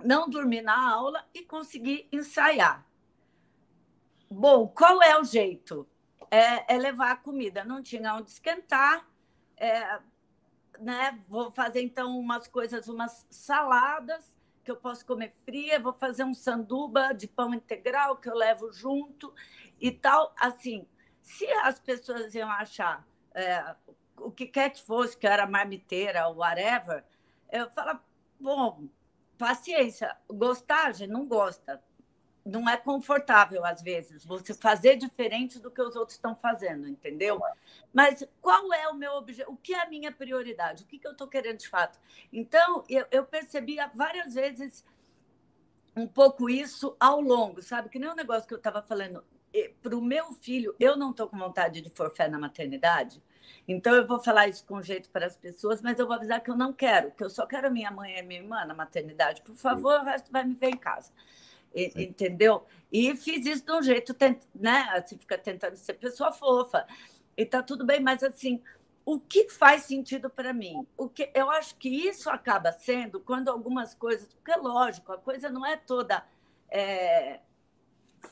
Não 0.03 0.29
dormir 0.29 0.61
na 0.61 0.91
aula 0.91 1.27
e 1.33 1.43
conseguir 1.43 2.07
ensaiar. 2.11 2.85
Bom, 4.29 4.67
qual 4.67 5.01
é 5.01 5.19
o 5.19 5.23
jeito? 5.23 5.87
É, 6.31 6.75
é 6.75 6.77
levar 6.77 7.11
a 7.11 7.17
comida. 7.17 7.63
Não 7.63 7.81
tinha 7.81 8.13
onde 8.13 8.29
esquentar. 8.29 9.07
É, 9.57 9.99
né? 10.79 11.19
Vou 11.27 11.51
fazer 11.51 11.81
então 11.81 12.17
umas 12.17 12.47
coisas, 12.47 12.87
umas 12.87 13.25
saladas 13.29 14.33
que 14.63 14.71
eu 14.71 14.77
posso 14.77 15.05
comer 15.05 15.33
fria. 15.43 15.79
Vou 15.79 15.93
fazer 15.93 16.23
um 16.23 16.33
sanduba 16.33 17.11
de 17.13 17.27
pão 17.27 17.53
integral 17.53 18.17
que 18.17 18.29
eu 18.29 18.35
levo 18.35 18.71
junto 18.71 19.33
e 19.79 19.91
tal. 19.91 20.33
Assim, 20.39 20.87
se 21.21 21.45
as 21.63 21.79
pessoas 21.79 22.33
iam 22.35 22.49
achar 22.49 23.05
é, 23.33 23.75
o 24.17 24.31
que 24.31 24.45
quer 24.45 24.69
que 24.69 24.81
fosse, 24.81 25.17
que 25.17 25.27
era 25.27 25.47
marmiteira 25.47 26.27
ou 26.27 26.37
whatever, 26.37 27.03
eu 27.51 27.69
falo, 27.71 27.99
bom, 28.39 28.87
paciência. 29.39 30.15
Gostar, 30.27 30.93
gente, 30.93 31.09
não 31.09 31.25
gosta. 31.25 31.81
Não 32.45 32.69
é 32.69 32.77
confortável, 32.77 33.65
às 33.65 33.81
vezes, 33.81 34.25
você 34.25 34.53
fazer 34.53 34.95
diferente 34.95 35.59
do 35.59 35.69
que 35.69 35.81
os 35.81 35.95
outros 35.95 36.15
estão 36.15 36.35
fazendo, 36.35 36.87
entendeu? 36.87 37.39
Mas 37.93 38.23
qual 38.41 38.73
é 38.73 38.87
o 38.87 38.95
meu 38.95 39.13
objetivo? 39.13 39.51
O 39.51 39.57
que 39.57 39.73
é 39.73 39.81
a 39.83 39.89
minha 39.89 40.11
prioridade? 40.11 40.83
O 40.83 40.87
que, 40.87 40.97
que 40.97 41.07
eu 41.07 41.11
estou 41.11 41.27
querendo 41.27 41.57
de 41.57 41.67
fato? 41.67 41.99
Então, 42.33 42.83
eu, 42.89 43.05
eu 43.11 43.25
percebia 43.25 43.87
várias 43.93 44.33
vezes 44.33 44.83
um 45.95 46.07
pouco 46.07 46.49
isso 46.49 46.95
ao 46.99 47.21
longo, 47.21 47.61
sabe? 47.61 47.89
Que 47.89 47.99
nem 47.99 48.09
o 48.09 48.15
negócio 48.15 48.47
que 48.47 48.53
eu 48.53 48.57
estava 48.57 48.81
falando. 48.81 49.23
Para 49.81 49.97
o 49.97 50.01
meu 50.01 50.31
filho, 50.33 50.75
eu 50.79 50.95
não 50.95 51.11
estou 51.11 51.27
com 51.27 51.37
vontade 51.37 51.81
de 51.81 51.89
forfé 51.89 52.27
na 52.27 52.39
maternidade, 52.39 53.21
então, 53.67 53.93
eu 53.93 54.07
vou 54.07 54.19
falar 54.19 54.47
isso 54.47 54.65
com 54.65 54.81
jeito 54.81 55.09
para 55.09 55.25
as 55.25 55.37
pessoas, 55.37 55.81
mas 55.81 55.99
eu 55.99 56.07
vou 56.07 56.15
avisar 56.15 56.41
que 56.41 56.49
eu 56.49 56.57
não 56.57 56.73
quero, 56.73 57.11
que 57.11 57.23
eu 57.23 57.29
só 57.29 57.45
quero 57.45 57.67
a 57.67 57.69
minha 57.69 57.91
mãe 57.91 58.15
e 58.15 58.19
a 58.19 58.23
minha 58.23 58.41
irmã 58.41 58.65
na 58.65 58.73
maternidade. 58.73 59.41
Por 59.41 59.55
favor, 59.55 59.99
o 59.99 60.03
resto 60.03 60.31
vai 60.31 60.43
me 60.43 60.55
ver 60.55 60.69
em 60.69 60.77
casa. 60.77 61.11
E, 61.73 62.03
entendeu? 62.03 62.65
E 62.91 63.15
fiz 63.15 63.45
isso 63.45 63.65
de 63.65 63.71
um 63.71 63.81
jeito, 63.81 64.15
né? 64.55 64.89
Assim, 64.91 65.17
fica 65.17 65.37
tentando 65.37 65.75
ser 65.75 65.93
pessoa 65.93 66.31
fofa. 66.31 66.85
E 67.37 67.45
tá 67.45 67.61
tudo 67.61 67.85
bem, 67.85 67.99
mas 67.99 68.23
assim, 68.23 68.61
o 69.05 69.19
que 69.19 69.49
faz 69.49 69.83
sentido 69.83 70.29
para 70.29 70.53
mim? 70.53 70.85
O 70.97 71.07
que 71.07 71.29
eu 71.33 71.49
acho 71.49 71.75
que 71.75 71.89
isso 71.89 72.29
acaba 72.29 72.71
sendo 72.71 73.19
quando 73.19 73.49
algumas 73.49 73.93
coisas, 73.95 74.27
porque 74.33 74.51
é 74.51 74.55
lógico, 74.57 75.11
a 75.11 75.17
coisa 75.17 75.49
não 75.49 75.65
é 75.65 75.77
toda 75.77 76.25
é, 76.69 77.39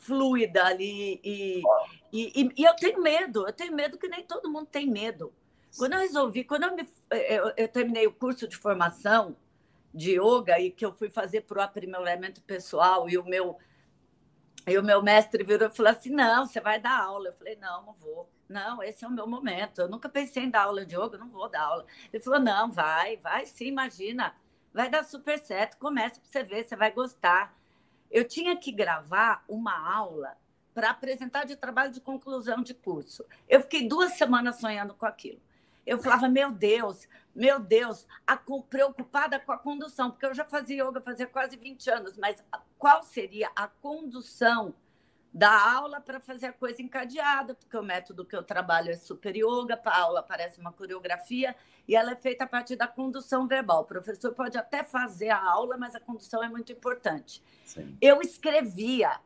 fluida 0.01 0.65
ali. 0.65 1.19
E, 1.23 1.61
e, 2.11 2.53
e, 2.57 2.63
eu 2.63 2.75
tenho 2.75 3.01
medo, 3.01 3.47
eu 3.47 3.53
tenho 3.53 3.73
medo 3.73 3.97
que 3.97 4.07
nem 4.07 4.23
todo 4.23 4.51
mundo 4.51 4.67
tem 4.67 4.89
medo. 4.89 5.33
Quando 5.77 5.93
eu 5.93 5.99
resolvi, 5.99 6.43
quando 6.43 6.63
eu, 6.63 6.75
me, 6.75 6.87
eu, 7.11 7.53
eu 7.55 7.67
terminei 7.67 8.07
o 8.07 8.13
curso 8.13 8.47
de 8.47 8.57
formação 8.57 9.35
de 9.93 10.19
yoga 10.19 10.59
e 10.59 10.71
que 10.71 10.85
eu 10.85 10.93
fui 10.93 11.09
fazer 11.09 11.41
para 11.41 11.59
o 11.59 11.61
aprimoramento 11.61 12.41
pessoal 12.41 13.09
e 13.09 13.17
o 13.17 13.25
meu 13.25 13.57
e 14.65 14.77
o 14.77 14.83
meu 14.83 15.01
mestre 15.01 15.43
virou 15.43 15.69
e 15.69 15.71
falou 15.71 15.91
assim: 15.91 16.09
não, 16.09 16.45
você 16.45 16.59
vai 16.59 16.79
dar 16.79 16.99
aula. 16.99 17.29
Eu 17.29 17.33
falei: 17.33 17.55
não, 17.55 17.85
não 17.85 17.93
vou. 17.93 18.29
Não, 18.49 18.81
esse 18.83 19.03
é 19.03 19.07
o 19.07 19.11
meu 19.11 19.27
momento. 19.27 19.81
Eu 19.81 19.89
nunca 19.89 20.09
pensei 20.09 20.43
em 20.43 20.49
dar 20.49 20.63
aula 20.63 20.85
de 20.85 20.95
yoga, 20.95 21.17
não 21.17 21.29
vou 21.29 21.49
dar 21.49 21.61
aula. 21.61 21.85
Ele 22.11 22.23
falou: 22.23 22.39
não, 22.39 22.71
vai, 22.71 23.17
vai 23.17 23.45
sim, 23.45 23.67
imagina. 23.67 24.35
Vai 24.73 24.89
dar 24.89 25.03
super 25.03 25.39
certo. 25.39 25.77
Começa 25.77 26.19
para 26.19 26.29
você 26.29 26.43
ver, 26.43 26.63
você 26.63 26.75
vai 26.75 26.91
gostar 26.91 27.55
eu 28.09 28.27
tinha 28.27 28.55
que 28.55 28.71
gravar 28.71 29.43
uma 29.47 29.95
aula 29.95 30.35
para 30.77 30.91
apresentar 30.91 31.43
de 31.43 31.55
trabalho 31.55 31.91
de 31.91 31.99
conclusão 31.99 32.61
de 32.61 32.71
curso. 32.71 33.25
Eu 33.49 33.61
fiquei 33.61 33.87
duas 33.87 34.11
semanas 34.11 34.57
sonhando 34.57 34.93
com 34.93 35.07
aquilo. 35.07 35.41
Eu 35.83 35.97
falava, 35.97 36.29
meu 36.29 36.51
Deus, 36.51 37.07
meu 37.33 37.59
Deus, 37.59 38.05
a, 38.27 38.37
preocupada 38.37 39.39
com 39.39 39.51
a 39.51 39.57
condução, 39.57 40.11
porque 40.11 40.27
eu 40.27 40.35
já 40.35 40.45
fazia 40.45 40.85
yoga 40.85 41.01
fazia 41.01 41.25
quase 41.25 41.57
20 41.57 41.89
anos, 41.89 42.15
mas 42.15 42.43
qual 42.77 43.01
seria 43.01 43.49
a 43.55 43.67
condução 43.67 44.75
da 45.33 45.49
aula 45.49 45.99
para 45.99 46.19
fazer 46.19 46.45
a 46.45 46.53
coisa 46.53 46.79
encadeada, 46.79 47.55
porque 47.55 47.75
o 47.75 47.81
método 47.81 48.23
que 48.23 48.35
eu 48.35 48.43
trabalho 48.43 48.91
é 48.91 48.97
super 48.97 49.35
yoga, 49.35 49.81
a 49.83 49.99
aula 49.99 50.21
parece 50.21 50.59
uma 50.59 50.71
coreografia 50.71 51.55
e 51.87 51.95
ela 51.95 52.11
é 52.11 52.15
feita 52.15 52.43
a 52.43 52.47
partir 52.47 52.75
da 52.75 52.87
condução 52.87 53.47
verbal. 53.47 53.81
O 53.81 53.85
professor 53.85 54.31
pode 54.31 54.59
até 54.59 54.83
fazer 54.83 55.29
a 55.29 55.43
aula, 55.43 55.75
mas 55.75 55.95
a 55.95 55.99
condução 55.99 56.43
é 56.43 56.47
muito 56.47 56.71
importante. 56.71 57.41
Sim. 57.65 57.97
Eu 57.99 58.21
escrevia 58.21 59.19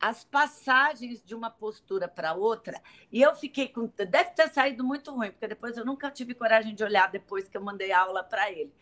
as 0.00 0.24
passagens 0.24 1.22
de 1.22 1.34
uma 1.34 1.50
postura 1.50 2.08
para 2.08 2.34
outra 2.34 2.80
e 3.10 3.20
eu 3.20 3.34
fiquei 3.34 3.68
com. 3.68 3.86
Deve 3.86 4.30
ter 4.30 4.48
saído 4.48 4.84
muito 4.84 5.12
ruim, 5.12 5.30
porque 5.30 5.48
depois 5.48 5.76
eu 5.76 5.84
nunca 5.84 6.10
tive 6.10 6.34
coragem 6.34 6.74
de 6.74 6.84
olhar 6.84 7.10
depois 7.10 7.48
que 7.48 7.56
eu 7.56 7.62
mandei 7.62 7.92
aula 7.92 8.22
para 8.22 8.50
ele. 8.50 8.72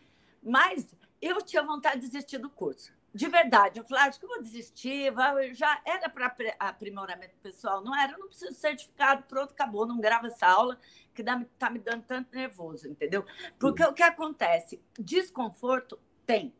Mas 0.41 0.95
eu 1.21 1.41
tinha 1.41 1.63
vontade 1.63 2.01
de 2.01 2.07
desistir 2.07 2.37
do 2.37 2.49
curso. 2.49 2.93
de 3.13 3.27
verdade, 3.27 3.79
eu 3.79 3.83
falei, 3.83 4.03
ah, 4.03 4.07
acho 4.07 4.19
que 4.19 4.25
eu 4.25 4.29
vou 4.29 4.41
desistir, 4.41 5.11
já 5.53 5.81
era 5.83 6.07
para 6.07 6.35
aprimoramento 6.59 7.35
pessoal, 7.41 7.83
não 7.83 7.95
era, 7.95 8.13
eu 8.13 8.19
não 8.19 8.27
preciso 8.27 8.51
de 8.51 8.59
certificado, 8.59 9.23
pronto, 9.23 9.51
acabou, 9.51 9.87
não 9.87 9.99
grava 9.99 10.27
essa 10.27 10.45
aula, 10.45 10.79
que 11.15 11.23
está 11.23 11.69
me 11.69 11.79
dando 11.79 12.03
tanto 12.03 12.35
nervoso, 12.35 12.87
entendeu? 12.87 13.25
Porque 13.57 13.83
o 13.83 13.93
que 13.93 14.03
acontece? 14.03 14.79
Desconforto 14.99 15.99
tem, 16.27 16.53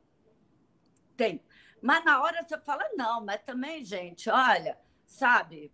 tem. 1.15 1.43
Mas 1.81 2.03
na 2.03 2.21
hora 2.21 2.43
você 2.43 2.57
fala, 2.59 2.83
não, 2.95 3.23
mas 3.23 3.41
também, 3.43 3.83
gente, 3.83 4.29
olha, 4.29 4.77
sabe, 5.05 5.71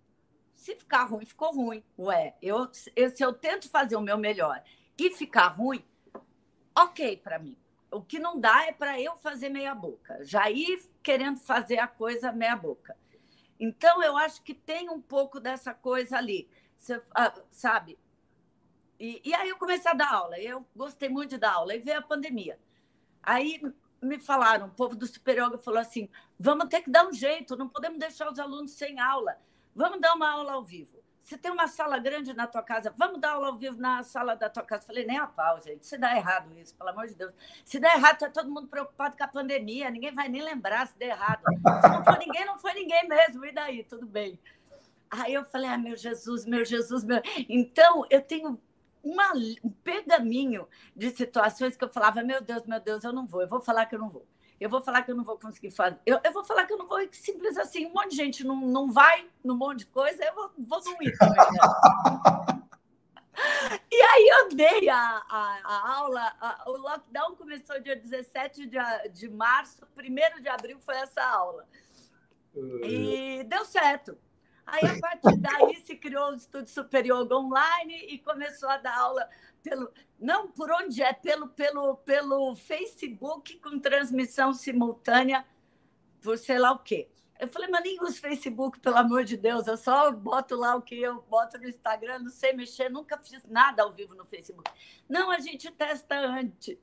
se 0.53 0.75
ficar 0.75 1.03
ruim, 1.03 1.25
ficou 1.25 1.53
ruim. 1.53 1.83
Ué, 1.97 2.35
eu, 2.41 2.69
eu, 2.95 3.09
se 3.09 3.23
eu 3.23 3.33
tento 3.33 3.69
fazer 3.69 3.95
o 3.95 4.01
meu 4.01 4.17
melhor 4.17 4.63
e 4.97 5.09
ficar 5.11 5.47
ruim, 5.47 5.83
ok 6.75 7.17
para 7.17 7.39
mim. 7.39 7.57
O 7.91 8.01
que 8.01 8.17
não 8.17 8.39
dá 8.39 8.65
é 8.65 8.71
para 8.71 8.99
eu 8.99 9.15
fazer 9.17 9.49
meia 9.49 9.75
boca, 9.75 10.23
já 10.23 10.49
ir 10.49 10.81
querendo 11.03 11.39
fazer 11.39 11.79
a 11.79 11.87
coisa 11.87 12.31
meia 12.31 12.55
boca. 12.55 12.97
Então, 13.59 14.01
eu 14.01 14.17
acho 14.17 14.41
que 14.41 14.53
tem 14.53 14.89
um 14.89 14.99
pouco 14.99 15.39
dessa 15.39 15.73
coisa 15.73 16.17
ali, 16.17 16.49
você, 16.77 17.01
ah, 17.15 17.33
sabe? 17.51 17.97
E, 18.99 19.21
e, 19.23 19.33
aí 19.33 19.49
eu 19.49 19.57
comecei 19.57 19.91
a 19.91 19.93
dar 19.93 20.11
aula, 20.11 20.39
eu 20.39 20.65
gostei 20.75 21.09
muito 21.09 21.31
de 21.31 21.37
dar 21.37 21.53
aula, 21.53 21.75
e 21.75 21.79
veio 21.79 21.99
a 21.99 22.01
pandemia. 22.01 22.59
Aí 23.21 23.61
me 24.03 24.19
falaram, 24.19 24.67
o 24.67 24.71
povo 24.71 24.95
do 24.95 25.07
Super 25.07 25.37
Yoga 25.37 25.57
falou 25.57 25.79
assim: 25.79 26.09
vamos 26.39 26.67
ter 26.67 26.81
que 26.81 26.89
dar 26.89 27.07
um 27.07 27.13
jeito, 27.13 27.55
não 27.55 27.67
podemos 27.67 27.99
deixar 27.99 28.31
os 28.31 28.39
alunos 28.39 28.71
sem 28.71 28.99
aula, 28.99 29.37
vamos 29.75 29.99
dar 29.99 30.13
uma 30.13 30.29
aula 30.29 30.53
ao 30.53 30.63
vivo. 30.63 31.03
Você 31.23 31.37
tem 31.37 31.49
uma 31.49 31.69
sala 31.69 31.97
grande 31.99 32.33
na 32.33 32.45
tua 32.45 32.61
casa, 32.61 32.93
vamos 32.97 33.21
dar 33.21 33.31
aula 33.31 33.47
ao 33.47 33.55
vivo 33.55 33.79
na 33.79 34.03
sala 34.03 34.35
da 34.35 34.49
tua 34.49 34.61
casa. 34.61 34.85
Falei, 34.85 35.05
nem 35.05 35.17
a 35.17 35.25
pau, 35.25 35.61
gente. 35.61 35.85
Se 35.85 35.97
dá 35.97 36.13
errado 36.17 36.51
isso, 36.59 36.75
pelo 36.75 36.89
amor 36.89 37.07
de 37.07 37.15
Deus. 37.15 37.31
Se 37.63 37.79
der 37.79 37.95
errado, 37.95 38.19
tá 38.19 38.29
todo 38.29 38.51
mundo 38.51 38.67
preocupado 38.67 39.15
com 39.15 39.23
a 39.23 39.27
pandemia. 39.27 39.89
Ninguém 39.89 40.13
vai 40.13 40.27
nem 40.27 40.41
lembrar 40.41 40.85
se 40.85 40.97
der 40.99 41.11
errado. 41.11 41.41
Se 41.45 41.87
não 41.87 42.03
for 42.03 42.19
ninguém, 42.19 42.45
não 42.45 42.57
foi 42.57 42.73
ninguém 42.73 43.07
mesmo. 43.07 43.45
E 43.45 43.53
daí? 43.53 43.85
Tudo 43.85 44.05
bem. 44.05 44.37
Aí 45.09 45.33
eu 45.33 45.45
falei, 45.45 45.69
ah, 45.69 45.77
meu 45.77 45.95
Jesus, 45.95 46.45
meu 46.45 46.65
Jesus, 46.65 47.05
meu. 47.05 47.21
Então, 47.47 48.05
eu 48.09 48.21
tenho 48.21 48.59
uma, 49.03 49.33
um 49.63 49.69
pergaminho 49.69 50.67
de 50.95 51.09
situações 51.11 51.75
que 51.75 51.83
eu 51.83 51.89
falava, 51.89 52.23
meu 52.23 52.41
Deus, 52.41 52.63
meu 52.65 52.79
Deus, 52.79 53.03
eu 53.03 53.13
não 53.13 53.25
vou, 53.25 53.41
eu 53.41 53.47
vou 53.47 53.59
falar 53.59 53.85
que 53.85 53.95
eu 53.95 53.99
não 53.99 54.09
vou 54.09 54.25
eu 54.59 54.69
vou 54.69 54.81
falar 54.81 55.01
que 55.01 55.11
eu 55.11 55.15
não 55.15 55.25
vou 55.25 55.37
conseguir 55.37 55.71
fazer. 55.71 55.99
Eu, 56.05 56.21
eu 56.23 56.31
vou 56.31 56.41
falar 56.43 56.65
que 56.65 56.71
eu 56.71 56.77
não 56.77 56.87
vou, 56.87 56.97
simples 57.11 57.57
assim. 57.57 57.85
Um 57.85 57.93
monte 57.93 58.11
de 58.11 58.15
gente 58.15 58.43
não, 58.45 58.55
não 58.55 58.89
vai 58.89 59.27
num 59.43 59.57
monte 59.57 59.79
de 59.79 59.87
coisa, 59.87 60.23
eu 60.23 60.33
vou, 60.33 60.51
vou 60.57 60.81
não 60.85 61.01
ir 61.01 61.17
também. 61.17 61.35
Né? 61.35 62.63
E 63.91 64.01
aí 64.01 64.27
eu 64.29 64.55
dei 64.55 64.87
a, 64.89 65.23
a, 65.27 65.59
a 65.63 65.97
aula, 65.97 66.33
a, 66.39 66.69
o 66.69 66.77
lockdown 66.77 67.35
começou 67.35 67.81
dia 67.81 67.95
17 67.95 68.67
de, 68.67 68.77
de 69.11 69.27
março, 69.27 69.85
primeiro 69.95 70.41
de 70.41 70.47
abril 70.47 70.79
foi 70.79 70.95
essa 70.95 71.21
aula. 71.23 71.67
E 72.55 73.43
deu 73.45 73.65
certo. 73.65 74.17
Aí, 74.65 74.85
a 74.85 74.99
partir 74.99 75.37
daí, 75.37 75.75
se 75.83 75.95
criou 75.95 76.31
o 76.31 76.35
Estúdio 76.35 76.73
Superior 76.73 77.31
Online 77.31 78.07
e 78.07 78.17
começou 78.19 78.69
a 78.69 78.77
dar 78.77 78.97
aula 78.97 79.29
pelo. 79.61 79.91
Não 80.19 80.47
por 80.47 80.71
onde 80.71 81.01
é, 81.01 81.11
pelo, 81.11 81.49
pelo, 81.49 81.97
pelo 81.97 82.55
Facebook, 82.55 83.59
com 83.59 83.77
transmissão 83.79 84.53
simultânea, 84.53 85.45
por 86.21 86.37
sei 86.37 86.57
lá 86.57 86.71
o 86.71 86.79
quê. 86.79 87.09
Eu 87.39 87.49
falei, 87.49 87.67
mas 87.67 87.83
nem 87.83 88.01
uso 88.01 88.21
Facebook, 88.21 88.79
pelo 88.79 88.95
amor 88.95 89.25
de 89.25 89.35
Deus, 89.35 89.67
eu 89.67 89.75
só 89.75 90.09
boto 90.11 90.55
lá 90.55 90.75
o 90.75 90.81
que 90.81 91.01
eu 91.01 91.21
boto 91.23 91.57
no 91.57 91.67
Instagram, 91.67 92.19
não 92.19 92.29
sei 92.29 92.53
mexer, 92.53 92.89
nunca 92.89 93.17
fiz 93.17 93.43
nada 93.45 93.83
ao 93.83 93.91
vivo 93.91 94.15
no 94.15 94.23
Facebook. 94.23 94.71
Não, 95.09 95.29
a 95.29 95.39
gente 95.39 95.69
testa 95.71 96.15
antes. 96.15 96.77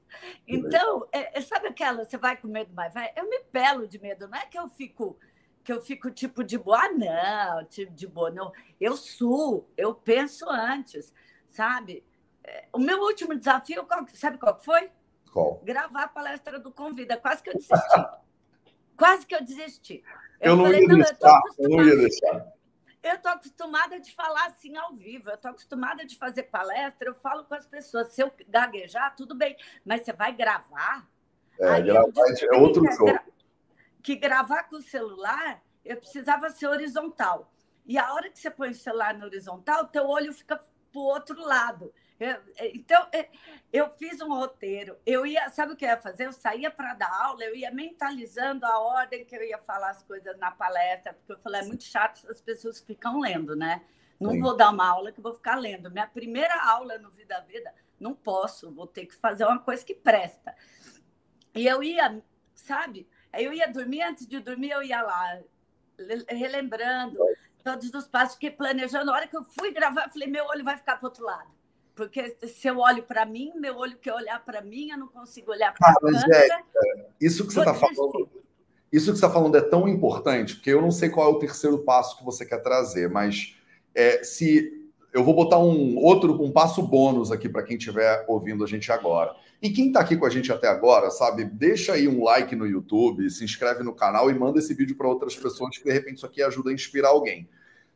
Então, 0.47 1.09
é, 1.13 1.39
é, 1.39 1.41
sabe 1.41 1.69
aquela, 1.69 2.05
você 2.05 2.19
vai 2.19 2.37
com 2.37 2.49
medo, 2.49 2.73
mas 2.75 2.93
vai? 2.93 3.11
Eu 3.17 3.27
me 3.27 3.41
pelo 3.45 3.89
de 3.89 3.99
medo, 3.99 4.29
não 4.29 4.37
é 4.37 4.45
que 4.45 4.59
eu 4.59 4.69
fico 4.69 5.19
que 5.63 5.73
eu 5.73 5.81
fico 5.81 6.11
tipo 6.11 6.43
de 6.43 6.59
boa, 6.59 6.89
não, 6.89 7.65
tipo 7.67 7.93
de 7.93 8.07
boa, 8.07 8.31
não. 8.31 8.53
Eu 8.81 8.97
suo, 8.97 9.69
eu 9.77 9.95
penso 9.95 10.49
antes, 10.49 11.13
sabe? 11.47 12.05
É, 12.43 12.67
o 12.73 12.79
meu 12.79 13.01
último 13.01 13.37
desafio, 13.37 13.87
sabe 14.15 14.39
qual 14.39 14.59
foi? 14.59 14.91
Qual? 15.33 15.61
Gravar 15.63 16.05
a 16.05 16.09
palestra 16.09 16.59
do 16.59 16.73
Convida. 16.73 17.17
Quase 17.17 17.43
que 17.43 17.51
eu 17.51 17.55
desisti. 17.55 18.07
Quase 18.97 19.27
que 19.27 19.35
eu 19.35 19.45
desisti. 19.45 20.03
Eu, 20.41 20.53
eu 20.53 20.57
não, 20.57 20.65
falei, 20.65 20.81
ia 20.81 20.89
não, 20.89 20.97
deixar, 20.97 21.43
eu, 21.59 21.71
eu 21.71 21.77
não 21.77 21.85
ia 21.85 21.97
deixar. 21.97 22.53
Eu 23.03 23.15
estou 23.15 23.33
acostumada 23.33 23.99
de 23.99 24.15
falar 24.15 24.47
assim 24.47 24.77
ao 24.77 24.95
vivo, 24.95 25.31
eu 25.31 25.35
estou 25.35 25.51
acostumada 25.51 26.05
de 26.05 26.19
fazer 26.19 26.45
palestra, 26.45 27.09
eu 27.09 27.15
falo 27.15 27.45
com 27.45 27.55
as 27.55 27.67
pessoas. 27.67 28.09
Se 28.09 28.23
eu 28.23 28.31
gaguejar, 28.49 29.15
tudo 29.17 29.35
bem, 29.35 29.57
mas 29.85 30.03
você 30.03 30.13
vai 30.13 30.35
gravar? 30.35 31.09
É, 31.59 31.81
gravar 31.81 32.13
é 32.53 32.57
outro 32.59 32.85
jogo 32.93 33.19
que 34.03 34.17
gravar 34.17 34.65
com 34.65 34.77
o 34.77 34.83
celular, 34.83 35.63
eu 35.85 35.97
precisava 35.97 36.51
ser 36.51 36.67
horizontal. 36.67 37.53
E 37.87 37.99
a 37.99 38.13
hora 38.13 38.31
que 38.31 38.39
você 38.39 38.51
põe 38.51 38.71
o 38.71 38.75
celular 38.75 39.15
no 39.15 39.25
horizontal, 39.25 39.87
teu 39.87 40.07
olho 40.07 40.33
fica 40.33 40.57
para 40.57 41.01
o 41.01 41.05
outro 41.05 41.41
lado. 41.41 41.93
Eu, 42.19 42.39
então, 42.75 43.09
eu 43.73 43.89
fiz 43.97 44.21
um 44.21 44.29
roteiro. 44.29 44.97
Eu 45.07 45.25
ia, 45.25 45.49
sabe 45.49 45.73
o 45.73 45.77
que 45.77 45.85
eu 45.85 45.89
ia 45.89 45.97
fazer? 45.97 46.27
Eu 46.27 46.33
saía 46.33 46.71
para 46.71 46.93
dar 46.93 47.11
aula, 47.11 47.43
eu 47.45 47.57
ia 47.57 47.71
mentalizando 47.71 48.67
a 48.67 48.79
ordem 48.79 49.25
que 49.25 49.35
eu 49.35 49.43
ia 49.43 49.59
falar 49.59 49.91
as 49.91 50.03
coisas 50.03 50.39
na 50.39 50.51
palestra, 50.51 51.15
porque 51.15 51.33
eu 51.33 51.39
falei, 51.39 51.63
é 51.63 51.65
muito 51.65 51.85
chato 51.85 52.29
as 52.29 52.41
pessoas 52.41 52.79
ficam 52.79 53.21
lendo, 53.21 53.57
né? 53.57 53.83
Não 54.21 54.33
Sim. 54.33 54.41
vou 54.41 54.55
dar 54.55 54.71
uma 54.71 54.87
aula 54.87 55.13
que 55.13 55.21
vou 55.21 55.33
ficar 55.33 55.57
lendo. 55.57 55.91
Minha 55.91 56.07
primeira 56.07 56.63
aula 56.63 56.99
no 56.99 57.11
Vida 57.11 57.41
Vida, 57.41 57.75
não 57.99 58.15
posso, 58.15 58.71
vou 58.71 58.87
ter 58.87 59.07
que 59.07 59.15
fazer 59.15 59.47
uma 59.47 59.59
coisa 59.59 59.83
que 59.83 59.95
presta. 59.95 60.55
E 61.55 61.67
eu 61.67 61.83
ia, 61.83 62.23
sabe? 62.55 63.09
Aí 63.33 63.45
eu 63.45 63.53
ia 63.53 63.69
dormir, 63.69 64.03
antes 64.03 64.27
de 64.27 64.41
dormir, 64.41 64.71
eu 64.71 64.83
ia 64.83 65.03
lá, 65.03 65.39
relembrando 66.29 67.19
todos 67.63 67.93
os 67.93 68.07
passos, 68.07 68.37
que 68.37 68.51
planejando. 68.51 69.11
A 69.11 69.15
hora 69.15 69.27
que 69.27 69.37
eu 69.37 69.45
fui 69.59 69.73
gravar, 69.73 70.05
eu 70.05 70.11
falei: 70.11 70.29
meu 70.29 70.45
olho 70.47 70.65
vai 70.65 70.77
ficar 70.77 70.97
para 70.97 71.09
outro 71.09 71.25
lado. 71.25 71.49
Porque 71.95 72.37
se 72.47 72.67
eu 72.67 72.79
olho 72.79 73.03
para 73.03 73.27
mim, 73.27 73.53
meu 73.57 73.77
olho 73.77 73.97
quer 73.99 74.15
olhar 74.15 74.43
para 74.45 74.63
mim, 74.63 74.91
eu 74.91 74.99
não 74.99 75.09
consigo 75.09 75.51
olhar 75.51 75.75
para 75.75 75.91
a 75.91 75.95
câmera. 75.95 76.65
isso 77.21 77.47
que 77.47 77.53
você 77.53 77.61
está 77.61 77.75
falando. 77.75 78.29
Isso 78.93 79.13
que 79.13 79.19
você 79.19 79.25
está 79.25 79.31
falando 79.31 79.57
é 79.57 79.61
tão 79.61 79.87
importante, 79.87 80.57
porque 80.57 80.71
eu 80.71 80.83
não 80.83 80.91
sei 80.91 81.11
qual 81.11 81.31
é 81.31 81.33
o 81.33 81.39
terceiro 81.39 81.79
passo 81.79 82.17
que 82.17 82.25
você 82.25 82.45
quer 82.45 82.59
trazer, 82.59 83.09
mas 83.09 83.57
é, 83.95 84.25
se 84.25 84.91
eu 85.13 85.23
vou 85.23 85.35
botar 85.35 85.59
um 85.59 85.97
outro, 85.97 86.43
um 86.43 86.51
passo 86.51 86.83
bônus 86.83 87.31
aqui 87.31 87.49
para 87.49 87.63
quem 87.63 87.77
estiver 87.77 88.25
ouvindo 88.27 88.65
a 88.65 88.67
gente 88.67 88.91
agora. 88.91 89.37
E 89.63 89.69
quem 89.69 89.89
está 89.89 90.01
aqui 90.01 90.17
com 90.17 90.25
a 90.25 90.31
gente 90.31 90.51
até 90.51 90.69
agora, 90.69 91.11
sabe, 91.11 91.45
deixa 91.45 91.93
aí 91.93 92.09
um 92.09 92.25
like 92.25 92.57
no 92.57 92.67
YouTube, 92.67 93.29
se 93.29 93.45
inscreve 93.45 93.83
no 93.83 93.95
canal 93.95 94.31
e 94.31 94.35
manda 94.35 94.59
esse 94.59 94.73
vídeo 94.73 94.97
para 94.97 95.07
outras 95.07 95.37
pessoas 95.37 95.77
que 95.77 95.85
de 95.85 95.93
repente 95.93 96.17
isso 96.17 96.27
aqui 96.27 96.43
ajuda 96.43 96.71
a 96.71 96.73
inspirar 96.73 97.09
alguém. 97.09 97.47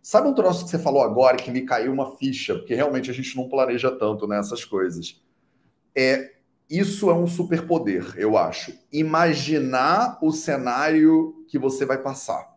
Sabe 0.03 0.29
um 0.29 0.35
troço 0.35 0.65
que 0.65 0.71
você 0.71 0.79
falou 0.79 1.03
agora 1.03 1.39
que 1.39 1.51
me 1.51 1.63
caiu 1.63 1.91
uma 1.91 2.17
ficha, 2.17 2.55
porque 2.55 2.75
realmente 2.75 3.11
a 3.11 3.15
gente 3.15 3.35
não 3.35 3.49
planeja 3.49 3.91
tanto 3.91 4.27
nessas 4.27 4.61
né, 4.61 4.67
coisas. 4.69 5.23
É 5.97 6.35
isso 6.69 7.11
é 7.11 7.15
um 7.15 7.27
superpoder, 7.27 8.15
eu 8.17 8.37
acho. 8.37 8.73
Imaginar 8.93 10.19
o 10.23 10.33
cenário 10.33 11.45
que 11.49 11.59
você 11.59 11.87
vai 11.87 11.99
passar. 11.99 12.55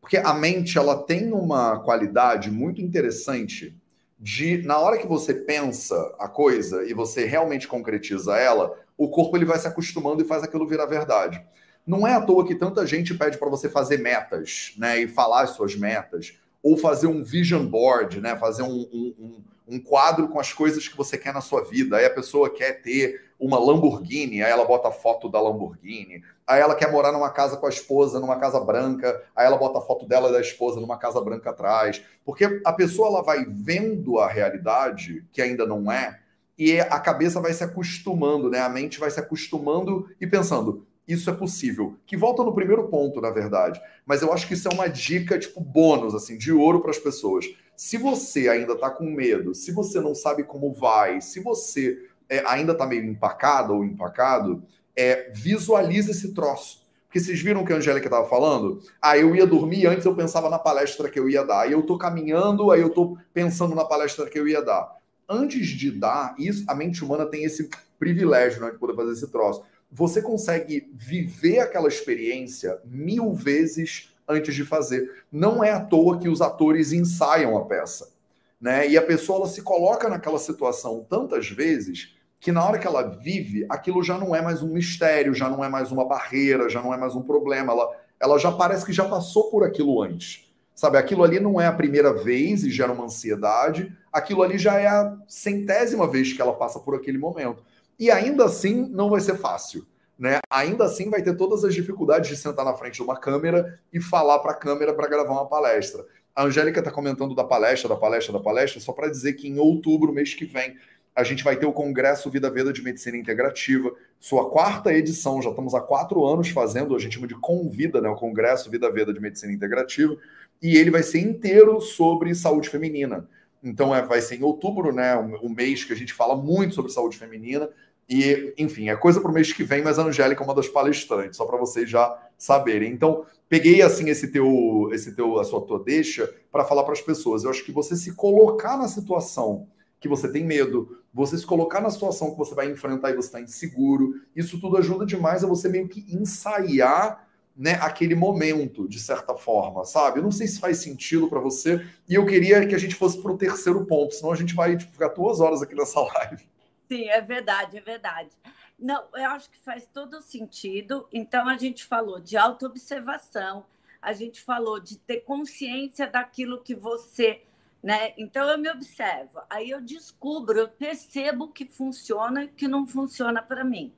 Porque 0.00 0.16
a 0.16 0.32
mente 0.32 0.78
ela 0.78 1.02
tem 1.02 1.32
uma 1.32 1.80
qualidade 1.80 2.50
muito 2.50 2.80
interessante 2.80 3.76
de 4.18 4.62
na 4.62 4.78
hora 4.78 4.98
que 4.98 5.06
você 5.06 5.34
pensa 5.34 6.14
a 6.18 6.28
coisa 6.28 6.84
e 6.84 6.94
você 6.94 7.24
realmente 7.26 7.68
concretiza 7.68 8.36
ela, 8.36 8.78
o 8.96 9.08
corpo 9.08 9.36
ele 9.36 9.44
vai 9.44 9.58
se 9.58 9.66
acostumando 9.66 10.22
e 10.22 10.26
faz 10.26 10.42
aquilo 10.42 10.66
virar 10.66 10.86
verdade. 10.86 11.44
Não 11.86 12.06
é 12.06 12.14
à 12.14 12.20
toa 12.20 12.46
que 12.46 12.54
tanta 12.54 12.86
gente 12.86 13.14
pede 13.14 13.38
para 13.38 13.48
você 13.48 13.68
fazer 13.68 13.98
metas, 13.98 14.74
né, 14.76 15.00
e 15.00 15.08
falar 15.08 15.42
as 15.42 15.50
suas 15.50 15.76
metas, 15.76 16.36
ou 16.66 16.76
fazer 16.76 17.06
um 17.06 17.22
vision 17.22 17.64
board, 17.64 18.20
né, 18.20 18.34
fazer 18.34 18.64
um, 18.64 18.88
um, 18.92 19.40
um 19.68 19.78
quadro 19.78 20.26
com 20.26 20.40
as 20.40 20.52
coisas 20.52 20.88
que 20.88 20.96
você 20.96 21.16
quer 21.16 21.32
na 21.32 21.40
sua 21.40 21.62
vida. 21.62 21.96
Aí 21.96 22.04
a 22.04 22.10
pessoa 22.10 22.50
quer 22.50 22.82
ter 22.82 23.22
uma 23.38 23.56
Lamborghini, 23.56 24.42
aí 24.42 24.50
ela 24.50 24.64
bota 24.64 24.90
foto 24.90 25.28
da 25.28 25.40
Lamborghini. 25.40 26.24
Aí 26.44 26.60
ela 26.60 26.74
quer 26.74 26.90
morar 26.90 27.12
numa 27.12 27.30
casa 27.30 27.56
com 27.56 27.66
a 27.66 27.68
esposa, 27.68 28.18
numa 28.18 28.34
casa 28.40 28.58
branca, 28.58 29.22
aí 29.36 29.46
ela 29.46 29.56
bota 29.56 29.80
foto 29.80 30.08
dela 30.08 30.28
e 30.28 30.32
da 30.32 30.40
esposa 30.40 30.80
numa 30.80 30.98
casa 30.98 31.20
branca 31.20 31.50
atrás. 31.50 32.02
Porque 32.24 32.60
a 32.64 32.72
pessoa 32.72 33.10
ela 33.10 33.22
vai 33.22 33.44
vendo 33.44 34.18
a 34.18 34.26
realidade, 34.26 35.24
que 35.32 35.40
ainda 35.40 35.64
não 35.64 35.92
é, 35.92 36.18
e 36.58 36.80
a 36.80 36.98
cabeça 36.98 37.40
vai 37.40 37.52
se 37.52 37.62
acostumando, 37.62 38.50
né? 38.50 38.58
A 38.58 38.68
mente 38.68 38.98
vai 38.98 39.12
se 39.12 39.20
acostumando 39.20 40.10
e 40.20 40.26
pensando, 40.26 40.84
isso 41.06 41.30
é 41.30 41.32
possível. 41.32 41.96
Que 42.06 42.16
volta 42.16 42.42
no 42.42 42.54
primeiro 42.54 42.88
ponto, 42.88 43.20
na 43.20 43.30
verdade. 43.30 43.80
Mas 44.04 44.22
eu 44.22 44.32
acho 44.32 44.46
que 44.48 44.54
isso 44.54 44.68
é 44.68 44.72
uma 44.72 44.88
dica, 44.88 45.38
tipo, 45.38 45.60
bônus, 45.60 46.14
assim, 46.14 46.36
de 46.36 46.52
ouro 46.52 46.80
para 46.80 46.90
as 46.90 46.98
pessoas. 46.98 47.46
Se 47.76 47.96
você 47.96 48.48
ainda 48.48 48.72
está 48.72 48.90
com 48.90 49.04
medo, 49.04 49.54
se 49.54 49.70
você 49.70 50.00
não 50.00 50.14
sabe 50.14 50.42
como 50.42 50.72
vai, 50.72 51.20
se 51.20 51.40
você 51.40 51.98
é, 52.28 52.42
ainda 52.46 52.72
está 52.72 52.86
meio 52.86 53.04
empacado 53.04 53.74
ou 53.74 53.84
empacado, 53.84 54.62
é, 54.96 55.30
visualize 55.32 56.10
esse 56.10 56.34
troço. 56.34 56.84
Porque 57.04 57.20
vocês 57.20 57.40
viram 57.40 57.64
que 57.64 57.72
a 57.72 57.76
Angélica 57.76 58.08
estava 58.08 58.28
falando? 58.28 58.80
Ah, 59.00 59.16
eu 59.16 59.34
ia 59.34 59.46
dormir, 59.46 59.86
antes 59.86 60.04
eu 60.04 60.14
pensava 60.14 60.50
na 60.50 60.58
palestra 60.58 61.08
que 61.08 61.18
eu 61.18 61.28
ia 61.28 61.44
dar. 61.44 61.60
Aí 61.60 61.72
eu 61.72 61.80
estou 61.80 61.96
caminhando, 61.96 62.70
aí 62.70 62.80
eu 62.80 62.88
estou 62.88 63.16
pensando 63.32 63.74
na 63.74 63.84
palestra 63.84 64.28
que 64.28 64.38
eu 64.38 64.48
ia 64.48 64.60
dar. 64.60 64.96
Antes 65.28 65.68
de 65.68 65.90
dar, 65.90 66.34
isso, 66.38 66.64
a 66.68 66.74
mente 66.74 67.04
humana 67.04 67.26
tem 67.26 67.44
esse 67.44 67.68
privilégio 67.98 68.60
né, 68.60 68.70
de 68.70 68.78
poder 68.78 68.94
fazer 68.94 69.12
esse 69.12 69.30
troço. 69.30 69.62
Você 69.90 70.20
consegue 70.20 70.90
viver 70.94 71.60
aquela 71.60 71.88
experiência 71.88 72.78
mil 72.84 73.32
vezes 73.32 74.14
antes 74.28 74.54
de 74.54 74.64
fazer. 74.64 75.24
Não 75.30 75.62
é 75.62 75.70
à 75.70 75.80
toa 75.80 76.18
que 76.18 76.28
os 76.28 76.42
atores 76.42 76.92
ensaiam 76.92 77.56
a 77.56 77.64
peça. 77.64 78.12
Né? 78.60 78.88
E 78.88 78.96
a 78.96 79.02
pessoa 79.02 79.40
ela 79.40 79.48
se 79.48 79.62
coloca 79.62 80.08
naquela 80.08 80.38
situação 80.38 81.06
tantas 81.08 81.48
vezes 81.48 82.14
que 82.40 82.52
na 82.52 82.64
hora 82.64 82.78
que 82.78 82.86
ela 82.86 83.02
vive, 83.02 83.66
aquilo 83.68 84.02
já 84.02 84.18
não 84.18 84.34
é 84.34 84.42
mais 84.42 84.62
um 84.62 84.68
mistério, 84.68 85.34
já 85.34 85.48
não 85.48 85.64
é 85.64 85.68
mais 85.68 85.90
uma 85.90 86.06
barreira, 86.06 86.68
já 86.68 86.82
não 86.82 86.92
é 86.92 86.96
mais 86.96 87.14
um 87.14 87.22
problema. 87.22 87.72
Ela, 87.72 87.90
ela 88.20 88.38
já 88.38 88.52
parece 88.52 88.84
que 88.84 88.92
já 88.92 89.04
passou 89.04 89.50
por 89.50 89.64
aquilo 89.64 90.02
antes. 90.02 90.44
Sabe, 90.74 90.98
aquilo 90.98 91.24
ali 91.24 91.40
não 91.40 91.58
é 91.58 91.66
a 91.66 91.72
primeira 91.72 92.12
vez 92.12 92.62
e 92.62 92.70
gera 92.70 92.92
uma 92.92 93.06
ansiedade, 93.06 93.96
aquilo 94.12 94.42
ali 94.42 94.58
já 94.58 94.78
é 94.78 94.86
a 94.86 95.16
centésima 95.26 96.06
vez 96.06 96.34
que 96.34 96.42
ela 96.42 96.52
passa 96.52 96.78
por 96.78 96.94
aquele 96.94 97.16
momento. 97.16 97.64
E 97.98 98.10
ainda 98.10 98.44
assim 98.44 98.88
não 98.90 99.08
vai 99.08 99.20
ser 99.20 99.36
fácil. 99.36 99.86
Né? 100.18 100.38
Ainda 100.50 100.84
assim 100.84 101.10
vai 101.10 101.22
ter 101.22 101.36
todas 101.36 101.64
as 101.64 101.74
dificuldades 101.74 102.30
de 102.30 102.36
sentar 102.36 102.64
na 102.64 102.74
frente 102.74 102.94
de 102.94 103.02
uma 103.02 103.16
câmera 103.18 103.78
e 103.92 104.00
falar 104.00 104.38
para 104.38 104.52
a 104.52 104.54
câmera 104.54 104.94
para 104.94 105.08
gravar 105.08 105.32
uma 105.32 105.46
palestra. 105.46 106.04
A 106.34 106.44
Angélica 106.44 106.80
está 106.80 106.90
comentando 106.90 107.34
da 107.34 107.44
palestra, 107.44 107.88
da 107.88 107.96
palestra, 107.96 108.32
da 108.32 108.40
palestra, 108.40 108.80
só 108.80 108.92
para 108.92 109.08
dizer 109.08 109.34
que 109.34 109.48
em 109.48 109.58
outubro, 109.58 110.12
mês 110.12 110.34
que 110.34 110.44
vem, 110.44 110.76
a 111.14 111.24
gente 111.24 111.42
vai 111.42 111.56
ter 111.56 111.64
o 111.64 111.72
Congresso 111.72 112.30
Vida 112.30 112.50
Veda 112.50 112.70
de 112.74 112.82
Medicina 112.82 113.16
Integrativa, 113.16 113.90
sua 114.20 114.50
quarta 114.50 114.92
edição, 114.92 115.40
já 115.40 115.48
estamos 115.48 115.74
há 115.74 115.80
quatro 115.80 116.26
anos 116.26 116.50
fazendo, 116.50 116.94
a 116.94 116.98
gente 116.98 117.14
chama 117.14 117.26
de 117.26 117.34
Convida, 117.36 118.02
né, 118.02 118.08
o 118.10 118.16
Congresso 118.16 118.70
Vida 118.70 118.90
Veda 118.90 119.14
de 119.14 119.20
Medicina 119.20 119.50
Integrativa, 119.50 120.14
e 120.60 120.76
ele 120.76 120.90
vai 120.90 121.02
ser 121.02 121.20
inteiro 121.20 121.80
sobre 121.80 122.34
saúde 122.34 122.68
feminina. 122.68 123.26
Então, 123.62 123.94
é, 123.94 124.02
vai 124.02 124.20
ser 124.20 124.36
em 124.36 124.42
outubro, 124.42 124.92
né, 124.94 125.16
o, 125.16 125.46
o 125.46 125.48
mês 125.48 125.84
que 125.84 125.92
a 125.94 125.96
gente 125.96 126.12
fala 126.12 126.36
muito 126.36 126.74
sobre 126.74 126.92
saúde 126.92 127.16
feminina, 127.16 127.70
e, 128.08 128.54
enfim, 128.56 128.88
é 128.88 128.96
coisa 128.96 129.20
para 129.20 129.30
o 129.30 129.34
mês 129.34 129.52
que 129.52 129.64
vem, 129.64 129.82
mas 129.82 129.98
a 129.98 130.04
Angélica 130.04 130.42
é 130.42 130.44
uma 130.44 130.54
das 130.54 130.68
palestrantes, 130.68 131.36
só 131.36 131.44
para 131.44 131.58
vocês 131.58 131.90
já 131.90 132.16
saberem. 132.38 132.92
Então, 132.92 133.24
peguei 133.48 133.82
assim 133.82 134.08
esse 134.08 134.30
teu, 134.30 134.90
esse 134.92 135.14
teu, 135.14 135.38
a 135.40 135.44
sua 135.44 135.60
tua 135.60 135.82
deixa 135.82 136.32
para 136.52 136.64
falar 136.64 136.84
para 136.84 136.92
as 136.92 137.00
pessoas. 137.00 137.42
Eu 137.42 137.50
acho 137.50 137.64
que 137.64 137.72
você 137.72 137.96
se 137.96 138.14
colocar 138.14 138.76
na 138.76 138.86
situação 138.86 139.66
que 139.98 140.08
você 140.08 140.30
tem 140.30 140.44
medo, 140.44 140.98
você 141.12 141.36
se 141.36 141.46
colocar 141.46 141.80
na 141.80 141.90
situação 141.90 142.30
que 142.30 142.38
você 142.38 142.54
vai 142.54 142.70
enfrentar 142.70 143.10
e 143.10 143.16
você 143.16 143.28
está 143.28 143.40
inseguro, 143.40 144.14
isso 144.36 144.60
tudo 144.60 144.76
ajuda 144.76 145.04
demais 145.04 145.42
a 145.42 145.48
você 145.48 145.68
meio 145.68 145.88
que 145.88 146.06
ensaiar 146.14 147.26
né, 147.56 147.78
aquele 147.80 148.14
momento, 148.14 148.86
de 148.86 149.00
certa 149.00 149.34
forma, 149.34 149.84
sabe? 149.84 150.18
Eu 150.18 150.22
não 150.22 150.30
sei 150.30 150.46
se 150.46 150.60
faz 150.60 150.76
sentido 150.76 151.26
para 151.26 151.40
você, 151.40 151.82
e 152.06 152.14
eu 152.14 152.26
queria 152.26 152.66
que 152.66 152.74
a 152.74 152.78
gente 152.78 152.94
fosse 152.94 153.20
para 153.20 153.32
o 153.32 153.38
terceiro 153.38 153.86
ponto, 153.86 154.14
senão 154.14 154.30
a 154.30 154.36
gente 154.36 154.54
vai 154.54 154.76
tipo, 154.76 154.92
ficar 154.92 155.08
duas 155.08 155.40
horas 155.40 155.62
aqui 155.62 155.74
nessa 155.74 155.98
live. 156.04 156.46
Sim, 156.88 157.08
é 157.08 157.20
verdade, 157.20 157.78
é 157.78 157.80
verdade. 157.80 158.30
Não, 158.78 159.08
eu 159.14 159.30
acho 159.30 159.50
que 159.50 159.58
faz 159.58 159.86
todo 159.86 160.20
sentido. 160.20 161.08
Então, 161.12 161.48
a 161.48 161.56
gente 161.56 161.84
falou 161.84 162.20
de 162.20 162.36
autoobservação, 162.36 163.66
a 164.00 164.12
gente 164.12 164.40
falou 164.40 164.78
de 164.78 164.98
ter 164.98 165.20
consciência 165.20 166.06
daquilo 166.06 166.62
que 166.62 166.74
você 166.74 167.42
né? 167.86 168.14
Então 168.16 168.48
eu 168.50 168.58
me 168.58 168.68
observo, 168.68 169.40
aí 169.48 169.70
eu 169.70 169.80
descubro, 169.80 170.58
eu 170.58 170.68
percebo 170.68 171.52
que 171.52 171.64
funciona 171.64 172.42
e 172.42 172.48
que 172.48 172.66
não 172.66 172.84
funciona 172.84 173.40
para 173.40 173.62
mim. 173.62 173.94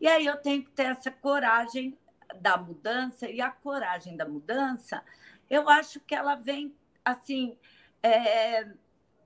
E 0.00 0.06
aí 0.06 0.26
eu 0.26 0.36
tenho 0.36 0.62
que 0.62 0.70
ter 0.70 0.84
essa 0.84 1.10
coragem 1.10 1.98
da 2.40 2.56
mudança 2.56 3.28
e 3.28 3.40
a 3.40 3.50
coragem 3.50 4.16
da 4.16 4.28
mudança, 4.28 5.02
eu 5.50 5.68
acho 5.68 5.98
que 5.98 6.14
ela 6.14 6.36
vem 6.36 6.72
assim 7.04 7.58
é, 8.00 8.68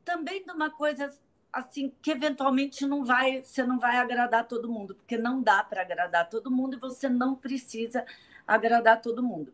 também 0.03 0.43
de 0.45 0.51
uma 0.51 0.71
coisa 0.71 1.13
assim 1.53 1.93
que 2.01 2.11
eventualmente 2.11 2.87
não 2.87 3.05
vai, 3.05 3.43
você 3.43 3.63
não 3.63 3.79
vai 3.79 3.97
agradar 3.97 4.47
todo 4.47 4.71
mundo, 4.71 4.95
porque 4.95 5.19
não 5.19 5.43
dá 5.43 5.63
para 5.63 5.83
agradar 5.83 6.29
todo 6.29 6.51
mundo 6.51 6.77
e 6.77 6.81
você 6.81 7.09
não 7.09 7.35
precisa 7.35 8.05
agradar 8.47 9.01
todo 9.01 9.23
mundo. 9.23 9.53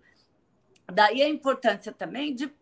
Daí 0.86 1.22
a 1.22 1.28
importância 1.28 1.92
também 1.92 2.34
de 2.34 2.52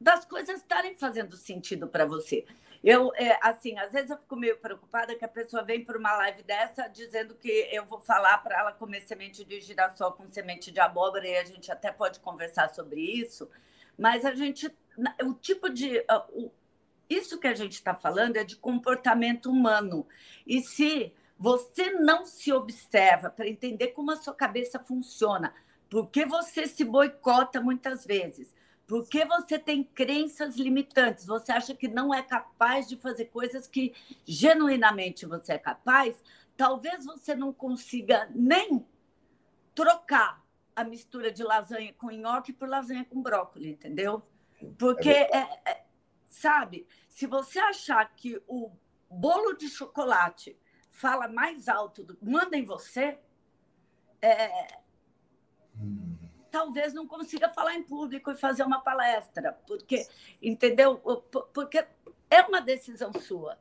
das 0.00 0.24
coisas 0.24 0.60
estarem 0.60 0.94
fazendo 0.94 1.36
sentido 1.36 1.88
para 1.88 2.04
você. 2.04 2.44
Eu, 2.84 3.12
é, 3.16 3.38
assim, 3.42 3.78
às 3.78 3.92
vezes 3.92 4.10
eu 4.10 4.18
fico 4.18 4.36
meio 4.36 4.58
preocupada 4.58 5.14
que 5.14 5.24
a 5.24 5.28
pessoa 5.28 5.62
vem 5.62 5.84
para 5.84 5.98
uma 5.98 6.14
live 6.18 6.42
dessa 6.42 6.86
dizendo 6.86 7.34
que 7.34 7.48
eu 7.72 7.84
vou 7.86 7.98
falar 7.98 8.38
para 8.38 8.60
ela 8.60 8.72
comer 8.72 9.00
semente 9.00 9.44
de 9.44 9.60
girassol 9.60 10.12
com 10.12 10.28
semente 10.28 10.70
de 10.70 10.78
abóbora 10.78 11.26
e 11.26 11.36
a 11.36 11.44
gente 11.44 11.72
até 11.72 11.90
pode 11.90 12.20
conversar 12.20 12.68
sobre 12.68 13.00
isso, 13.00 13.50
mas 13.98 14.24
a 14.24 14.34
gente, 14.34 14.72
o 15.24 15.32
tipo 15.32 15.70
de, 15.70 16.04
o, 16.32 16.50
isso 17.08 17.38
que 17.38 17.46
a 17.46 17.54
gente 17.54 17.72
está 17.72 17.94
falando 17.94 18.36
é 18.36 18.44
de 18.44 18.56
comportamento 18.56 19.50
humano. 19.50 20.06
E 20.46 20.60
se 20.60 21.12
você 21.38 21.90
não 21.90 22.24
se 22.24 22.52
observa 22.52 23.30
para 23.30 23.48
entender 23.48 23.88
como 23.88 24.10
a 24.10 24.16
sua 24.16 24.34
cabeça 24.34 24.78
funciona, 24.78 25.54
porque 25.88 26.24
você 26.24 26.66
se 26.66 26.84
boicota 26.84 27.60
muitas 27.60 28.04
vezes, 28.04 28.54
porque 28.86 29.24
você 29.24 29.58
tem 29.58 29.82
crenças 29.82 30.56
limitantes, 30.56 31.26
você 31.26 31.52
acha 31.52 31.74
que 31.74 31.88
não 31.88 32.14
é 32.14 32.22
capaz 32.22 32.88
de 32.88 32.96
fazer 32.96 33.26
coisas 33.26 33.66
que 33.66 33.92
genuinamente 34.24 35.26
você 35.26 35.54
é 35.54 35.58
capaz, 35.58 36.22
talvez 36.56 37.04
você 37.04 37.34
não 37.34 37.52
consiga 37.52 38.28
nem 38.34 38.84
trocar 39.74 40.44
a 40.74 40.84
mistura 40.84 41.30
de 41.30 41.42
lasanha 41.42 41.92
com 41.94 42.10
nhoque 42.10 42.52
por 42.52 42.68
lasanha 42.68 43.04
com 43.04 43.22
brócolis, 43.22 43.68
entendeu? 43.68 44.22
Porque, 44.78 45.10
é 45.10 45.85
sabe, 46.36 46.86
se 47.08 47.26
você 47.26 47.58
achar 47.58 48.04
que 48.14 48.40
o 48.46 48.70
bolo 49.10 49.54
de 49.54 49.68
chocolate 49.68 50.58
fala 50.90 51.28
mais 51.28 51.68
alto, 51.68 52.04
do, 52.04 52.18
manda 52.20 52.56
em 52.56 52.64
você, 52.64 53.18
é, 54.20 54.80
talvez 56.50 56.92
não 56.92 57.06
consiga 57.06 57.48
falar 57.48 57.74
em 57.74 57.82
público 57.82 58.30
e 58.30 58.36
fazer 58.36 58.62
uma 58.64 58.80
palestra, 58.80 59.52
porque, 59.66 60.06
entendeu? 60.42 60.98
Porque 61.54 61.86
é 62.30 62.42
uma 62.42 62.60
decisão 62.60 63.12
sua. 63.14 63.58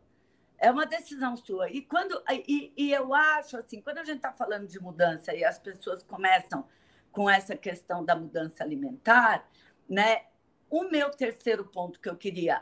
É 0.58 0.70
uma 0.70 0.86
decisão 0.86 1.36
sua. 1.38 1.70
E, 1.70 1.82
quando, 1.82 2.22
e, 2.30 2.74
e 2.76 2.92
eu 2.92 3.14
acho 3.14 3.58
assim, 3.58 3.82
quando 3.82 4.00
a 4.00 4.04
gente 4.04 4.18
está 4.18 4.34
falando 4.34 4.68
de 4.68 4.80
mudança 4.80 5.34
e 5.34 5.44
as 5.44 5.60
pessoas 5.60 6.04
começam 6.04 6.68
com 7.12 7.30
essa 7.30 7.56
questão 7.56 8.04
da 8.04 8.16
mudança 8.16 8.64
alimentar, 8.64 9.48
né? 9.90 10.26
O 10.70 10.84
meu 10.86 11.10
terceiro 11.10 11.66
ponto 11.66 12.00
que 12.00 12.10
eu 12.10 12.16
queria 12.16 12.62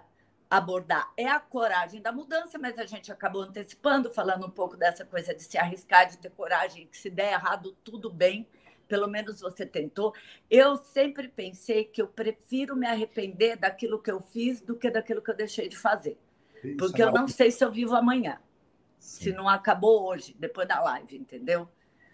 abordar 0.50 1.12
é 1.18 1.28
a 1.28 1.40
coragem 1.40 2.02
da 2.02 2.12
mudança, 2.12 2.60
mas 2.60 2.78
a 2.78 2.86
gente 2.86 3.12
acabou 3.12 3.42
antecipando, 3.42 4.10
falando 4.10 4.46
um 4.46 4.52
pouco 4.52 4.78
dessa 4.78 5.04
coisa 5.04 5.34
de 5.34 5.44
se 5.44 5.58
arriscar, 5.58 6.10
de 6.10 6.18
ter 6.18 6.30
coragem, 6.32 6.88
que 6.88 6.98
se 6.98 7.10
der 7.10 7.34
errado, 7.34 7.76
tudo 7.84 8.10
bem 8.10 8.48
pelo 8.88 9.08
menos 9.08 9.42
você 9.42 9.66
tentou. 9.66 10.14
Eu 10.50 10.78
sempre 10.78 11.28
pensei 11.28 11.86
que 11.86 12.02
eu 12.02 12.08
prefiro 12.08 12.76
me 12.76 12.86
arrepender 12.86 13.58
daquilo 13.58 14.00
que 14.00 14.12
eu 14.12 14.20
fiz 14.20 14.62
do 14.62 14.76
que 14.76 14.90
daquilo 14.90 15.22
que 15.22 15.32
eu 15.32 15.36
deixei 15.36 15.68
de 15.68 15.78
fazer. 15.78 16.18
Porque 16.78 17.02
é 17.02 17.06
eu 17.06 17.12
não 17.12 17.28
sei 17.28 17.50
se 17.50 17.64
eu 17.64 17.72
vivo 17.72 17.96
amanhã. 17.96 18.40
Sim. 19.00 19.24
Se 19.24 19.34
não 19.34 19.50
acabou 19.50 20.08
hoje, 20.08 20.36
depois 20.38 20.68
da 20.68 20.80
live, 20.80 21.18
entendeu? 21.18 21.68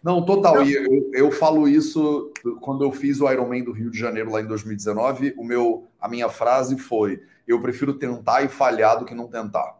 Não, 0.04 0.24
total. 0.26 0.64
E 0.64 0.74
eu, 0.74 1.12
eu 1.14 1.32
falo 1.32 1.68
isso 1.68 2.32
quando 2.62 2.84
eu 2.84 2.92
fiz 2.92 3.20
o 3.20 3.30
Ironman 3.30 3.64
do 3.64 3.72
Rio 3.72 3.92
de 3.92 4.00
Janeiro 4.00 4.32
lá 4.32 4.42
em 4.42 4.46
2019. 4.46 5.34
O 5.38 5.44
meu, 5.44 5.88
a 6.00 6.08
minha 6.08 6.30
frase 6.30 6.78
foi: 6.78 7.22
eu 7.48 7.60
prefiro 7.60 7.94
tentar 7.94 8.44
e 8.44 8.48
falhar 8.48 8.98
do 9.00 9.06
que 9.06 9.14
não 9.14 9.28
tentar. 9.28 9.78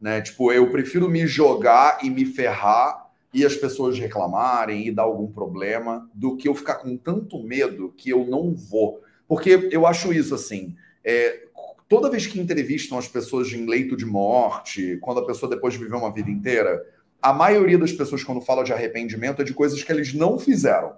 Né? 0.00 0.20
Tipo, 0.20 0.52
eu 0.52 0.70
prefiro 0.70 1.08
me 1.08 1.26
jogar 1.26 1.98
e 2.02 2.10
me 2.10 2.24
ferrar 2.24 3.04
e 3.34 3.44
as 3.44 3.56
pessoas 3.56 3.98
reclamarem 3.98 4.86
e 4.86 4.92
dar 4.92 5.02
algum 5.02 5.26
problema, 5.26 6.08
do 6.14 6.36
que 6.36 6.46
eu 6.46 6.54
ficar 6.54 6.76
com 6.76 6.96
tanto 6.96 7.42
medo 7.42 7.92
que 7.96 8.10
eu 8.10 8.24
não 8.24 8.54
vou. 8.54 9.02
Porque 9.26 9.68
eu 9.72 9.86
acho 9.86 10.12
isso 10.12 10.36
assim. 10.36 10.76
É, 11.02 11.42
toda 11.88 12.08
vez 12.08 12.28
que 12.28 12.38
entrevistam 12.38 12.96
as 12.96 13.08
pessoas 13.08 13.52
em 13.52 13.66
leito 13.66 13.96
de 13.96 14.06
morte, 14.06 14.98
quando 15.00 15.18
a 15.18 15.26
pessoa 15.26 15.50
depois 15.50 15.74
de 15.74 15.80
viver 15.80 15.96
uma 15.96 16.12
vida 16.12 16.30
inteira, 16.30 16.80
a 17.24 17.32
maioria 17.32 17.78
das 17.78 17.90
pessoas, 17.90 18.22
quando 18.22 18.42
fala 18.42 18.62
de 18.62 18.70
arrependimento, 18.70 19.40
é 19.40 19.44
de 19.46 19.54
coisas 19.54 19.82
que 19.82 19.90
eles 19.90 20.12
não 20.12 20.38
fizeram. 20.38 20.92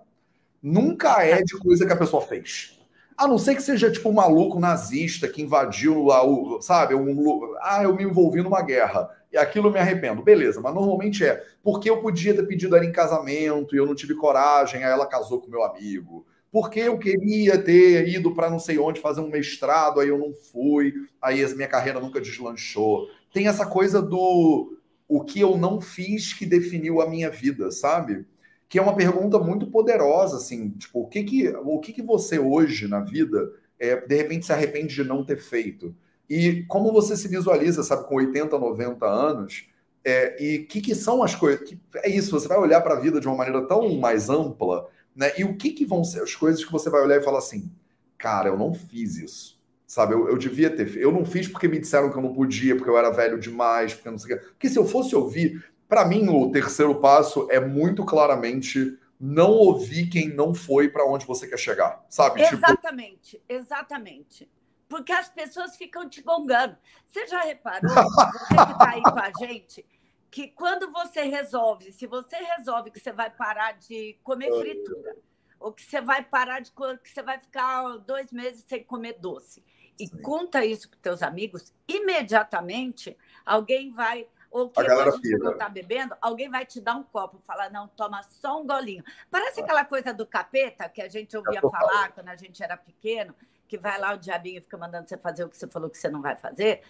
Nunca 0.60 1.22
é 1.22 1.40
de 1.40 1.56
coisa 1.56 1.86
que 1.86 1.92
a 1.92 1.96
pessoa 1.96 2.20
fez. 2.20 2.76
A 3.16 3.28
não 3.28 3.38
ser 3.38 3.54
que 3.54 3.62
seja 3.62 3.92
tipo 3.92 4.08
um 4.08 4.14
maluco 4.14 4.58
nazista 4.58 5.28
que 5.28 5.40
invadiu 5.40 6.02
lá 6.02 6.26
o, 6.26 6.60
sabe, 6.60 6.96
um, 6.96 7.54
ah, 7.62 7.84
eu 7.84 7.94
me 7.94 8.02
envolvi 8.02 8.42
numa 8.42 8.60
guerra 8.60 9.08
e 9.32 9.36
aquilo 9.36 9.68
eu 9.68 9.72
me 9.72 9.78
arrependo. 9.78 10.20
Beleza, 10.20 10.60
mas 10.60 10.74
normalmente 10.74 11.24
é 11.24 11.44
porque 11.62 11.88
eu 11.88 12.02
podia 12.02 12.34
ter 12.34 12.42
pedido 12.42 12.74
ela 12.74 12.84
em 12.84 12.90
casamento 12.90 13.76
e 13.76 13.78
eu 13.78 13.86
não 13.86 13.94
tive 13.94 14.16
coragem, 14.16 14.82
aí 14.82 14.90
ela 14.90 15.06
casou 15.06 15.40
com 15.40 15.48
meu 15.48 15.62
amigo. 15.62 16.26
Porque 16.50 16.80
eu 16.80 16.98
queria 16.98 17.56
ter 17.56 18.08
ido 18.08 18.34
para 18.34 18.50
não 18.50 18.58
sei 18.58 18.80
onde 18.80 19.00
fazer 19.00 19.20
um 19.20 19.30
mestrado, 19.30 20.00
aí 20.00 20.08
eu 20.08 20.18
não 20.18 20.34
fui, 20.34 20.92
aí 21.22 21.54
minha 21.54 21.68
carreira 21.68 22.00
nunca 22.00 22.20
deslanchou. 22.20 23.06
Tem 23.32 23.46
essa 23.46 23.64
coisa 23.64 24.02
do 24.02 24.75
o 25.08 25.22
que 25.24 25.40
eu 25.40 25.56
não 25.56 25.80
fiz 25.80 26.32
que 26.32 26.46
definiu 26.46 27.00
a 27.00 27.08
minha 27.08 27.30
vida, 27.30 27.70
sabe? 27.70 28.26
Que 28.68 28.78
é 28.78 28.82
uma 28.82 28.96
pergunta 28.96 29.38
muito 29.38 29.70
poderosa, 29.70 30.36
assim, 30.38 30.70
tipo, 30.70 31.00
o 31.00 31.08
que 31.08 31.22
que, 31.24 31.48
o 31.48 31.78
que, 31.80 31.92
que 31.92 32.02
você 32.02 32.38
hoje 32.38 32.88
na 32.88 33.00
vida 33.00 33.52
é, 33.78 33.96
de 34.06 34.16
repente 34.16 34.46
se 34.46 34.52
arrepende 34.52 34.94
de 34.94 35.04
não 35.04 35.24
ter 35.24 35.36
feito? 35.38 35.94
E 36.28 36.64
como 36.68 36.92
você 36.92 37.16
se 37.16 37.28
visualiza, 37.28 37.82
sabe, 37.84 38.08
com 38.08 38.16
80, 38.16 38.58
90 38.58 39.06
anos, 39.06 39.68
É, 40.08 40.40
e 40.40 40.58
o 40.60 40.66
que, 40.68 40.80
que, 40.80 40.94
são 40.94 41.20
as 41.22 41.34
coisas? 41.34 41.68
Que, 41.68 41.80
é 41.96 42.08
isso, 42.08 42.30
você 42.30 42.46
vai 42.46 42.58
olhar 42.58 42.80
para 42.80 42.94
a 42.94 43.00
vida 43.00 43.20
de 43.20 43.26
uma 43.26 43.36
maneira 43.36 43.66
tão 43.66 43.96
mais 43.98 44.30
ampla, 44.30 44.88
né? 45.14 45.32
E 45.36 45.42
o 45.44 45.56
que, 45.56 45.72
que 45.72 45.84
vão 45.84 46.04
ser 46.04 46.22
as 46.22 46.34
coisas 46.34 46.64
que 46.64 46.70
você 46.70 46.88
vai 46.88 47.02
olhar 47.02 47.20
e 47.20 47.24
falar 47.24 47.38
assim, 47.38 47.72
cara, 48.16 48.48
eu 48.48 48.56
não 48.56 48.72
fiz 48.72 49.16
isso. 49.16 49.55
Sabe, 49.86 50.14
eu, 50.14 50.28
eu 50.28 50.36
devia 50.36 50.74
ter. 50.74 50.96
Eu 50.96 51.12
não 51.12 51.24
fiz 51.24 51.46
porque 51.46 51.68
me 51.68 51.78
disseram 51.78 52.10
que 52.10 52.16
eu 52.18 52.22
não 52.22 52.34
podia, 52.34 52.74
porque 52.74 52.90
eu 52.90 52.98
era 52.98 53.10
velho 53.10 53.38
demais, 53.38 53.94
porque 53.94 54.10
não 54.10 54.18
sei 54.18 54.34
o 54.34 54.38
que. 54.38 54.46
Porque 54.46 54.68
se 54.68 54.78
eu 54.78 54.84
fosse 54.84 55.14
ouvir, 55.14 55.64
para 55.88 56.04
mim, 56.04 56.28
o 56.28 56.50
terceiro 56.50 56.96
passo 56.96 57.46
é 57.50 57.60
muito 57.60 58.04
claramente 58.04 58.98
não 59.18 59.50
ouvir 59.52 60.08
quem 60.08 60.28
não 60.28 60.52
foi 60.52 60.88
para 60.88 61.06
onde 61.06 61.24
você 61.24 61.46
quer 61.46 61.58
chegar, 61.58 62.04
sabe? 62.08 62.42
Tipo 62.42 62.56
exatamente, 62.56 63.30
tipo... 63.30 63.44
exatamente. 63.48 64.50
Porque 64.88 65.12
as 65.12 65.28
pessoas 65.28 65.76
ficam 65.76 66.08
te 66.08 66.20
gongando. 66.20 66.76
Você 67.06 67.26
já 67.26 67.40
reparou, 67.40 67.90
você 67.90 68.54
que 68.54 68.72
está 68.72 68.90
aí 68.90 69.02
com 69.02 69.18
a 69.18 69.32
gente, 69.38 69.86
que 70.30 70.48
quando 70.48 70.90
você 70.90 71.22
resolve, 71.22 71.92
se 71.92 72.06
você 72.06 72.36
resolve 72.36 72.90
que 72.90 73.00
você 73.00 73.12
vai 73.12 73.30
parar 73.30 73.72
de 73.72 74.18
comer 74.22 74.50
fritura, 74.50 75.16
ou 75.58 75.72
que 75.72 75.82
você 75.82 76.00
vai 76.00 76.22
parar 76.22 76.60
de 76.60 76.70
que 76.70 77.10
você 77.10 77.22
vai 77.22 77.38
ficar 77.40 77.96
dois 77.98 78.30
meses 78.30 78.64
sem 78.68 78.84
comer 78.84 79.14
doce, 79.18 79.64
e 79.98 80.06
Sim. 80.06 80.18
conta 80.22 80.64
isso 80.64 80.88
para 80.88 80.98
teus 81.00 81.22
amigos, 81.22 81.72
imediatamente 81.88 83.16
alguém 83.44 83.92
vai 83.92 84.26
ou 84.50 84.70
que 84.70 84.82
você 84.82 85.36
não 85.36 85.52
está 85.52 85.68
bebendo, 85.68 86.16
alguém 86.20 86.48
vai 86.48 86.64
te 86.64 86.80
dar 86.80 86.96
um 86.96 87.02
copo, 87.02 87.38
falar, 87.44 87.70
não, 87.70 87.88
toma 87.88 88.22
só 88.22 88.60
um 88.60 88.66
golinho. 88.66 89.04
Parece 89.30 89.60
ah. 89.60 89.64
aquela 89.64 89.84
coisa 89.84 90.14
do 90.14 90.26
capeta 90.26 90.88
que 90.88 91.02
a 91.02 91.08
gente 91.08 91.36
ouvia 91.36 91.60
falar 91.60 92.12
quando 92.12 92.28
a 92.28 92.36
gente 92.36 92.62
era 92.62 92.74
pequeno, 92.74 93.34
que 93.68 93.76
vai 93.76 93.98
lá 93.98 94.14
o 94.14 94.18
diabinho 94.18 94.62
fica 94.62 94.78
mandando 94.78 95.08
você 95.08 95.18
fazer 95.18 95.44
o 95.44 95.48
que 95.48 95.56
você 95.56 95.68
falou 95.68 95.90
que 95.90 95.98
você 95.98 96.08
não 96.08 96.22
vai 96.22 96.36
fazer. 96.36 96.82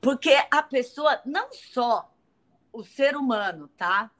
Porque 0.00 0.36
a 0.50 0.62
pessoa, 0.62 1.20
não 1.24 1.52
só 1.52 2.12
o 2.72 2.82
ser 2.82 3.16
humano, 3.16 3.68
tá? 3.76 4.10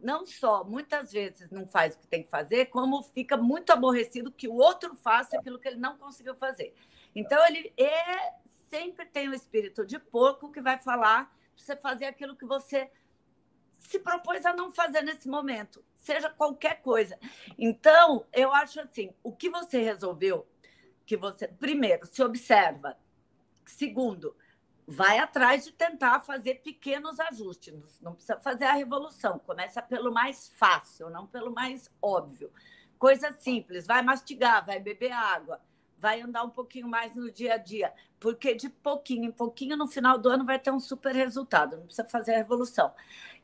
Não 0.00 0.26
só 0.26 0.64
muitas 0.64 1.12
vezes 1.12 1.50
não 1.50 1.66
faz 1.66 1.94
o 1.94 1.98
que 1.98 2.08
tem 2.08 2.22
que 2.22 2.30
fazer, 2.30 2.66
como 2.66 3.02
fica 3.02 3.36
muito 3.36 3.70
aborrecido 3.70 4.32
que 4.32 4.48
o 4.48 4.54
outro 4.54 4.96
faça 4.96 5.38
aquilo 5.38 5.58
que 5.58 5.68
ele 5.68 5.78
não 5.78 5.96
conseguiu 5.96 6.34
fazer. 6.34 6.74
Então, 7.14 7.44
ele 7.46 7.72
é, 7.76 8.34
sempre 8.68 9.06
tem 9.06 9.28
o 9.28 9.34
espírito 9.34 9.84
de 9.84 9.98
porco 9.98 10.50
que 10.50 10.60
vai 10.60 10.78
falar 10.78 11.34
você 11.56 11.76
fazer 11.76 12.06
aquilo 12.06 12.36
que 12.36 12.46
você 12.46 12.90
se 13.78 13.98
propôs 13.98 14.44
a 14.44 14.52
não 14.52 14.70
fazer 14.70 15.02
nesse 15.02 15.28
momento, 15.28 15.84
seja 15.96 16.28
qualquer 16.28 16.82
coisa. 16.82 17.18
Então, 17.58 18.26
eu 18.32 18.52
acho 18.52 18.80
assim, 18.80 19.12
o 19.22 19.32
que 19.32 19.48
você 19.48 19.80
resolveu, 19.80 20.46
que 21.06 21.16
você 21.16 21.48
primeiro 21.48 22.06
se 22.06 22.22
observa, 22.22 22.96
segundo, 23.66 24.36
vai 24.86 25.18
atrás 25.18 25.64
de 25.64 25.72
tentar 25.72 26.20
fazer 26.20 26.56
pequenos 26.56 27.18
ajustes, 27.20 28.00
não 28.00 28.14
precisa 28.14 28.40
fazer 28.40 28.64
a 28.64 28.72
revolução, 28.72 29.38
começa 29.38 29.80
pelo 29.80 30.12
mais 30.12 30.48
fácil, 30.56 31.08
não 31.10 31.26
pelo 31.26 31.50
mais 31.50 31.90
óbvio. 32.02 32.52
Coisa 32.98 33.32
simples, 33.32 33.86
vai 33.86 34.02
mastigar, 34.02 34.64
vai 34.64 34.78
beber 34.78 35.12
água, 35.12 35.60
vai 36.00 36.22
andar 36.22 36.42
um 36.42 36.50
pouquinho 36.50 36.88
mais 36.88 37.14
no 37.14 37.30
dia 37.30 37.54
a 37.54 37.56
dia, 37.58 37.92
porque 38.18 38.54
de 38.54 38.68
pouquinho 38.68 39.26
em 39.26 39.32
pouquinho, 39.32 39.76
no 39.76 39.86
final 39.86 40.18
do 40.18 40.30
ano, 40.30 40.44
vai 40.44 40.58
ter 40.58 40.70
um 40.70 40.80
super 40.80 41.14
resultado, 41.14 41.76
não 41.76 41.84
precisa 41.84 42.08
fazer 42.08 42.34
a 42.34 42.38
revolução. 42.38 42.92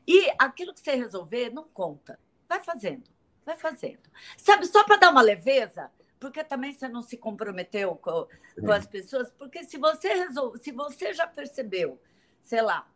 E 0.07 0.29
aquilo 0.39 0.73
que 0.73 0.79
você 0.79 0.95
resolver, 0.95 1.51
não 1.51 1.65
conta. 1.65 2.19
Vai 2.49 2.63
fazendo, 2.63 3.03
vai 3.45 3.55
fazendo. 3.55 4.09
Sabe, 4.37 4.65
só 4.65 4.83
para 4.83 4.97
dar 4.97 5.11
uma 5.11 5.21
leveza, 5.21 5.91
porque 6.19 6.43
também 6.43 6.73
você 6.73 6.87
não 6.87 7.03
se 7.03 7.15
comprometeu 7.15 7.95
com, 7.95 8.27
com 8.59 8.71
as 8.71 8.87
pessoas, 8.87 9.29
porque 9.31 9.63
se 9.63 9.77
você 9.77 10.13
resolve, 10.13 10.57
se 10.59 10.71
você 10.71 11.13
já 11.13 11.27
percebeu, 11.27 12.01
sei 12.41 12.61
lá, 12.61 12.89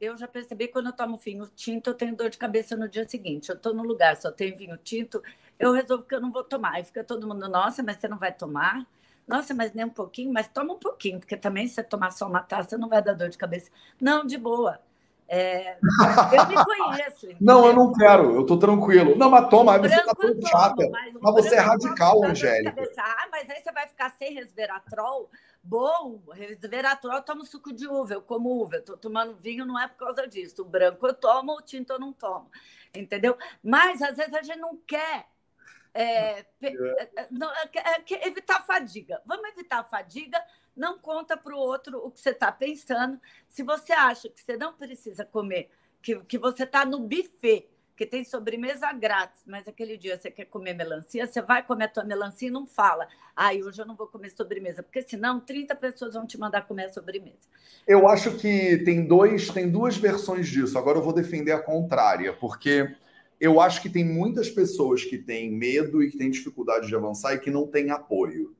eu 0.00 0.16
já 0.16 0.26
percebi 0.26 0.68
quando 0.68 0.86
eu 0.86 0.92
tomo 0.92 1.18
vinho 1.18 1.46
tinto, 1.54 1.90
eu 1.90 1.94
tenho 1.94 2.16
dor 2.16 2.30
de 2.30 2.38
cabeça 2.38 2.74
no 2.74 2.88
dia 2.88 3.06
seguinte. 3.06 3.50
Eu 3.50 3.56
estou 3.56 3.74
no 3.74 3.82
lugar, 3.82 4.16
só 4.16 4.32
tem 4.32 4.56
vinho 4.56 4.78
tinto, 4.78 5.22
eu 5.60 5.72
resolvo 5.72 6.04
que 6.04 6.14
eu 6.14 6.20
não 6.20 6.32
vou 6.32 6.42
tomar. 6.42 6.72
Aí 6.72 6.84
fica 6.84 7.04
todo 7.04 7.28
mundo, 7.28 7.46
nossa, 7.48 7.82
mas 7.82 7.98
você 7.98 8.08
não 8.08 8.18
vai 8.18 8.32
tomar? 8.32 8.84
Nossa, 9.28 9.54
mas 9.54 9.74
nem 9.74 9.84
um 9.84 9.90
pouquinho, 9.90 10.32
mas 10.32 10.48
toma 10.48 10.72
um 10.72 10.78
pouquinho, 10.78 11.20
porque 11.20 11.36
também 11.36 11.68
se 11.68 11.74
você 11.74 11.84
tomar 11.84 12.10
só 12.10 12.26
uma 12.26 12.40
taça, 12.40 12.78
não 12.78 12.88
vai 12.88 13.02
dar 13.02 13.12
dor 13.12 13.28
de 13.28 13.38
cabeça. 13.38 13.70
Não, 14.00 14.24
de 14.24 14.38
boa. 14.38 14.80
É, 15.32 15.78
eu 16.32 16.46
me 16.48 16.64
conheço. 16.64 17.26
Entendeu? 17.26 17.38
Não, 17.40 17.66
eu 17.66 17.72
não 17.72 17.92
quero, 17.92 18.34
eu 18.34 18.44
tô 18.44 18.58
tranquilo. 18.58 19.16
Não, 19.16 19.30
mas 19.30 19.48
toma, 19.48 19.74
aí 19.74 19.78
você 19.78 20.02
tá 20.02 20.12
tão 20.12 20.42
chata. 20.42 20.88
Mas, 20.90 21.14
mas 21.20 21.34
você 21.34 21.54
é 21.54 21.60
radical, 21.60 22.24
Angélica. 22.24 22.74
Ah, 22.98 23.28
mas 23.30 23.48
aí 23.48 23.62
você 23.62 23.70
vai 23.70 23.86
ficar 23.86 24.10
sem 24.18 24.34
resveratrol. 24.34 25.30
Bom, 25.62 26.20
resveratrol 26.32 27.14
eu 27.14 27.22
tomo 27.22 27.46
suco 27.46 27.72
de 27.72 27.86
uva, 27.86 28.14
eu 28.14 28.22
como 28.22 28.60
uva. 28.60 28.76
Eu 28.76 28.84
tô 28.84 28.96
tomando 28.96 29.36
vinho, 29.36 29.64
não 29.64 29.78
é 29.78 29.86
por 29.86 29.98
causa 29.98 30.26
disso. 30.26 30.62
O 30.62 30.64
branco 30.64 31.06
eu 31.06 31.14
tomo, 31.14 31.52
o 31.52 31.62
tinto 31.62 31.92
eu 31.92 32.00
não 32.00 32.12
tomo. 32.12 32.50
Entendeu? 32.92 33.38
Mas 33.62 34.02
às 34.02 34.16
vezes 34.16 34.34
a 34.34 34.42
gente 34.42 34.58
não 34.58 34.76
quer 34.84 35.26
é, 35.92 36.44
não, 37.30 37.50
evitar 38.22 38.58
a 38.58 38.62
fadiga. 38.62 39.20
Vamos 39.26 39.48
evitar 39.50 39.80
a 39.80 39.84
fadiga. 39.84 40.40
Não 40.76 40.98
conta 40.98 41.36
para 41.36 41.54
o 41.54 41.58
outro 41.58 41.98
o 41.98 42.10
que 42.10 42.20
você 42.20 42.30
está 42.30 42.52
pensando. 42.52 43.20
Se 43.48 43.62
você 43.62 43.92
acha 43.92 44.28
que 44.28 44.40
você 44.40 44.56
não 44.56 44.72
precisa 44.74 45.24
comer, 45.24 45.70
que, 46.00 46.16
que 46.20 46.38
você 46.38 46.64
está 46.64 46.84
no 46.84 47.00
buffet, 47.00 47.68
que 48.00 48.06
tem 48.06 48.24
sobremesa 48.24 48.90
grátis, 48.94 49.42
mas 49.46 49.68
aquele 49.68 49.98
dia 49.98 50.16
você 50.16 50.30
quer 50.30 50.46
comer 50.46 50.72
melancia, 50.72 51.26
você 51.26 51.42
vai 51.42 51.62
comer 51.62 51.84
a 51.84 51.88
tua 51.88 52.02
melancia 52.02 52.48
e 52.48 52.50
não 52.50 52.66
fala, 52.66 53.06
ai, 53.36 53.60
ah, 53.60 53.66
hoje 53.66 53.82
eu 53.82 53.84
não 53.84 53.94
vou 53.94 54.06
comer 54.06 54.30
sobremesa, 54.30 54.82
porque 54.82 55.02
senão 55.02 55.38
30 55.38 55.74
pessoas 55.74 56.14
vão 56.14 56.26
te 56.26 56.38
mandar 56.38 56.66
comer 56.66 56.84
a 56.84 56.92
sobremesa. 56.94 57.46
Eu 57.86 58.08
acho 58.08 58.38
que 58.38 58.78
tem 58.86 59.06
dois, 59.06 59.50
tem 59.50 59.70
duas 59.70 59.98
versões 59.98 60.48
disso. 60.48 60.78
Agora 60.78 60.96
eu 60.96 61.02
vou 61.02 61.12
defender 61.12 61.52
a 61.52 61.60
contrária, 61.60 62.32
porque 62.32 62.90
eu 63.40 63.58
acho 63.58 63.80
que 63.80 63.88
tem 63.88 64.04
muitas 64.04 64.50
pessoas 64.50 65.02
que 65.02 65.16
têm 65.16 65.50
medo 65.50 66.02
e 66.02 66.10
que 66.10 66.18
têm 66.18 66.30
dificuldade 66.30 66.86
de 66.86 66.94
avançar 66.94 67.34
e 67.34 67.38
que 67.38 67.50
não 67.50 67.66
têm 67.66 67.90
apoio. 67.90 68.54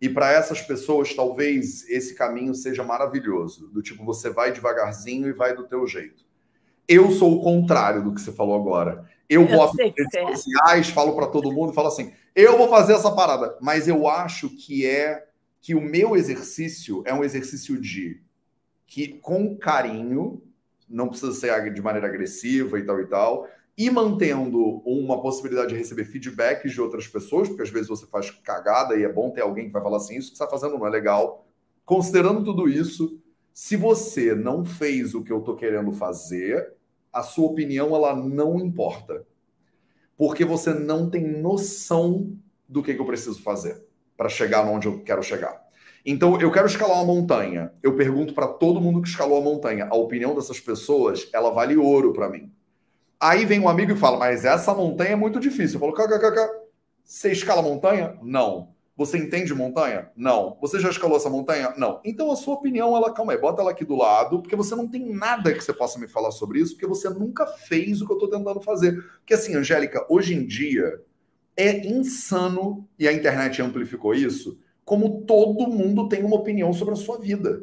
E 0.00 0.08
para 0.08 0.32
essas 0.32 0.60
pessoas, 0.62 1.14
talvez 1.14 1.88
esse 1.88 2.14
caminho 2.14 2.54
seja 2.54 2.82
maravilhoso, 2.82 3.68
do 3.68 3.82
tipo 3.82 4.04
você 4.04 4.30
vai 4.30 4.50
devagarzinho 4.50 5.28
e 5.28 5.32
vai 5.32 5.54
do 5.54 5.64
teu 5.64 5.86
jeito. 5.86 6.24
Eu 6.88 7.10
sou 7.10 7.36
o 7.38 7.42
contrário 7.42 8.02
do 8.02 8.12
que 8.12 8.20
você 8.20 8.32
falou 8.32 8.56
agora. 8.56 9.08
Eu, 9.28 9.42
eu 9.42 9.48
boto 9.48 9.76
nas 9.76 9.86
redes 9.86 10.14
é. 10.14 10.34
sociais, 10.34 10.88
falo 10.88 11.14
para 11.14 11.26
todo 11.26 11.52
mundo, 11.52 11.72
falo 11.72 11.88
assim: 11.88 12.12
eu 12.34 12.58
vou 12.58 12.68
fazer 12.68 12.94
essa 12.94 13.12
parada. 13.12 13.56
Mas 13.60 13.86
eu 13.86 14.08
acho 14.08 14.48
que 14.50 14.84
é 14.84 15.26
que 15.60 15.74
o 15.74 15.80
meu 15.80 16.16
exercício 16.16 17.02
é 17.06 17.14
um 17.14 17.22
exercício 17.22 17.80
de 17.80 18.20
que 18.86 19.08
com 19.20 19.56
carinho, 19.56 20.42
não 20.88 21.08
precisa 21.08 21.32
ser 21.32 21.72
de 21.72 21.80
maneira 21.80 22.08
agressiva 22.08 22.78
e 22.78 22.84
tal 22.84 23.00
e 23.00 23.06
tal, 23.06 23.48
e 23.76 23.90
mantendo 23.90 24.82
uma 24.84 25.20
possibilidade 25.20 25.70
de 25.70 25.76
receber 25.76 26.04
feedbacks 26.04 26.72
de 26.72 26.80
outras 26.80 27.06
pessoas, 27.06 27.48
porque 27.48 27.62
às 27.62 27.70
vezes 27.70 27.88
você 27.88 28.06
faz 28.06 28.30
cagada 28.30 28.96
e 28.96 29.02
é 29.02 29.12
bom 29.12 29.30
ter 29.30 29.40
alguém 29.40 29.66
que 29.66 29.72
vai 29.72 29.82
falar 29.82 29.96
assim: 29.96 30.16
isso 30.16 30.32
que 30.32 30.38
você 30.38 30.44
está 30.44 30.48
fazendo 30.48 30.78
não 30.78 30.86
é 30.86 30.90
legal. 30.90 31.46
Considerando 31.84 32.44
tudo 32.44 32.68
isso, 32.68 33.18
se 33.52 33.76
você 33.76 34.34
não 34.34 34.64
fez 34.64 35.14
o 35.14 35.22
que 35.22 35.32
eu 35.32 35.38
estou 35.38 35.56
querendo 35.56 35.92
fazer, 35.92 36.74
a 37.12 37.22
sua 37.22 37.46
opinião 37.46 37.94
ela 37.94 38.14
não 38.14 38.58
importa. 38.58 39.26
Porque 40.16 40.44
você 40.44 40.72
não 40.72 41.10
tem 41.10 41.26
noção 41.26 42.32
do 42.68 42.82
que, 42.82 42.94
que 42.94 43.00
eu 43.00 43.06
preciso 43.06 43.42
fazer 43.42 43.84
para 44.16 44.28
chegar 44.28 44.64
onde 44.64 44.86
eu 44.86 45.02
quero 45.02 45.22
chegar. 45.22 45.60
Então, 46.04 46.40
eu 46.40 46.50
quero 46.50 46.66
escalar 46.66 46.96
uma 46.96 47.14
montanha. 47.14 47.72
Eu 47.82 47.96
pergunto 47.96 48.34
para 48.34 48.48
todo 48.48 48.80
mundo 48.80 49.02
que 49.02 49.08
escalou 49.08 49.38
a 49.38 49.40
montanha. 49.40 49.86
A 49.90 49.96
opinião 49.96 50.34
dessas 50.34 50.60
pessoas, 50.60 51.28
ela 51.32 51.50
vale 51.50 51.76
ouro 51.76 52.12
para 52.12 52.28
mim. 52.28 52.52
Aí 53.22 53.44
vem 53.44 53.60
um 53.60 53.68
amigo 53.68 53.92
e 53.92 53.96
fala, 53.96 54.18
mas 54.18 54.44
essa 54.44 54.74
montanha 54.74 55.12
é 55.12 55.16
muito 55.16 55.38
difícil. 55.38 55.76
Eu 55.76 55.80
falo, 55.80 55.92
kkk, 55.92 56.50
você 57.04 57.30
escala 57.30 57.62
montanha? 57.62 58.18
Não. 58.20 58.74
Você 58.96 59.16
entende 59.16 59.54
montanha? 59.54 60.10
Não. 60.16 60.58
Você 60.60 60.80
já 60.80 60.90
escalou 60.90 61.16
essa 61.16 61.30
montanha? 61.30 61.72
Não. 61.76 62.00
Então 62.04 62.32
a 62.32 62.34
sua 62.34 62.54
opinião, 62.54 62.96
ela, 62.96 63.14
calma 63.14 63.32
aí, 63.32 63.38
bota 63.38 63.62
ela 63.62 63.70
aqui 63.70 63.84
do 63.84 63.94
lado, 63.94 64.42
porque 64.42 64.56
você 64.56 64.74
não 64.74 64.88
tem 64.88 65.08
nada 65.14 65.54
que 65.54 65.60
você 65.62 65.72
possa 65.72 66.00
me 66.00 66.08
falar 66.08 66.32
sobre 66.32 66.58
isso, 66.58 66.72
porque 66.72 66.86
você 66.86 67.08
nunca 67.10 67.46
fez 67.46 68.02
o 68.02 68.06
que 68.06 68.12
eu 68.12 68.16
estou 68.16 68.28
tentando 68.28 68.60
fazer. 68.60 69.00
Porque 69.18 69.34
assim, 69.34 69.54
Angélica, 69.54 70.04
hoje 70.08 70.34
em 70.34 70.44
dia 70.44 71.00
é 71.56 71.86
insano, 71.86 72.88
e 72.98 73.06
a 73.06 73.12
internet 73.12 73.62
amplificou 73.62 74.16
isso, 74.16 74.58
como 74.84 75.22
todo 75.22 75.70
mundo 75.70 76.08
tem 76.08 76.24
uma 76.24 76.34
opinião 76.34 76.72
sobre 76.72 76.94
a 76.94 76.96
sua 76.96 77.18
vida. 77.18 77.62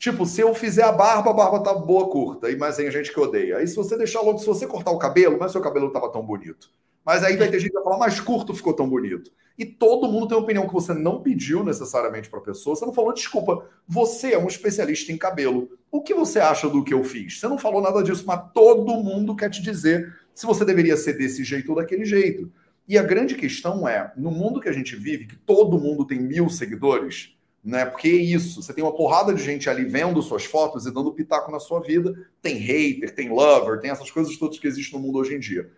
Tipo, 0.00 0.24
se 0.24 0.40
eu 0.40 0.54
fizer 0.54 0.84
a 0.84 0.92
barba, 0.92 1.28
a 1.28 1.34
barba 1.34 1.62
tá 1.62 1.74
boa 1.74 2.08
curta, 2.08 2.50
e 2.50 2.56
mas 2.56 2.76
tem 2.76 2.90
gente 2.90 3.12
que 3.12 3.20
odeia. 3.20 3.58
Aí 3.58 3.68
se 3.68 3.76
você 3.76 3.98
deixar 3.98 4.22
longo, 4.22 4.38
se 4.38 4.46
você 4.46 4.66
cortar 4.66 4.92
o 4.92 4.98
cabelo, 4.98 5.36
mas 5.38 5.52
seu 5.52 5.60
cabelo 5.60 5.84
não 5.84 5.92
tava 5.92 6.10
tão 6.10 6.24
bonito. 6.24 6.70
Mas 7.04 7.22
aí 7.22 7.36
vai 7.36 7.50
ter 7.50 7.60
gente 7.60 7.68
que 7.68 7.74
vai 7.74 7.84
falar, 7.84 7.98
mais 7.98 8.18
curto 8.18 8.54
ficou 8.54 8.72
tão 8.72 8.88
bonito. 8.88 9.30
E 9.58 9.66
todo 9.66 10.10
mundo 10.10 10.26
tem 10.26 10.38
uma 10.38 10.42
opinião 10.42 10.66
que 10.66 10.72
você 10.72 10.94
não 10.94 11.20
pediu 11.20 11.62
necessariamente 11.62 12.30
para 12.30 12.40
pessoa. 12.40 12.74
Você 12.74 12.86
não 12.86 12.94
falou, 12.94 13.12
desculpa, 13.12 13.66
você 13.86 14.32
é 14.32 14.38
um 14.38 14.46
especialista 14.46 15.12
em 15.12 15.18
cabelo. 15.18 15.68
O 15.92 16.00
que 16.00 16.14
você 16.14 16.40
acha 16.40 16.66
do 16.66 16.82
que 16.82 16.94
eu 16.94 17.04
fiz? 17.04 17.38
Você 17.38 17.46
não 17.46 17.58
falou 17.58 17.82
nada 17.82 18.02
disso, 18.02 18.24
mas 18.26 18.40
todo 18.54 18.96
mundo 18.96 19.36
quer 19.36 19.50
te 19.50 19.60
dizer 19.60 20.16
se 20.34 20.46
você 20.46 20.64
deveria 20.64 20.96
ser 20.96 21.18
desse 21.18 21.44
jeito 21.44 21.68
ou 21.68 21.76
daquele 21.76 22.06
jeito. 22.06 22.50
E 22.88 22.96
a 22.96 23.02
grande 23.02 23.34
questão 23.34 23.86
é, 23.86 24.10
no 24.16 24.30
mundo 24.30 24.60
que 24.60 24.68
a 24.70 24.72
gente 24.72 24.96
vive, 24.96 25.26
que 25.26 25.36
todo 25.36 25.78
mundo 25.78 26.06
tem 26.06 26.18
mil 26.18 26.48
seguidores, 26.48 27.36
né? 27.62 27.84
Porque 27.84 28.08
é 28.08 28.12
isso, 28.12 28.62
você 28.62 28.72
tem 28.72 28.82
uma 28.82 28.94
porrada 28.94 29.34
de 29.34 29.42
gente 29.42 29.68
ali 29.68 29.84
vendo 29.84 30.22
suas 30.22 30.44
fotos 30.44 30.86
e 30.86 30.92
dando 30.92 31.12
pitaco 31.12 31.52
na 31.52 31.60
sua 31.60 31.80
vida. 31.80 32.14
Tem 32.40 32.56
hater, 32.56 33.14
tem 33.14 33.28
lover, 33.28 33.80
tem 33.80 33.90
essas 33.90 34.10
coisas 34.10 34.36
todas 34.36 34.58
que 34.58 34.66
existem 34.66 34.98
no 34.98 35.06
mundo 35.06 35.18
hoje 35.18 35.34
em 35.34 35.38
dia. 35.38 35.70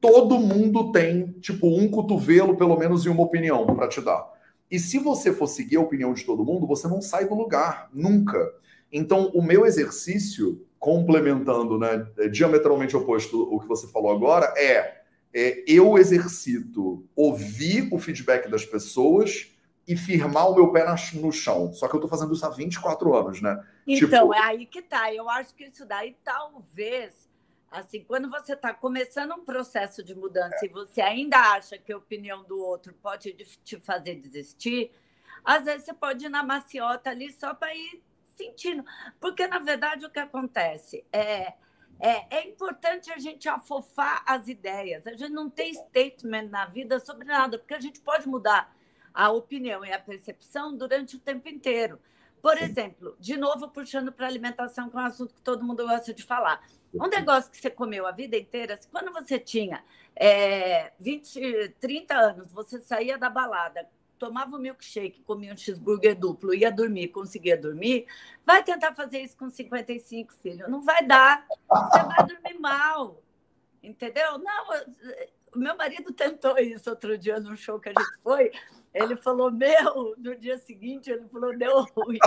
Todo 0.00 0.38
mundo 0.38 0.92
tem, 0.92 1.32
tipo, 1.40 1.66
um 1.66 1.88
cotovelo, 1.90 2.56
pelo 2.56 2.78
menos, 2.78 3.04
e 3.04 3.08
uma 3.08 3.22
opinião 3.22 3.66
para 3.66 3.88
te 3.88 4.00
dar. 4.00 4.26
E 4.70 4.78
se 4.78 4.98
você 4.98 5.32
for 5.32 5.46
seguir 5.46 5.76
a 5.76 5.80
opinião 5.80 6.12
de 6.12 6.24
todo 6.24 6.44
mundo, 6.44 6.66
você 6.66 6.86
não 6.86 7.00
sai 7.00 7.26
do 7.26 7.34
lugar, 7.34 7.88
nunca. 7.92 8.38
Então, 8.92 9.30
o 9.34 9.42
meu 9.42 9.66
exercício, 9.66 10.64
complementando, 10.78 11.78
né, 11.78 12.06
diametralmente 12.30 12.96
oposto 12.96 13.42
o 13.42 13.60
que 13.60 13.66
você 13.66 13.86
falou 13.88 14.12
agora, 14.12 14.52
é, 14.56 14.98
é 15.34 15.64
eu 15.66 15.98
exercito 15.98 17.04
ouvir 17.16 17.88
o 17.90 17.98
feedback 17.98 18.48
das 18.48 18.64
pessoas 18.64 19.57
e 19.88 19.96
firmar 19.96 20.50
o 20.50 20.54
meu 20.54 20.70
pé 20.70 20.84
no 21.14 21.32
chão. 21.32 21.72
Só 21.72 21.88
que 21.88 21.96
eu 21.96 22.00
tô 22.00 22.06
fazendo 22.06 22.34
isso 22.34 22.44
há 22.44 22.50
24 22.50 23.16
anos, 23.16 23.40
né? 23.40 23.66
Então, 23.86 24.28
tipo... 24.28 24.34
é 24.34 24.38
aí 24.40 24.66
que 24.66 24.82
tá. 24.82 25.12
Eu 25.12 25.30
acho 25.30 25.54
que 25.54 25.64
isso 25.64 25.86
daí 25.86 26.14
talvez, 26.22 27.26
assim, 27.70 28.04
quando 28.04 28.28
você 28.28 28.52
está 28.52 28.74
começando 28.74 29.32
um 29.32 29.46
processo 29.46 30.04
de 30.04 30.14
mudança 30.14 30.58
é. 30.62 30.66
e 30.66 30.68
você 30.68 31.00
ainda 31.00 31.38
acha 31.38 31.78
que 31.78 31.90
a 31.90 31.96
opinião 31.96 32.44
do 32.44 32.62
outro 32.62 32.92
pode 33.02 33.32
te 33.64 33.80
fazer 33.80 34.16
desistir, 34.16 34.92
às 35.42 35.64
vezes 35.64 35.86
você 35.86 35.94
pode 35.94 36.26
ir 36.26 36.28
na 36.28 36.42
maciota 36.42 37.08
ali 37.08 37.32
só 37.32 37.54
para 37.54 37.74
ir 37.74 38.02
sentindo. 38.36 38.84
Porque, 39.18 39.46
na 39.46 39.58
verdade, 39.58 40.04
o 40.04 40.10
que 40.10 40.20
acontece 40.20 41.02
é. 41.10 41.54
É, 42.00 42.36
é 42.36 42.48
importante 42.48 43.10
a 43.10 43.18
gente 43.18 43.48
afofar 43.48 44.22
as 44.24 44.46
ideias. 44.46 45.04
A 45.04 45.16
gente 45.16 45.32
não 45.32 45.50
tem 45.50 45.74
statement 45.74 46.48
na 46.48 46.64
vida 46.64 47.00
sobre 47.00 47.24
nada, 47.24 47.58
porque 47.58 47.74
a 47.74 47.80
gente 47.80 47.98
pode 47.98 48.28
mudar 48.28 48.72
a 49.18 49.32
opinião 49.32 49.84
e 49.84 49.92
a 49.92 49.98
percepção 49.98 50.76
durante 50.76 51.16
o 51.16 51.18
tempo 51.18 51.48
inteiro. 51.48 51.98
Por 52.40 52.56
Sim. 52.56 52.64
exemplo, 52.66 53.16
de 53.18 53.36
novo 53.36 53.68
puxando 53.68 54.12
para 54.12 54.26
a 54.26 54.28
alimentação, 54.28 54.88
que 54.88 54.96
é 54.96 55.00
um 55.00 55.04
assunto 55.04 55.34
que 55.34 55.42
todo 55.42 55.64
mundo 55.64 55.84
gosta 55.84 56.14
de 56.14 56.22
falar. 56.22 56.64
Um 56.94 57.08
negócio 57.08 57.50
que 57.50 57.56
você 57.56 57.68
comeu 57.68 58.06
a 58.06 58.12
vida 58.12 58.36
inteira, 58.36 58.78
quando 58.92 59.12
você 59.12 59.36
tinha 59.36 59.84
é, 60.14 60.92
20, 61.00 61.74
30 61.80 62.14
anos, 62.14 62.52
você 62.52 62.80
saía 62.80 63.18
da 63.18 63.28
balada, 63.28 63.88
tomava 64.20 64.54
um 64.54 64.60
milkshake, 64.60 65.20
comia 65.22 65.52
um 65.52 65.56
cheeseburger 65.56 66.16
duplo, 66.16 66.54
ia 66.54 66.70
dormir, 66.70 67.08
conseguia 67.08 67.56
dormir, 67.56 68.06
vai 68.46 68.62
tentar 68.62 68.94
fazer 68.94 69.18
isso 69.18 69.36
com 69.36 69.50
55, 69.50 70.32
filho. 70.34 70.70
Não 70.70 70.80
vai 70.80 71.04
dar. 71.04 71.44
Você 71.68 72.04
vai 72.04 72.24
dormir 72.24 72.60
mal. 72.60 73.20
Entendeu? 73.82 74.38
Não, 74.38 74.66
o 75.54 75.58
meu 75.58 75.76
marido 75.76 76.12
tentou 76.12 76.56
isso 76.56 76.88
outro 76.88 77.18
dia 77.18 77.40
no 77.40 77.56
show 77.56 77.80
que 77.80 77.88
a 77.88 77.92
gente 77.92 78.22
foi. 78.22 78.52
Ele 78.92 79.16
falou, 79.16 79.50
meu, 79.50 80.14
no 80.16 80.34
dia 80.34 80.58
seguinte, 80.58 81.10
ele 81.10 81.28
falou, 81.28 81.56
deu 81.56 81.82
ruim. 81.96 82.18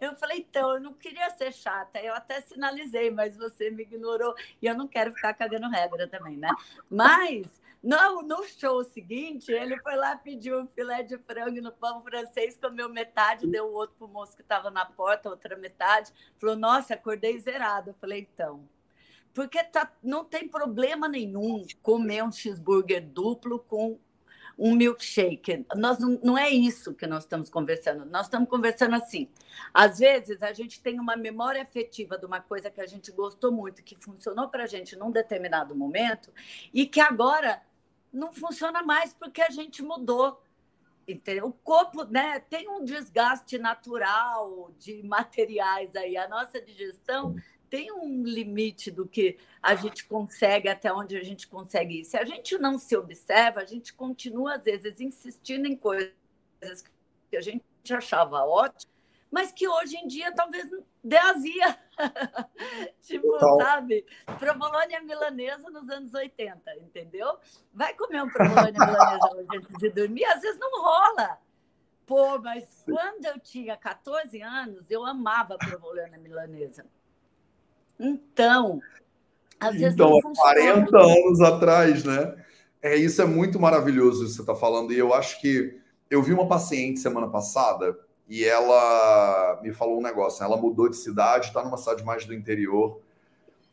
Eu 0.00 0.14
falei, 0.16 0.38
então, 0.38 0.74
eu 0.74 0.80
não 0.80 0.92
queria 0.92 1.30
ser 1.30 1.52
chata, 1.52 2.00
eu 2.00 2.14
até 2.14 2.40
sinalizei, 2.40 3.10
mas 3.10 3.36
você 3.36 3.70
me 3.70 3.82
ignorou. 3.82 4.34
E 4.60 4.66
eu 4.66 4.74
não 4.74 4.88
quero 4.88 5.12
ficar 5.12 5.34
cagando 5.34 5.68
regra 5.68 6.08
também, 6.08 6.36
né? 6.36 6.50
Mas, 6.90 7.60
no, 7.82 8.22
no 8.22 8.44
show 8.44 8.82
seguinte, 8.84 9.50
ele 9.52 9.78
foi 9.80 9.96
lá, 9.96 10.16
pediu 10.16 10.60
um 10.60 10.66
filé 10.66 11.02
de 11.02 11.16
frango 11.18 11.60
no 11.62 11.72
pão 11.72 12.02
francês, 12.02 12.58
comeu 12.60 12.88
metade, 12.88 13.46
deu 13.46 13.66
o 13.66 13.72
outro 13.72 13.96
pro 13.96 14.08
moço 14.08 14.36
que 14.36 14.42
estava 14.42 14.70
na 14.70 14.84
porta, 14.84 15.30
outra 15.30 15.56
metade. 15.56 16.12
Falou, 16.38 16.56
nossa, 16.56 16.94
acordei 16.94 17.38
zerado. 17.38 17.90
Eu 17.90 17.94
falei, 17.94 18.28
então, 18.30 18.68
porque 19.32 19.62
tá, 19.62 19.90
não 20.02 20.24
tem 20.24 20.48
problema 20.48 21.08
nenhum 21.08 21.64
comer 21.82 22.24
um 22.24 22.32
cheeseburger 22.32 23.00
duplo 23.00 23.60
com 23.60 23.98
um 24.60 24.74
milkshake. 24.74 25.64
Nós 25.74 25.98
não, 25.98 26.20
não 26.22 26.36
é 26.36 26.50
isso 26.50 26.94
que 26.94 27.06
nós 27.06 27.24
estamos 27.24 27.48
conversando. 27.48 28.04
Nós 28.04 28.26
estamos 28.26 28.46
conversando 28.46 28.94
assim. 28.94 29.26
Às 29.72 29.98
vezes 29.98 30.42
a 30.42 30.52
gente 30.52 30.82
tem 30.82 31.00
uma 31.00 31.16
memória 31.16 31.62
afetiva 31.62 32.18
de 32.18 32.26
uma 32.26 32.40
coisa 32.40 32.70
que 32.70 32.80
a 32.80 32.86
gente 32.86 33.10
gostou 33.10 33.50
muito, 33.50 33.82
que 33.82 33.96
funcionou 33.96 34.48
para 34.48 34.64
a 34.64 34.66
gente 34.66 34.94
num 34.96 35.10
determinado 35.10 35.74
momento 35.74 36.30
e 36.74 36.86
que 36.86 37.00
agora 37.00 37.62
não 38.12 38.34
funciona 38.34 38.82
mais 38.82 39.14
porque 39.14 39.40
a 39.40 39.48
gente 39.48 39.82
mudou. 39.82 40.42
Entendeu? 41.08 41.46
O 41.46 41.52
corpo 41.52 42.04
né, 42.04 42.38
tem 42.38 42.68
um 42.68 42.84
desgaste 42.84 43.58
natural 43.58 44.70
de 44.78 45.02
materiais 45.02 45.96
aí. 45.96 46.18
A 46.18 46.28
nossa 46.28 46.60
digestão 46.60 47.34
tem 47.70 47.92
um 47.92 48.24
limite 48.24 48.90
do 48.90 49.06
que 49.06 49.38
a 49.62 49.76
gente 49.76 50.04
consegue, 50.04 50.68
até 50.68 50.92
onde 50.92 51.16
a 51.16 51.22
gente 51.22 51.46
consegue 51.46 52.00
ir. 52.00 52.04
Se 52.04 52.16
a 52.16 52.24
gente 52.24 52.58
não 52.58 52.76
se 52.78 52.96
observa, 52.96 53.60
a 53.60 53.64
gente 53.64 53.94
continua, 53.94 54.56
às 54.56 54.64
vezes, 54.64 55.00
insistindo 55.00 55.66
em 55.66 55.76
coisas 55.76 56.12
que 57.30 57.36
a 57.36 57.40
gente 57.40 57.62
achava 57.90 58.44
ótimas, 58.44 58.90
mas 59.30 59.52
que 59.52 59.68
hoje 59.68 59.96
em 59.96 60.08
dia 60.08 60.32
talvez 60.34 60.68
dê 61.02 61.16
azia. 61.16 61.78
tipo, 63.02 63.36
então... 63.36 63.56
sabe? 63.58 64.04
Provolônia 64.40 65.00
milanesa 65.00 65.70
nos 65.70 65.88
anos 65.88 66.12
80, 66.12 66.74
entendeu? 66.78 67.38
Vai 67.72 67.94
comer 67.94 68.24
um 68.24 68.28
provolônia 68.28 68.72
milanesa 68.72 69.36
hoje 69.36 69.56
antes 69.56 69.78
de 69.78 69.90
dormir, 69.90 70.24
às 70.24 70.42
vezes 70.42 70.58
não 70.58 70.82
rola. 70.82 71.38
Pô, 72.04 72.40
mas 72.40 72.82
quando 72.84 73.24
eu 73.26 73.38
tinha 73.38 73.76
14 73.76 74.42
anos, 74.42 74.90
eu 74.90 75.06
amava 75.06 75.56
provolônia 75.56 76.18
milanesa. 76.18 76.84
Então, 78.00 78.80
às 79.60 79.74
vezes 79.74 79.92
então, 79.92 80.18
há 80.18 80.22
40 80.34 80.98
anos 80.98 81.40
atrás, 81.42 82.02
né? 82.02 82.34
É, 82.82 82.96
isso 82.96 83.20
é 83.20 83.26
muito 83.26 83.60
maravilhoso 83.60 84.24
isso 84.24 84.30
que 84.30 84.36
você 84.36 84.42
está 84.42 84.54
falando. 84.54 84.92
E 84.92 84.98
eu 84.98 85.12
acho 85.12 85.38
que 85.40 85.78
eu 86.10 86.22
vi 86.22 86.32
uma 86.32 86.48
paciente 86.48 86.98
semana 86.98 87.28
passada 87.28 87.94
e 88.26 88.42
ela 88.44 89.60
me 89.62 89.72
falou 89.72 89.98
um 89.98 90.02
negócio. 90.02 90.42
Ela 90.42 90.56
mudou 90.56 90.88
de 90.88 90.96
cidade, 90.96 91.48
está 91.48 91.62
numa 91.62 91.76
cidade 91.76 92.02
mais 92.02 92.24
do 92.24 92.32
interior. 92.32 93.00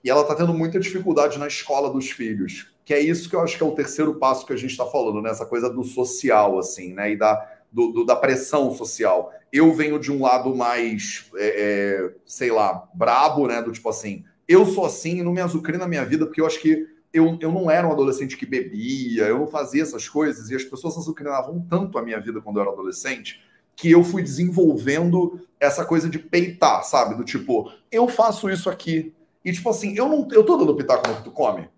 E 0.03 0.09
ela 0.09 0.21
está 0.21 0.36
tendo 0.36 0.53
muita 0.53 0.80
dificuldade 0.80 1.39
na 1.39 1.47
escola 1.47 1.89
dos 1.89 2.11
filhos. 2.11 2.73
Que 2.84 2.93
é 2.93 2.99
isso 2.99 3.30
que 3.30 3.36
eu 3.36 3.41
acho 3.41 3.57
que 3.57 3.63
é 3.63 3.65
o 3.65 3.75
terceiro 3.75 4.15
passo 4.15 4.45
que 4.45 4.53
a 4.53 4.57
gente 4.57 4.71
está 4.71 4.86
falando, 4.86 5.21
né? 5.21 5.30
Essa 5.30 5.45
coisa 5.45 5.69
do 5.69 5.84
social, 5.84 6.59
assim, 6.59 6.93
né? 6.93 7.11
E 7.11 7.17
da, 7.17 7.56
do, 7.78 7.91
do, 7.91 8.03
da 8.03 8.15
pressão 8.15 8.73
social. 8.73 9.32
Eu 9.53 9.71
venho 9.71 9.99
de 9.99 10.11
um 10.11 10.19
lado 10.19 10.55
mais, 10.55 11.30
é, 11.36 11.47
é, 11.47 12.13
sei 12.25 12.51
lá, 12.51 12.89
brabo, 12.91 13.45
né? 13.45 13.61
Do 13.61 13.71
tipo 13.71 13.88
assim, 13.88 14.25
eu 14.47 14.65
sou 14.65 14.84
assim, 14.84 15.21
não 15.21 15.32
me 15.32 15.41
azucrina 15.41 15.78
na 15.78 15.88
minha 15.88 16.03
vida, 16.03 16.25
porque 16.25 16.41
eu 16.41 16.47
acho 16.47 16.59
que 16.59 16.88
eu, 17.13 17.38
eu 17.39 17.51
não 17.51 17.69
era 17.69 17.88
um 17.88 17.91
adolescente 17.91 18.36
que 18.36 18.47
bebia, 18.47 19.25
eu 19.25 19.38
não 19.38 19.47
fazia 19.47 19.84
essas 19.84 20.09
coisas, 20.09 20.49
e 20.49 20.55
as 20.55 20.63
pessoas 20.63 20.97
azucrinavam 20.97 21.63
tanto 21.69 21.99
a 21.99 22.01
minha 22.01 22.19
vida 22.19 22.41
quando 22.41 22.57
eu 22.57 22.63
era 22.63 22.71
adolescente, 22.71 23.43
que 23.75 23.91
eu 23.91 24.03
fui 24.03 24.23
desenvolvendo 24.23 25.39
essa 25.59 25.86
coisa 25.86 26.09
de 26.09 26.17
peitar, 26.17 26.84
sabe? 26.84 27.13
Do 27.13 27.23
tipo, 27.23 27.71
eu 27.91 28.07
faço 28.07 28.49
isso 28.49 28.71
aqui. 28.71 29.13
E 29.45 29.51
tipo 29.51 29.69
assim, 29.69 29.95
eu 29.95 30.09
não 30.09 30.28
eu 30.32 30.43
tô 30.43 30.57
dando 30.57 30.75
pitaco 30.75 31.07
no 31.07 31.17
que 31.17 31.23
tu 31.23 31.32
come. 31.32 31.69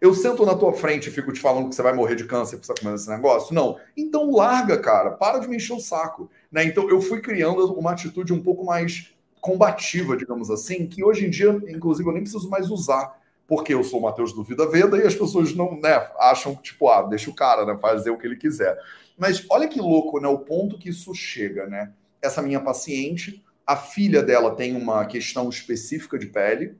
Eu 0.00 0.12
sento 0.12 0.44
na 0.44 0.54
tua 0.54 0.72
frente 0.72 1.08
e 1.08 1.12
fico 1.12 1.32
te 1.32 1.40
falando 1.40 1.68
que 1.68 1.74
você 1.74 1.82
vai 1.82 1.94
morrer 1.94 2.16
de 2.16 2.24
câncer 2.24 2.56
por 2.56 2.62
estar 2.62 2.74
comendo 2.74 2.96
esse 2.96 3.08
negócio? 3.08 3.54
Não. 3.54 3.78
Então 3.96 4.30
larga, 4.30 4.78
cara. 4.78 5.12
Para 5.12 5.38
de 5.38 5.48
me 5.48 5.56
encher 5.56 5.74
o 5.74 5.80
saco. 5.80 6.30
Né? 6.52 6.64
Então 6.64 6.88
eu 6.90 7.00
fui 7.00 7.20
criando 7.20 7.72
uma 7.72 7.92
atitude 7.92 8.32
um 8.32 8.42
pouco 8.42 8.64
mais 8.64 9.14
combativa, 9.40 10.16
digamos 10.16 10.50
assim, 10.50 10.88
que 10.88 11.04
hoje 11.04 11.24
em 11.24 11.30
dia, 11.30 11.50
inclusive, 11.68 12.08
eu 12.08 12.12
nem 12.12 12.22
preciso 12.22 12.50
mais 12.50 12.68
usar, 12.68 13.16
porque 13.46 13.72
eu 13.72 13.84
sou 13.84 14.00
o 14.00 14.02
Matheus 14.02 14.32
do 14.32 14.42
Vida 14.42 14.68
Veda 14.68 14.98
e 14.98 15.06
as 15.06 15.14
pessoas 15.14 15.54
não, 15.54 15.80
né, 15.80 16.04
acham 16.18 16.56
que, 16.56 16.62
tipo, 16.62 16.88
ah, 16.88 17.02
deixa 17.02 17.30
o 17.30 17.34
cara, 17.34 17.64
né, 17.64 17.78
fazer 17.80 18.10
o 18.10 18.18
que 18.18 18.26
ele 18.26 18.34
quiser. 18.34 18.76
Mas 19.16 19.46
olha 19.48 19.68
que 19.68 19.80
louco, 19.80 20.18
né, 20.20 20.26
o 20.26 20.40
ponto 20.40 20.76
que 20.76 20.88
isso 20.88 21.14
chega, 21.14 21.66
né? 21.68 21.92
Essa 22.20 22.42
minha 22.42 22.60
paciente, 22.60 23.40
a 23.64 23.76
filha 23.76 24.20
dela 24.20 24.54
tem 24.54 24.74
uma 24.76 25.06
questão 25.06 25.48
específica 25.48 26.18
de 26.18 26.26
pele, 26.26 26.76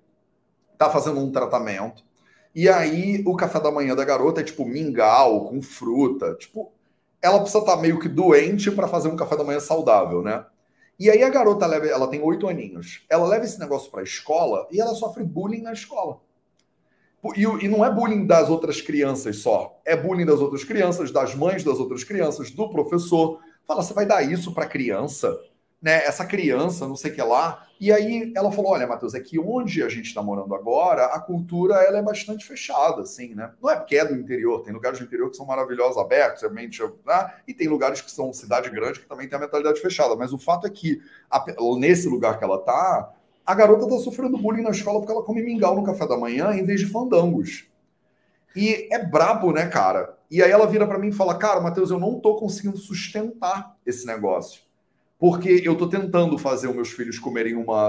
tá 0.77 0.91
fazendo 0.91 1.21
um 1.21 1.31
tratamento, 1.31 2.05
e 2.57 2.71
aí 2.71 3.23
o 3.27 3.37
café 3.37 3.61
da 3.61 3.71
manhã 3.71 3.95
da 3.95 4.03
garota 4.03 4.41
é 4.41 4.45
tipo 4.45 4.65
mingau 4.65 5.45
com 5.45 5.61
fruta. 5.61 6.35
Tipo, 6.37 6.73
ela 7.21 7.39
precisa 7.39 7.59
estar 7.59 7.77
tá 7.77 7.83
meio 7.83 8.01
que 8.01 8.09
doente 8.09 8.71
para 8.71 8.89
fazer 8.89 9.09
um 9.09 9.17
café 9.17 9.37
da 9.37 9.45
manhã 9.45 9.61
saudável, 9.61 10.23
né? 10.23 10.43
E 10.99 11.11
aí 11.11 11.23
a 11.23 11.29
garota 11.29 11.67
leva, 11.67 11.85
ela 11.85 12.09
tem 12.09 12.23
oito 12.23 12.49
aninhos. 12.49 13.05
Ela 13.11 13.27
leva 13.27 13.45
esse 13.45 13.61
negócio 13.61 13.91
para 13.91 14.01
a 14.01 14.05
escola 14.05 14.67
e 14.73 14.81
ela 14.81 14.95
sofre 14.95 15.23
bullying 15.23 15.61
na 15.61 15.75
escola. 15.75 16.19
E, 17.37 17.43
e, 17.43 17.69
não 17.69 17.85
é 17.85 17.93
bullying 17.93 18.27
das 18.27 18.49
outras 18.49 18.81
crianças 18.81 19.37
só, 19.37 19.79
é 19.85 19.95
bullying 19.95 20.25
das 20.25 20.41
outras 20.41 20.65
crianças, 20.65 21.11
das 21.11 21.35
mães 21.35 21.63
das 21.63 21.79
outras 21.79 22.05
crianças, 22.05 22.51
do 22.51 22.71
professor. 22.71 23.39
Fala, 23.67 23.83
você 23.83 23.93
vai 23.93 24.07
dar 24.07 24.23
isso 24.23 24.55
para 24.55 24.65
criança? 24.65 25.39
Né, 25.81 26.05
essa 26.05 26.25
criança, 26.25 26.89
não 26.89 26.97
sei 26.97 27.11
o 27.11 27.15
que 27.15 27.23
lá. 27.23 27.67
E 27.79 27.93
aí 27.93 28.33
ela 28.35 28.51
falou: 28.51 28.73
olha, 28.73 28.87
Matheus, 28.87 29.15
é 29.15 29.21
que 29.21 29.39
onde 29.39 29.83
a 29.83 29.89
gente 29.89 30.07
está 30.07 30.23
morando 30.23 30.55
agora, 30.55 31.07
a 31.07 31.21
cultura 31.21 31.77
ela 31.77 31.99
é 31.99 32.03
bastante 32.03 32.47
fechada, 32.47 33.03
assim, 33.03 33.35
né? 33.35 33.53
Não 33.63 33.71
é 33.71 33.77
porque 33.77 33.97
é 33.97 34.05
do 34.05 34.15
interior, 34.15 34.63
tem 34.63 34.73
lugares 34.73 34.99
do 34.99 35.05
interior 35.05 35.31
que 35.31 35.37
são 35.37 35.47
maravilhosos, 35.47 35.99
abertos, 35.99 36.43
realmente, 36.43 36.83
né? 36.83 37.35
e 37.47 37.53
tem 37.53 37.69
lugares 37.69 38.01
que 38.01 38.11
são 38.11 38.33
cidade 38.33 38.71
grande 38.71 39.01
que 39.01 39.07
também 39.07 39.29
tem 39.29 39.37
a 39.37 39.41
mentalidade 39.41 39.81
fechada. 39.81 40.17
Mas 40.17 40.33
o 40.33 40.39
fato 40.39 40.67
é 40.67 40.71
que 40.71 41.01
a, 41.31 41.45
nesse 41.79 42.09
lugar 42.09 42.39
que 42.39 42.45
ela 42.45 42.59
tá, 42.59 43.13
a 43.45 43.55
garota 43.55 43.85
está 43.85 43.99
sofrendo 43.99 44.39
bullying 44.39 44.63
na 44.63 44.71
escola 44.71 44.99
porque 44.99 45.13
ela 45.13 45.23
come 45.23 45.43
mingau 45.43 45.77
no 45.77 45.85
café 45.85 46.07
da 46.07 46.17
manhã 46.17 46.53
em 46.53 46.65
vez 46.65 46.81
de 46.81 46.87
fandangos. 46.87 47.67
E 48.55 48.89
é 48.91 49.05
brabo, 49.05 49.53
né, 49.53 49.67
cara? 49.67 50.17
E 50.31 50.43
aí 50.43 50.51
ela 50.51 50.67
vira 50.67 50.87
para 50.87 50.99
mim 50.99 51.09
e 51.09 51.13
fala: 51.13 51.37
Cara, 51.37 51.61
Matheus, 51.61 51.91
eu 51.91 52.01
não 52.01 52.19
tô 52.19 52.37
conseguindo 52.37 52.79
sustentar 52.79 53.77
esse 53.85 54.07
negócio 54.07 54.66
porque 55.19 55.63
eu 55.65 55.73
estou 55.73 55.89
tentando 55.89 56.37
fazer 56.37 56.69
os 56.69 56.75
meus 56.75 56.91
filhos 56.91 57.19
comerem 57.19 57.55
uma, 57.55 57.89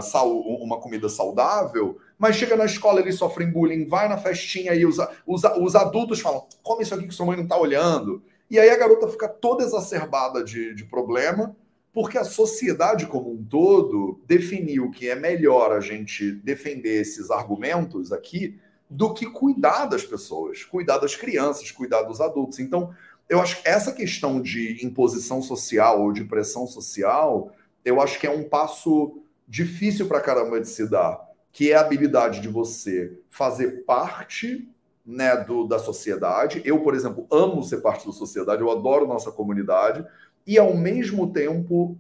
uma 0.62 0.80
comida 0.80 1.10
saudável, 1.10 1.98
mas 2.18 2.36
chega 2.36 2.56
na 2.56 2.66
escola, 2.66 3.02
eles 3.02 3.16
sofrem 3.16 3.52
bullying, 3.52 3.86
vai 3.86 4.08
na 4.08 4.18
festinha 4.18 4.74
e 4.74 4.86
os, 4.86 4.98
os, 5.26 5.44
os 5.60 5.76
adultos 5.76 6.22
falam: 6.22 6.46
come 6.64 6.84
isso 6.84 6.96
aqui 6.96 7.08
que 7.08 7.14
sua 7.14 7.26
mãe 7.26 7.36
não 7.36 7.44
está 7.44 7.58
olhando. 7.58 8.22
E 8.50 8.58
aí 8.58 8.70
a 8.70 8.78
garota 8.78 9.10
fica 9.10 9.28
toda 9.28 9.64
exacerbada 9.64 10.42
de, 10.42 10.74
de 10.74 10.86
problema, 10.86 11.54
porque 11.92 12.18
a 12.18 12.24
sociedade 12.24 13.06
como 13.06 13.32
um 13.32 13.44
todo 13.44 14.22
definiu 14.26 14.90
que 14.90 15.10
é 15.10 15.16
melhor 15.16 15.74
a 15.74 15.82
gente 15.82 16.32
defender 16.32 17.02
esses 17.02 17.30
argumentos 17.30 18.14
aqui 18.14 18.58
do 18.90 19.14
que 19.14 19.26
cuidar 19.26 19.86
das 19.86 20.06
pessoas, 20.06 20.64
cuidar 20.64 20.98
das 20.98 21.14
crianças, 21.14 21.72
cuidar 21.72 22.04
dos 22.04 22.22
adultos. 22.22 22.60
Então, 22.60 22.94
eu 23.30 23.42
acho 23.42 23.62
que 23.62 23.68
essa 23.68 23.92
questão 23.92 24.42
de 24.42 24.86
imposição 24.86 25.42
social 25.42 26.02
ou 26.02 26.14
de 26.14 26.24
pressão 26.24 26.66
social, 26.66 27.52
eu 27.84 28.02
acho 28.02 28.20
que 28.20 28.28
é 28.28 28.32
um 28.32 28.44
passo 28.44 29.22
difícil 29.48 30.08
para 30.08 30.22
caramba 30.22 30.60
de 30.60 30.68
se 30.68 30.88
dar, 30.88 31.20
que 31.52 31.72
é 31.72 31.76
a 31.76 31.82
habilidade 31.82 32.40
de 32.40 32.48
você 32.48 33.20
fazer 33.30 33.84
parte 33.86 34.70
né, 35.06 35.36
do, 35.38 35.66
da 35.66 35.80
sociedade. 35.80 36.62
Eu, 36.66 36.82
por 36.82 36.94
exemplo, 36.94 37.26
amo 37.32 37.64
ser 37.64 37.78
parte 37.78 38.06
da 38.06 38.14
sociedade, 38.14 38.62
eu 38.62 38.72
adoro 38.72 39.08
nossa 39.08 39.32
comunidade, 39.32 40.06
e 40.46 40.58
ao 40.58 40.76
mesmo 40.76 41.32
tempo 41.32 41.98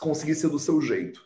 conseguir 0.00 0.34
ser 0.34 0.48
do 0.48 0.58
seu 0.58 0.80
jeito. 0.80 1.24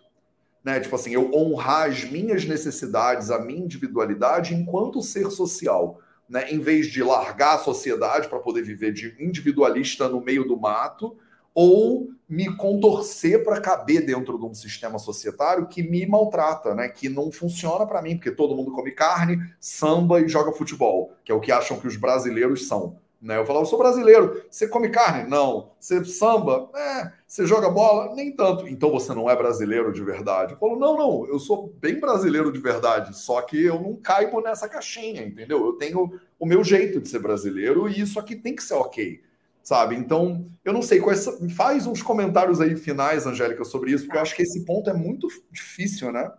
Né? 0.62 0.78
Tipo 0.78 0.94
assim, 0.94 1.12
eu 1.12 1.30
honrar 1.34 1.88
as 1.88 2.04
minhas 2.04 2.44
necessidades, 2.44 3.30
a 3.30 3.38
minha 3.38 3.64
individualidade 3.64 4.54
enquanto 4.54 5.02
ser 5.02 5.30
social 5.30 6.00
né, 6.30 6.48
em 6.52 6.60
vez 6.60 6.86
de 6.86 7.02
largar 7.02 7.56
a 7.56 7.58
sociedade 7.58 8.28
para 8.28 8.38
poder 8.38 8.62
viver 8.62 8.92
de 8.92 9.16
individualista 9.18 10.08
no 10.08 10.20
meio 10.20 10.46
do 10.46 10.56
mato, 10.56 11.16
ou 11.52 12.08
me 12.28 12.54
contorcer 12.56 13.42
para 13.42 13.60
caber 13.60 14.06
dentro 14.06 14.38
de 14.38 14.44
um 14.44 14.54
sistema 14.54 15.00
societário 15.00 15.66
que 15.66 15.82
me 15.82 16.06
maltrata, 16.06 16.72
né, 16.72 16.88
que 16.88 17.08
não 17.08 17.32
funciona 17.32 17.84
para 17.84 18.00
mim, 18.00 18.14
porque 18.14 18.30
todo 18.30 18.54
mundo 18.54 18.70
come 18.70 18.92
carne, 18.92 19.52
samba 19.58 20.20
e 20.20 20.28
joga 20.28 20.52
futebol, 20.52 21.12
que 21.24 21.32
é 21.32 21.34
o 21.34 21.40
que 21.40 21.50
acham 21.50 21.80
que 21.80 21.88
os 21.88 21.96
brasileiros 21.96 22.68
são. 22.68 22.96
Né? 23.20 23.36
Eu 23.36 23.44
falo, 23.44 23.60
eu 23.60 23.66
sou 23.66 23.78
brasileiro. 23.78 24.44
Você 24.50 24.66
come 24.66 24.88
carne? 24.88 25.28
Não. 25.28 25.72
Você 25.78 26.02
samba? 26.04 26.70
É. 26.74 27.12
Você 27.26 27.46
joga 27.46 27.68
bola? 27.68 28.14
Nem 28.14 28.34
tanto. 28.34 28.66
Então 28.66 28.90
você 28.90 29.12
não 29.12 29.28
é 29.28 29.36
brasileiro 29.36 29.92
de 29.92 30.02
verdade. 30.02 30.54
Eu 30.54 30.58
falo, 30.58 30.78
não, 30.78 30.96
não. 30.96 31.26
Eu 31.26 31.38
sou 31.38 31.68
bem 31.78 32.00
brasileiro 32.00 32.50
de 32.50 32.58
verdade. 32.58 33.16
Só 33.16 33.42
que 33.42 33.62
eu 33.62 33.78
não 33.78 33.94
caibo 33.96 34.40
nessa 34.40 34.68
caixinha, 34.68 35.22
entendeu? 35.22 35.64
Eu 35.66 35.72
tenho 35.74 36.18
o 36.38 36.46
meu 36.46 36.64
jeito 36.64 36.98
de 36.98 37.08
ser 37.08 37.18
brasileiro 37.18 37.88
e 37.88 38.00
isso 38.00 38.18
aqui 38.18 38.34
tem 38.34 38.56
que 38.56 38.62
ser 38.62 38.74
ok. 38.74 39.20
Sabe? 39.62 39.94
Então, 39.96 40.50
eu 40.64 40.72
não 40.72 40.80
sei. 40.80 40.98
Quais, 40.98 41.28
faz 41.54 41.86
uns 41.86 42.00
comentários 42.00 42.58
aí 42.58 42.74
finais, 42.74 43.26
Angélica, 43.26 43.64
sobre 43.64 43.92
isso, 43.92 44.04
porque 44.04 44.16
eu 44.16 44.22
acho 44.22 44.34
que 44.34 44.42
esse 44.42 44.64
ponto 44.64 44.88
é 44.88 44.94
muito 44.94 45.28
difícil, 45.52 46.10
né? 46.10 46.32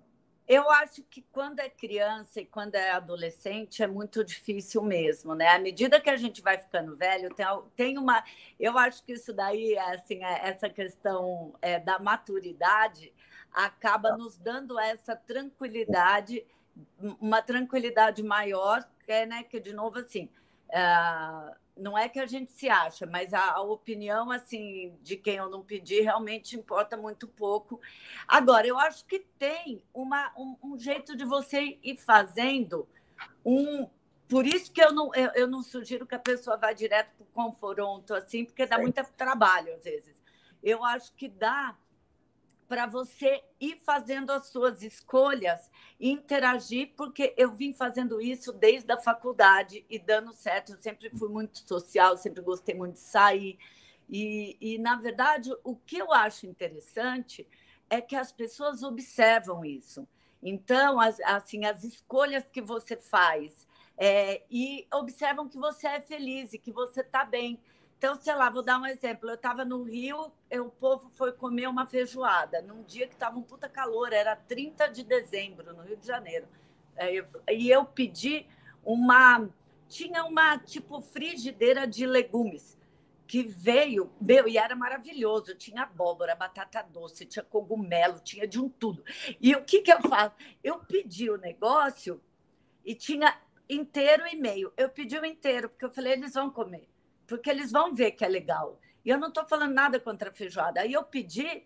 Eu 0.53 0.69
acho 0.69 1.01
que 1.03 1.21
quando 1.31 1.61
é 1.61 1.69
criança 1.69 2.41
e 2.41 2.45
quando 2.45 2.75
é 2.75 2.91
adolescente 2.91 3.81
é 3.81 3.87
muito 3.87 4.21
difícil 4.21 4.81
mesmo, 4.83 5.33
né? 5.33 5.47
À 5.47 5.57
medida 5.57 5.97
que 5.97 6.09
a 6.09 6.17
gente 6.17 6.41
vai 6.41 6.57
ficando 6.57 6.93
velho, 6.93 7.33
tem, 7.33 7.45
tem 7.73 7.97
uma. 7.97 8.21
Eu 8.59 8.77
acho 8.77 9.01
que 9.05 9.13
isso 9.13 9.31
daí, 9.31 9.77
assim, 9.77 10.21
é, 10.21 10.49
essa 10.49 10.69
questão 10.69 11.53
é, 11.61 11.79
da 11.79 11.99
maturidade 11.99 13.13
acaba 13.53 14.17
nos 14.17 14.37
dando 14.37 14.77
essa 14.77 15.15
tranquilidade, 15.15 16.45
uma 17.21 17.41
tranquilidade 17.41 18.21
maior, 18.21 18.85
que 19.05 19.11
é, 19.13 19.25
né? 19.25 19.43
Que 19.43 19.57
de 19.57 19.71
novo 19.71 19.99
assim. 19.99 20.29
Uh, 20.67 21.55
não 21.75 21.97
é 21.97 22.09
que 22.09 22.19
a 22.19 22.25
gente 22.25 22.51
se 22.51 22.69
acha, 22.69 23.05
mas 23.05 23.33
a, 23.33 23.53
a, 23.53 23.61
opinião 23.61 24.31
assim 24.31 24.97
de 25.01 25.15
quem 25.15 25.35
eu 25.35 25.49
não 25.49 25.63
pedi 25.63 26.01
realmente 26.01 26.55
importa 26.55 26.97
muito 26.97 27.27
pouco. 27.27 27.79
Agora, 28.27 28.67
eu 28.67 28.77
acho 28.77 29.05
que 29.05 29.19
tem 29.39 29.83
uma, 29.93 30.31
um, 30.37 30.55
um 30.63 30.79
jeito 30.79 31.15
de 31.15 31.25
você 31.25 31.77
ir 31.83 31.97
fazendo 31.97 32.87
um. 33.45 33.87
Por 34.27 34.45
isso 34.45 34.71
que 34.71 34.81
eu 34.81 34.93
não, 34.93 35.13
eu, 35.13 35.31
eu 35.35 35.47
não 35.47 35.61
sugiro 35.61 36.05
que 36.05 36.15
a 36.15 36.19
pessoa 36.19 36.57
vá 36.57 36.71
direto 36.71 37.11
para 37.13 37.23
o 37.23 37.27
confronto, 37.27 38.13
assim, 38.13 38.45
porque 38.45 38.65
dá 38.65 38.77
muito 38.77 39.03
trabalho 39.17 39.73
às 39.75 39.83
vezes. 39.83 40.15
Eu 40.63 40.85
acho 40.85 41.11
que 41.13 41.27
dá 41.27 41.75
para 42.71 42.85
você 42.85 43.43
ir 43.59 43.81
fazendo 43.83 44.31
as 44.31 44.47
suas 44.47 44.81
escolhas 44.81 45.69
e 45.99 46.09
interagir, 46.09 46.93
porque 46.95 47.33
eu 47.35 47.51
vim 47.51 47.73
fazendo 47.73 48.21
isso 48.21 48.53
desde 48.53 48.89
a 48.93 48.97
faculdade 48.97 49.85
e 49.89 49.99
dando 49.99 50.31
certo. 50.31 50.71
Eu 50.71 50.77
sempre 50.77 51.09
fui 51.09 51.27
muito 51.27 51.67
social, 51.67 52.15
sempre 52.15 52.41
gostei 52.41 52.73
muito 52.73 52.93
de 52.93 53.01
sair. 53.01 53.59
E, 54.09 54.55
e 54.61 54.77
na 54.77 54.95
verdade, 54.95 55.51
o 55.65 55.75
que 55.75 55.97
eu 55.97 56.13
acho 56.13 56.47
interessante 56.47 57.45
é 57.89 57.99
que 57.99 58.15
as 58.15 58.31
pessoas 58.31 58.83
observam 58.83 59.65
isso. 59.65 60.07
Então, 60.41 60.97
as, 60.97 61.19
assim, 61.25 61.65
as 61.65 61.83
escolhas 61.83 62.45
que 62.49 62.61
você 62.61 62.95
faz 62.95 63.67
é, 63.97 64.43
e 64.49 64.87
observam 64.93 65.49
que 65.49 65.57
você 65.57 65.87
é 65.87 65.99
feliz 65.99 66.53
e 66.53 66.57
que 66.57 66.71
você 66.71 67.01
está 67.01 67.25
bem. 67.25 67.59
Então, 68.01 68.19
sei 68.19 68.33
lá, 68.33 68.49
vou 68.49 68.63
dar 68.63 68.79
um 68.79 68.87
exemplo. 68.87 69.29
Eu 69.29 69.35
estava 69.35 69.63
no 69.63 69.83
Rio, 69.83 70.31
o 70.51 70.69
povo 70.71 71.07
foi 71.11 71.31
comer 71.31 71.67
uma 71.67 71.85
feijoada, 71.85 72.59
num 72.59 72.81
dia 72.81 73.05
que 73.05 73.13
estava 73.13 73.37
um 73.37 73.43
puta 73.43 73.69
calor, 73.69 74.11
era 74.11 74.35
30 74.35 74.87
de 74.87 75.03
dezembro, 75.03 75.71
no 75.71 75.83
Rio 75.83 75.95
de 75.97 76.07
Janeiro. 76.07 76.47
É, 76.95 77.23
e 77.53 77.69
eu 77.69 77.85
pedi 77.85 78.47
uma. 78.83 79.47
Tinha 79.87 80.25
uma 80.25 80.57
tipo 80.57 80.99
frigideira 80.99 81.85
de 81.85 82.07
legumes 82.07 82.75
que 83.27 83.43
veio, 83.43 84.11
meu, 84.19 84.47
e 84.47 84.57
era 84.57 84.75
maravilhoso. 84.75 85.53
Tinha 85.53 85.83
abóbora, 85.83 86.33
batata 86.33 86.81
doce, 86.81 87.23
tinha 87.27 87.45
cogumelo, 87.45 88.19
tinha 88.19 88.47
de 88.47 88.59
um 88.59 88.67
tudo. 88.67 89.03
E 89.39 89.53
o 89.55 89.63
que, 89.63 89.79
que 89.83 89.93
eu 89.93 90.01
faço? 90.01 90.35
Eu 90.63 90.79
pedi 90.79 91.29
o 91.29 91.37
negócio 91.37 92.19
e 92.83 92.95
tinha 92.95 93.39
inteiro 93.69 94.25
e 94.25 94.35
meio. 94.35 94.73
Eu 94.75 94.89
pedi 94.89 95.19
o 95.19 95.23
inteiro, 95.23 95.69
porque 95.69 95.85
eu 95.85 95.91
falei, 95.91 96.13
eles 96.13 96.33
vão 96.33 96.49
comer 96.49 96.90
porque 97.31 97.49
eles 97.49 97.71
vão 97.71 97.93
ver 97.93 98.11
que 98.11 98.25
é 98.25 98.27
legal. 98.27 98.77
E 99.05 99.09
eu 99.09 99.17
não 99.17 99.29
estou 99.29 99.45
falando 99.45 99.73
nada 99.73 99.97
contra 100.01 100.29
a 100.29 100.33
feijoada. 100.33 100.81
Aí 100.81 100.91
eu 100.91 101.01
pedi, 101.01 101.65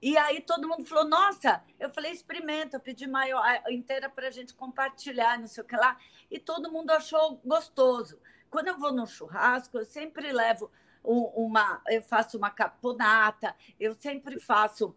e 0.00 0.16
aí 0.16 0.40
todo 0.40 0.66
mundo 0.66 0.86
falou: 0.86 1.04
Nossa, 1.04 1.62
eu 1.78 1.90
falei, 1.90 2.12
experimenta. 2.12 2.78
Eu 2.78 2.80
pedi 2.80 3.06
maior 3.06 3.44
inteira 3.68 4.08
para 4.08 4.28
a 4.28 4.30
gente 4.30 4.54
compartilhar, 4.54 5.38
não 5.38 5.46
sei 5.46 5.62
o 5.62 5.66
que 5.66 5.76
lá. 5.76 5.98
E 6.30 6.38
todo 6.38 6.72
mundo 6.72 6.92
achou 6.92 7.38
gostoso. 7.44 8.18
Quando 8.48 8.68
eu 8.68 8.78
vou 8.78 8.90
no 8.90 9.06
churrasco, 9.06 9.76
eu 9.76 9.84
sempre 9.84 10.32
levo 10.32 10.70
uma, 11.04 11.82
eu 11.88 12.00
faço 12.00 12.38
uma 12.38 12.50
caponata, 12.50 13.54
eu 13.78 13.92
sempre 13.92 14.40
faço 14.40 14.96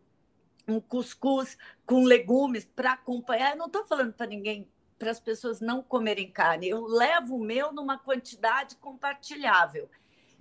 um 0.66 0.80
cuscuz 0.80 1.58
com 1.86 2.06
legumes 2.06 2.64
para 2.64 2.94
acompanhar. 2.94 3.52
Eu 3.52 3.58
não 3.58 3.68
estou 3.68 3.84
falando 3.84 4.14
para 4.14 4.28
ninguém, 4.28 4.66
para 4.98 5.12
as 5.12 5.20
pessoas 5.20 5.60
não 5.60 5.84
comerem 5.84 6.32
carne. 6.32 6.70
Eu 6.70 6.86
levo 6.86 7.36
o 7.36 7.44
meu 7.44 7.74
numa 7.74 7.98
quantidade 7.98 8.78
compartilhável. 8.78 9.90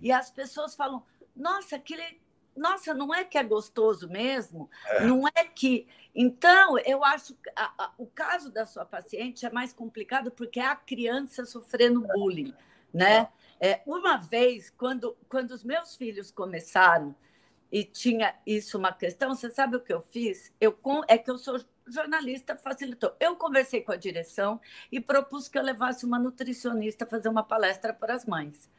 E 0.01 0.13
as 0.13 0.31
pessoas 0.31 0.75
falam: 0.75 1.03
nossa, 1.35 1.77
aquele. 1.77 2.23
Nossa, 2.57 2.95
não 2.95 3.13
é 3.13 3.25
que 3.25 3.37
é 3.37 3.43
gostoso 3.43 4.09
mesmo? 4.09 4.71
É. 4.87 5.07
Não 5.07 5.27
é 5.27 5.45
que. 5.45 5.89
Então, 6.15 6.79
eu 6.79 7.05
acho 7.05 7.35
que 7.35 7.51
a, 7.57 7.73
a, 7.77 7.93
o 7.99 8.07
caso 8.07 8.53
da 8.53 8.65
sua 8.65 8.85
paciente 8.85 9.45
é 9.45 9.51
mais 9.51 9.73
complicado 9.73 10.31
porque 10.31 10.61
é 10.61 10.67
a 10.67 10.77
criança 10.77 11.45
sofrendo 11.45 12.07
bullying, 12.15 12.55
né? 12.93 13.29
É, 13.61 13.81
uma 13.87 14.17
vez, 14.17 14.71
quando, 14.71 15.17
quando 15.29 15.51
os 15.51 15.65
meus 15.65 15.97
filhos 15.97 16.31
começaram 16.31 17.15
e 17.73 17.83
tinha 17.83 18.35
isso 18.47 18.79
uma 18.79 18.93
questão, 18.93 19.35
você 19.35 19.51
sabe 19.51 19.77
o 19.77 19.81
que 19.81 19.93
eu 19.93 20.01
fiz? 20.01 20.53
Eu, 20.61 20.79
é 21.09 21.19
que 21.19 21.31
eu 21.31 21.39
sou 21.39 21.59
jornalista, 21.87 22.57
facilitou. 22.57 23.15
Eu 23.19 23.37
conversei 23.37 23.81
com 23.81 23.91
a 23.91 23.97
direção 23.97 24.61
e 24.93 25.01
propus 25.01 25.49
que 25.49 25.59
eu 25.59 25.63
levasse 25.63 26.05
uma 26.05 26.19
nutricionista 26.19 27.07
fazer 27.07 27.29
uma 27.29 27.43
palestra 27.43 27.93
para 27.93 28.15
as 28.15 28.25
mães. 28.25 28.71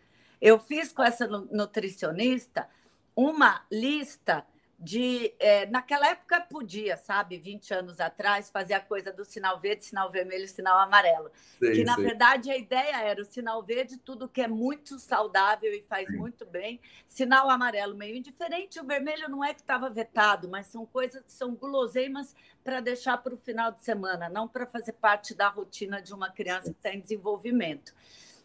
Eu 0.46 0.60
fiz 0.60 0.92
com 0.92 1.02
essa 1.02 1.26
nutricionista 1.28 2.70
uma 3.16 3.66
lista 3.72 4.46
de. 4.78 5.34
É, 5.40 5.66
naquela 5.66 6.08
época 6.08 6.40
podia, 6.40 6.98
sabe, 6.98 7.40
20 7.40 7.74
anos 7.74 8.00
atrás, 8.00 8.52
fazer 8.52 8.76
a 8.76 8.80
coisa 8.80 9.12
do 9.12 9.26
sinal 9.26 9.60
verde, 9.60 9.84
sinal 9.84 10.12
vermelho 10.12 10.48
sinal 10.48 10.78
amarelo. 10.78 11.32
Sim, 11.58 11.72
que, 11.72 11.84
na 11.84 11.96
sim. 11.96 12.04
verdade, 12.04 12.52
a 12.52 12.58
ideia 12.58 12.96
era 12.96 13.20
o 13.20 13.26
sinal 13.26 13.64
verde, 13.64 13.98
tudo 13.98 14.30
que 14.30 14.40
é 14.40 14.48
muito 14.48 15.00
saudável 15.00 15.74
e 15.74 15.82
faz 15.82 16.08
sim. 16.08 16.16
muito 16.16 16.46
bem, 16.46 16.80
sinal 17.08 17.50
amarelo 17.50 17.96
meio 17.96 18.16
indiferente, 18.16 18.80
o 18.80 18.86
vermelho 18.86 19.28
não 19.28 19.44
é 19.44 19.52
que 19.52 19.62
estava 19.62 19.90
vetado, 19.90 20.48
mas 20.48 20.68
são 20.68 20.86
coisas 20.86 21.24
que 21.24 21.34
são 21.34 21.56
guloseimas 21.56 22.36
para 22.64 22.82
deixar 22.82 23.18
para 23.18 23.34
o 23.34 23.38
final 23.38 23.72
de 23.72 23.84
semana, 23.84 24.30
não 24.30 24.48
para 24.48 24.68
fazer 24.68 24.94
parte 24.94 25.34
da 25.34 25.48
rotina 25.48 26.00
de 26.04 26.14
uma 26.14 26.30
criança 26.30 26.70
que 26.72 26.78
está 26.78 26.94
em 26.94 27.02
desenvolvimento. 27.02 27.96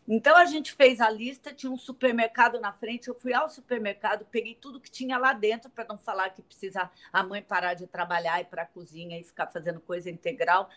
Então 0.09 0.36
a 0.36 0.44
gente 0.44 0.72
fez 0.72 1.01
a 1.01 1.09
lista, 1.09 1.53
tinha 1.53 1.70
um 1.70 1.76
supermercado 1.76 2.61
na 2.61 2.72
frente, 2.72 3.09
eu 3.09 3.14
fui 3.14 3.32
ao 3.32 3.48
supermercado, 3.48 4.24
peguei 4.24 4.55
tudo 4.55 4.80
que 4.80 4.90
tinha 4.90 5.16
lá 5.18 5.32
dentro 5.32 5.70
para 5.70 5.84
não 5.84 5.96
falar 5.96 6.30
que 6.30 6.42
precisa 6.42 6.90
a 7.12 7.22
mãe 7.22 7.42
parar 7.42 7.74
de 7.74 7.86
trabalhar 7.86 8.40
e 8.40 8.44
para 8.44 8.62
a 8.62 8.66
cozinha 8.66 9.18
e 9.18 9.24
ficar 9.24 9.46
fazendo 9.46 9.80
coisa 9.80 10.11
integral. 10.11 10.68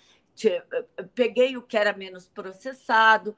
Peguei 1.16 1.58
o 1.58 1.62
que 1.62 1.78
era 1.78 1.94
menos 1.94 2.28
processado. 2.28 3.36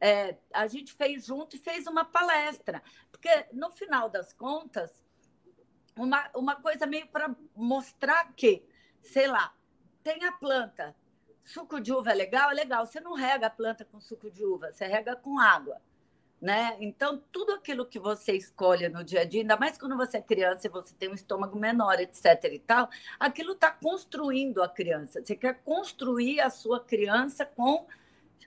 É, 0.00 0.36
a 0.52 0.66
gente 0.66 0.92
fez 0.92 1.24
junto 1.24 1.56
e 1.56 1.58
fez 1.58 1.86
uma 1.86 2.04
palestra, 2.04 2.82
porque 3.10 3.46
no 3.52 3.70
final 3.70 4.10
das 4.10 4.32
contas 4.32 5.02
uma, 5.96 6.28
uma 6.34 6.56
coisa 6.56 6.86
meio 6.86 7.06
para 7.08 7.34
mostrar 7.54 8.32
que, 8.34 8.62
sei 9.02 9.26
lá, 9.26 9.52
tem 10.02 10.24
a 10.24 10.32
planta. 10.32 10.94
Suco 11.46 11.80
de 11.80 11.92
uva 11.92 12.10
é 12.10 12.14
legal? 12.14 12.50
É 12.50 12.54
legal. 12.54 12.84
Você 12.84 13.00
não 13.00 13.14
rega 13.14 13.46
a 13.46 13.50
planta 13.50 13.84
com 13.84 14.00
suco 14.00 14.28
de 14.28 14.44
uva, 14.44 14.72
você 14.72 14.84
rega 14.84 15.14
com 15.14 15.38
água. 15.38 15.80
Né? 16.42 16.76
Então, 16.80 17.22
tudo 17.32 17.52
aquilo 17.54 17.86
que 17.86 17.98
você 17.98 18.32
escolhe 18.32 18.88
no 18.88 19.02
dia 19.02 19.20
a 19.20 19.24
dia, 19.24 19.40
ainda 19.40 19.56
mais 19.56 19.78
quando 19.78 19.96
você 19.96 20.18
é 20.18 20.22
criança 20.22 20.66
e 20.66 20.70
você 20.70 20.92
tem 20.94 21.08
um 21.08 21.14
estômago 21.14 21.58
menor, 21.58 21.98
etc. 22.00 22.44
e 22.52 22.58
tal, 22.58 22.90
aquilo 23.18 23.52
está 23.52 23.70
construindo 23.70 24.60
a 24.62 24.68
criança. 24.68 25.24
Você 25.24 25.36
quer 25.36 25.62
construir 25.62 26.40
a 26.40 26.50
sua 26.50 26.80
criança 26.80 27.46
com 27.46 27.86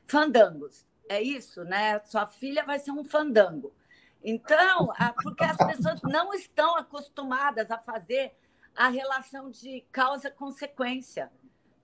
fandangos. 0.06 0.86
É 1.08 1.22
isso, 1.22 1.64
né? 1.64 2.00
Sua 2.06 2.28
filha 2.28 2.64
vai 2.64 2.80
ser 2.80 2.92
um 2.92 3.04
fandango. 3.04 3.74
Então, 4.22 4.92
porque 5.24 5.46
as 5.46 5.58
pessoas 5.58 6.02
não 6.04 6.34
estão 6.34 6.76
acostumadas 6.76 7.72
a 7.72 7.78
fazer 7.78 8.34
a 8.76 8.90
relação 8.90 9.50
de 9.50 9.86
causa-consequência. 9.92 11.32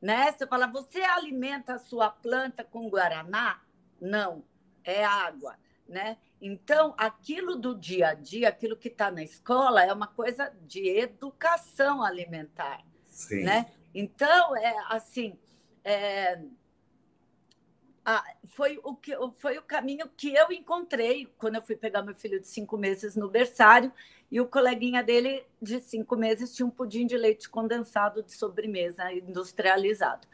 Né? 0.05 0.31
Você 0.31 0.45
fala, 0.45 0.67
você 0.67 1.01
alimenta 1.01 1.73
a 1.73 1.79
sua 1.79 2.11
planta 2.11 2.63
com 2.63 2.87
guaraná? 2.91 3.59
Não, 3.99 4.43
é 4.83 5.03
água. 5.03 5.57
Né? 5.89 6.19
Então, 6.39 6.93
aquilo 6.95 7.55
do 7.55 7.73
dia 7.73 8.09
a 8.09 8.13
dia, 8.13 8.49
aquilo 8.49 8.77
que 8.77 8.87
está 8.87 9.09
na 9.09 9.23
escola, 9.23 9.83
é 9.83 9.91
uma 9.91 10.05
coisa 10.05 10.53
de 10.61 10.87
educação 10.87 12.03
alimentar. 12.03 12.85
Sim. 13.07 13.45
Né? 13.45 13.65
Então, 13.95 14.55
é 14.55 14.75
assim. 14.89 15.39
É, 15.83 16.39
ah, 18.05 18.23
foi, 18.49 18.79
o 18.83 18.95
que, 18.95 19.17
foi 19.39 19.57
o 19.57 19.63
caminho 19.63 20.07
que 20.15 20.35
eu 20.35 20.51
encontrei 20.51 21.33
quando 21.39 21.55
eu 21.55 21.63
fui 21.63 21.75
pegar 21.75 22.03
meu 22.03 22.13
filho 22.13 22.39
de 22.39 22.47
cinco 22.47 22.77
meses 22.77 23.15
no 23.15 23.27
berçário 23.27 23.91
e 24.31 24.41
o 24.41 24.47
coleguinha 24.47 25.03
dele 25.03 25.45
de 25.61 25.79
cinco 25.79 26.15
meses 26.15 26.53
tinha 26.55 26.65
um 26.65 26.71
pudim 26.71 27.05
de 27.05 27.17
leite 27.17 27.49
condensado 27.49 28.23
de 28.23 28.33
sobremesa 28.33 29.11
industrializado. 29.11 30.27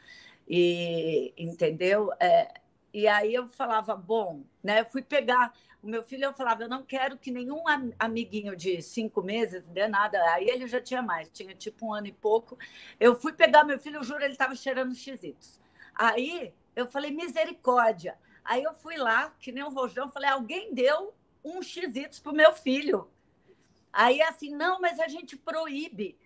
E 0.48 1.32
entendeu? 1.36 2.10
É, 2.18 2.52
e 2.92 3.06
aí 3.08 3.34
eu 3.34 3.48
falava, 3.48 3.94
bom, 3.96 4.44
né? 4.62 4.80
Eu 4.80 4.86
fui 4.86 5.02
pegar 5.02 5.52
o 5.82 5.86
meu 5.88 6.02
filho, 6.02 6.24
eu 6.24 6.32
falava, 6.32 6.62
eu 6.62 6.68
não 6.68 6.82
quero 6.82 7.16
que 7.18 7.30
nenhum 7.30 7.62
amiguinho 7.98 8.54
de 8.54 8.80
cinco 8.82 9.22
meses 9.22 9.66
dê 9.68 9.88
nada. 9.88 10.22
Aí 10.32 10.48
ele 10.48 10.66
já 10.66 10.80
tinha 10.80 11.02
mais, 11.02 11.30
tinha 11.30 11.54
tipo 11.54 11.86
um 11.86 11.92
ano 11.92 12.06
e 12.06 12.12
pouco. 12.12 12.58
Eu 13.00 13.16
fui 13.16 13.32
pegar 13.32 13.64
meu 13.64 13.78
filho, 13.78 13.96
eu 13.96 14.04
juro, 14.04 14.22
ele 14.22 14.32
estava 14.32 14.54
cheirando 14.54 14.94
xizitos. 14.94 15.60
Aí 15.94 16.52
eu 16.76 16.86
falei, 16.86 17.10
misericórdia. 17.10 18.16
Aí 18.44 18.62
eu 18.62 18.74
fui 18.74 18.96
lá, 18.96 19.34
que 19.38 19.52
nem 19.52 19.64
um 19.64 19.72
rojão, 19.72 20.08
falei, 20.08 20.30
alguém 20.30 20.74
deu 20.74 21.14
um 21.44 21.62
xizitos 21.62 22.18
para 22.18 22.32
o 22.32 22.36
meu 22.36 22.52
filho. 22.52 23.08
Aí 23.92 24.22
assim, 24.22 24.50
não, 24.50 24.80
mas 24.80 24.98
a 24.98 25.08
gente 25.08 25.36
proíbe 25.36 26.16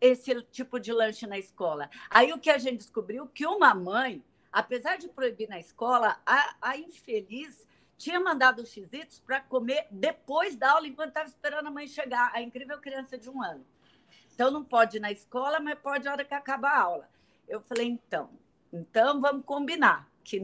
esse 0.00 0.42
tipo 0.42 0.78
de 0.78 0.92
lanche 0.92 1.26
na 1.26 1.38
escola. 1.38 1.90
Aí 2.10 2.32
o 2.32 2.38
que 2.38 2.50
a 2.50 2.58
gente 2.58 2.78
descobriu 2.78 3.26
que 3.26 3.46
uma 3.46 3.74
mãe, 3.74 4.22
apesar 4.52 4.96
de 4.96 5.08
proibir 5.08 5.48
na 5.48 5.58
escola, 5.58 6.20
a, 6.24 6.54
a 6.60 6.76
infeliz 6.76 7.66
tinha 7.98 8.20
mandado 8.20 8.62
os 8.62 8.68
xizitos 8.68 9.18
para 9.20 9.40
comer 9.40 9.86
depois 9.90 10.54
da 10.54 10.72
aula, 10.72 10.86
enquanto 10.86 11.08
estava 11.08 11.28
esperando 11.28 11.66
a 11.68 11.70
mãe 11.70 11.88
chegar. 11.88 12.30
A 12.34 12.42
incrível 12.42 12.78
criança 12.78 13.16
de 13.16 13.30
um 13.30 13.42
ano. 13.42 13.64
Então 14.34 14.50
não 14.50 14.62
pode 14.62 14.98
ir 14.98 15.00
na 15.00 15.10
escola, 15.10 15.58
mas 15.58 15.78
pode 15.78 16.04
na 16.04 16.12
hora 16.12 16.24
que 16.24 16.34
acaba 16.34 16.68
a 16.68 16.78
aula. 16.78 17.08
Eu 17.48 17.60
falei, 17.62 17.86
então, 17.86 18.28
então, 18.72 19.20
vamos 19.20 19.44
combinar 19.44 20.10
que 20.22 20.40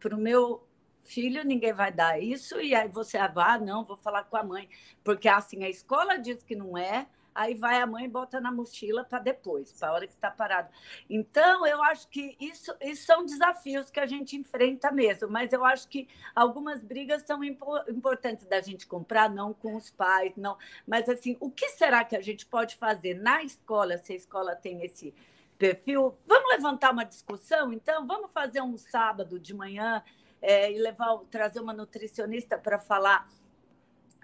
para 0.00 0.16
o 0.16 0.18
meu 0.18 0.66
filho 1.10 1.44
ninguém 1.44 1.72
vai 1.72 1.92
dar 1.92 2.20
isso, 2.20 2.60
e 2.60 2.74
aí 2.74 2.88
você 2.88 3.18
vai, 3.28 3.56
ah, 3.56 3.58
não, 3.58 3.84
vou 3.84 3.96
falar 3.96 4.24
com 4.24 4.36
a 4.36 4.42
mãe, 4.42 4.68
porque 5.02 5.28
assim, 5.28 5.64
a 5.64 5.68
escola 5.68 6.16
diz 6.18 6.42
que 6.42 6.54
não 6.54 6.78
é, 6.78 7.06
aí 7.34 7.54
vai 7.54 7.80
a 7.80 7.86
mãe 7.86 8.04
e 8.04 8.08
bota 8.08 8.40
na 8.40 8.52
mochila 8.52 9.04
para 9.04 9.18
depois, 9.18 9.72
para 9.72 9.88
a 9.88 9.92
hora 9.92 10.06
que 10.06 10.12
está 10.12 10.30
parado. 10.30 10.68
Então, 11.08 11.66
eu 11.66 11.82
acho 11.84 12.08
que 12.08 12.36
isso, 12.40 12.74
isso 12.80 13.06
são 13.06 13.24
desafios 13.24 13.90
que 13.90 14.00
a 14.00 14.06
gente 14.06 14.36
enfrenta 14.36 14.90
mesmo, 14.90 15.28
mas 15.28 15.52
eu 15.52 15.64
acho 15.64 15.88
que 15.88 16.08
algumas 16.34 16.80
brigas 16.80 17.22
são 17.22 17.42
importantes 17.42 18.46
da 18.46 18.60
gente 18.60 18.86
comprar, 18.86 19.30
não 19.30 19.52
com 19.52 19.76
os 19.76 19.90
pais, 19.90 20.32
não. 20.36 20.56
Mas 20.86 21.08
assim, 21.08 21.36
o 21.40 21.50
que 21.50 21.68
será 21.70 22.04
que 22.04 22.16
a 22.16 22.20
gente 22.20 22.46
pode 22.46 22.76
fazer 22.76 23.14
na 23.14 23.42
escola, 23.42 23.96
se 23.98 24.12
a 24.12 24.16
escola 24.16 24.56
tem 24.56 24.84
esse 24.84 25.14
perfil. 25.60 26.16
Vamos 26.26 26.50
levantar 26.50 26.90
uma 26.90 27.04
discussão, 27.04 27.70
então? 27.70 28.06
Vamos 28.06 28.32
fazer 28.32 28.62
um 28.62 28.78
sábado 28.78 29.38
de 29.38 29.52
manhã 29.52 30.02
é, 30.40 30.72
e 30.72 30.78
levar, 30.78 31.18
trazer 31.30 31.60
uma 31.60 31.72
nutricionista 31.72 32.58
para 32.58 32.78
falar 32.78 33.28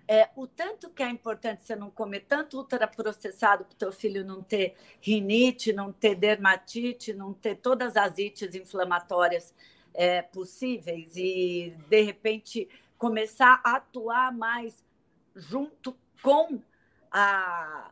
é, 0.08 0.30
o 0.36 0.46
tanto 0.46 0.88
que 0.90 1.02
é 1.02 1.08
importante 1.08 1.62
você 1.62 1.74
não 1.74 1.90
comer 1.90 2.20
tanto 2.28 2.58
ultraprocessado 2.58 3.64
para 3.64 3.74
o 3.74 3.76
teu 3.76 3.90
filho 3.90 4.24
não 4.24 4.40
ter 4.40 4.76
rinite, 5.00 5.72
não 5.72 5.92
ter 5.92 6.14
dermatite, 6.14 7.12
não 7.12 7.32
ter 7.32 7.56
todas 7.56 7.96
as 7.96 8.16
ites 8.16 8.54
inflamatórias 8.54 9.52
é, 9.92 10.22
possíveis 10.22 11.16
e, 11.16 11.74
de 11.88 12.02
repente, 12.02 12.68
começar 12.96 13.60
a 13.64 13.76
atuar 13.76 14.32
mais 14.32 14.84
junto 15.34 15.96
com 16.22 16.60
a, 17.10 17.90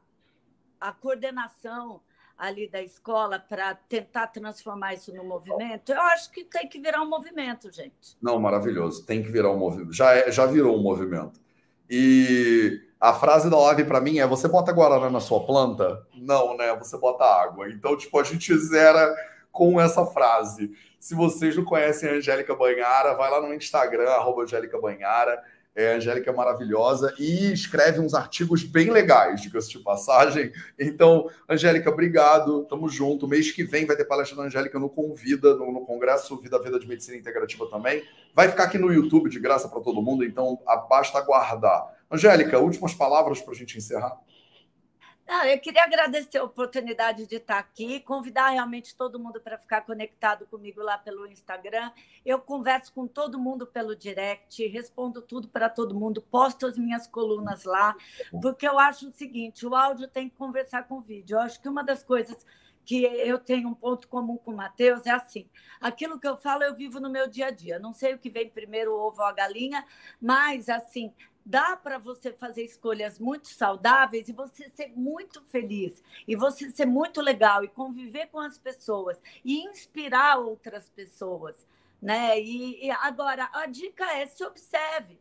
a 0.80 0.92
coordenação 0.92 2.00
ali 2.36 2.68
da 2.68 2.82
escola 2.82 3.38
para 3.38 3.74
tentar 3.74 4.26
transformar 4.28 4.94
isso 4.94 5.14
no 5.14 5.24
movimento? 5.24 5.92
Eu 5.92 6.00
acho 6.02 6.30
que 6.30 6.44
tem 6.44 6.68
que 6.68 6.80
virar 6.80 7.02
um 7.02 7.08
movimento, 7.08 7.70
gente. 7.72 8.16
Não, 8.20 8.38
maravilhoso. 8.38 9.04
Tem 9.04 9.22
que 9.22 9.30
virar 9.30 9.50
um 9.50 9.58
movimento. 9.58 9.92
Já, 9.92 10.14
é, 10.14 10.30
já 10.30 10.46
virou 10.46 10.76
um 10.76 10.82
movimento. 10.82 11.40
E 11.88 12.80
a 13.00 13.12
frase 13.12 13.50
da 13.50 13.58
live 13.58 13.84
para 13.84 14.00
mim 14.00 14.18
é: 14.18 14.26
você 14.26 14.48
bota 14.48 14.72
guaraná 14.72 15.10
na 15.10 15.20
sua 15.20 15.44
planta? 15.44 16.06
Não, 16.14 16.56
né? 16.56 16.74
Você 16.76 16.96
bota 16.98 17.24
água. 17.24 17.68
Então, 17.68 17.96
tipo, 17.96 18.18
a 18.18 18.22
gente 18.22 18.56
zera 18.56 19.14
com 19.52 19.80
essa 19.80 20.04
frase. 20.06 20.72
Se 20.98 21.14
vocês 21.14 21.56
não 21.56 21.64
conhecem 21.64 22.08
a 22.08 22.14
Angélica 22.14 22.54
Banhara, 22.56 23.14
vai 23.14 23.30
lá 23.30 23.40
no 23.40 23.54
Instagram, 23.54 24.08
arroba 24.10 24.42
Angélica 24.42 24.80
Banhara. 24.80 25.42
É, 25.76 25.92
a 25.92 25.96
Angélica 25.96 26.30
é 26.30 26.34
maravilhosa 26.34 27.12
e 27.18 27.52
escreve 27.52 27.98
uns 27.98 28.14
artigos 28.14 28.62
bem 28.62 28.90
legais, 28.90 29.40
diga-se 29.40 29.70
de 29.70 29.80
passagem. 29.80 30.52
Então, 30.78 31.28
Angélica, 31.48 31.90
obrigado, 31.90 32.64
tamo 32.66 32.88
junto. 32.88 33.26
Mês 33.26 33.50
que 33.50 33.64
vem 33.64 33.84
vai 33.84 33.96
ter 33.96 34.04
palestra 34.04 34.36
da 34.36 34.44
Angélica 34.44 34.78
no 34.78 34.88
Convida, 34.88 35.56
no, 35.56 35.72
no 35.72 35.80
Congresso 35.80 36.40
Vida 36.40 36.62
Vida 36.62 36.78
de 36.78 36.86
Medicina 36.86 37.16
Integrativa 37.16 37.68
também. 37.68 38.04
Vai 38.32 38.48
ficar 38.48 38.64
aqui 38.64 38.78
no 38.78 38.92
YouTube 38.92 39.28
de 39.28 39.40
graça 39.40 39.68
para 39.68 39.80
todo 39.80 40.00
mundo, 40.00 40.24
então 40.24 40.60
basta 40.88 41.18
aguardar. 41.18 41.92
Angélica, 42.10 42.60
últimas 42.60 42.94
palavras 42.94 43.40
para 43.40 43.52
a 43.52 43.56
gente 43.56 43.76
encerrar. 43.76 44.16
Não, 45.26 45.42
eu 45.44 45.58
queria 45.58 45.82
agradecer 45.84 46.36
a 46.36 46.44
oportunidade 46.44 47.26
de 47.26 47.36
estar 47.36 47.58
aqui, 47.58 48.00
convidar 48.00 48.50
realmente 48.50 48.94
todo 48.94 49.18
mundo 49.18 49.40
para 49.40 49.58
ficar 49.58 49.80
conectado 49.80 50.46
comigo 50.46 50.82
lá 50.82 50.98
pelo 50.98 51.26
Instagram. 51.26 51.90
Eu 52.26 52.38
converso 52.38 52.92
com 52.92 53.06
todo 53.06 53.38
mundo 53.38 53.66
pelo 53.66 53.96
direct, 53.96 54.66
respondo 54.66 55.22
tudo 55.22 55.48
para 55.48 55.70
todo 55.70 55.94
mundo, 55.94 56.20
posto 56.20 56.66
as 56.66 56.76
minhas 56.76 57.06
colunas 57.06 57.64
lá, 57.64 57.96
porque 58.42 58.68
eu 58.68 58.78
acho 58.78 59.08
o 59.08 59.12
seguinte: 59.12 59.66
o 59.66 59.74
áudio 59.74 60.08
tem 60.08 60.28
que 60.28 60.36
conversar 60.36 60.86
com 60.86 60.96
o 60.98 61.00
vídeo. 61.00 61.36
Eu 61.36 61.40
acho 61.40 61.60
que 61.60 61.68
uma 61.68 61.82
das 61.82 62.02
coisas 62.02 62.44
que 62.84 63.04
eu 63.04 63.38
tenho 63.38 63.68
um 63.68 63.74
ponto 63.74 64.06
comum 64.08 64.36
com 64.36 64.52
o 64.52 64.56
Matheus 64.56 65.06
é 65.06 65.10
assim: 65.10 65.48
aquilo 65.80 66.18
que 66.18 66.28
eu 66.28 66.36
falo 66.36 66.62
eu 66.62 66.74
vivo 66.74 67.00
no 67.00 67.10
meu 67.10 67.28
dia 67.28 67.46
a 67.46 67.50
dia. 67.50 67.78
Não 67.78 67.92
sei 67.92 68.14
o 68.14 68.18
que 68.18 68.30
vem 68.30 68.48
primeiro, 68.48 68.92
o 68.92 68.98
ovo 68.98 69.20
ou 69.20 69.26
a 69.26 69.32
galinha, 69.32 69.84
mas 70.20 70.68
assim, 70.68 71.12
dá 71.44 71.76
para 71.76 71.98
você 71.98 72.32
fazer 72.32 72.62
escolhas 72.64 73.18
muito 73.18 73.48
saudáveis 73.48 74.28
e 74.28 74.32
você 74.32 74.68
ser 74.70 74.92
muito 74.96 75.42
feliz, 75.42 76.02
e 76.26 76.34
você 76.34 76.70
ser 76.70 76.86
muito 76.86 77.20
legal, 77.20 77.62
e 77.62 77.68
conviver 77.68 78.26
com 78.28 78.40
as 78.40 78.56
pessoas, 78.58 79.20
e 79.44 79.62
inspirar 79.64 80.38
outras 80.38 80.88
pessoas. 80.88 81.66
Né? 82.00 82.40
E, 82.40 82.86
e 82.86 82.90
agora, 82.90 83.48
a 83.52 83.66
dica 83.66 84.04
é 84.12 84.26
se 84.26 84.44
observe. 84.44 85.20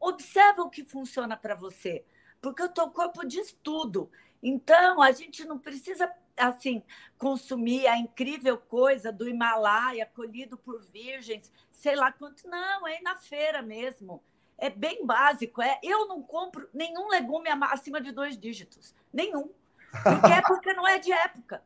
Observe 0.00 0.62
o 0.62 0.70
que 0.70 0.84
funciona 0.84 1.36
para 1.36 1.54
você, 1.54 2.04
porque 2.40 2.62
o 2.62 2.68
teu 2.68 2.90
corpo 2.90 3.26
diz 3.26 3.56
tudo. 3.62 4.10
Então, 4.42 5.02
a 5.02 5.12
gente 5.12 5.44
não 5.44 5.58
precisa 5.58 6.10
assim 6.40 6.82
consumir 7.18 7.86
a 7.86 7.96
incrível 7.96 8.58
coisa 8.58 9.12
do 9.12 9.28
Himalaia 9.28 10.06
colhido 10.06 10.56
por 10.56 10.80
virgens, 10.82 11.52
sei 11.70 11.94
lá 11.94 12.10
quanto. 12.10 12.48
Não, 12.48 12.86
é 12.86 12.98
ir 12.98 13.02
na 13.02 13.16
feira 13.16 13.62
mesmo 13.62 14.22
é 14.60 14.68
bem 14.68 15.04
básico. 15.04 15.60
É, 15.62 15.80
eu 15.82 16.06
não 16.06 16.22
compro 16.22 16.68
nenhum 16.72 17.08
legume 17.08 17.48
acima 17.48 18.00
de 18.00 18.12
dois 18.12 18.38
dígitos. 18.38 18.94
Nenhum. 19.12 19.50
Porque 19.90 20.32
é 20.32 20.42
porque 20.42 20.72
não 20.74 20.86
é 20.86 20.98
de 20.98 21.10
época. 21.10 21.64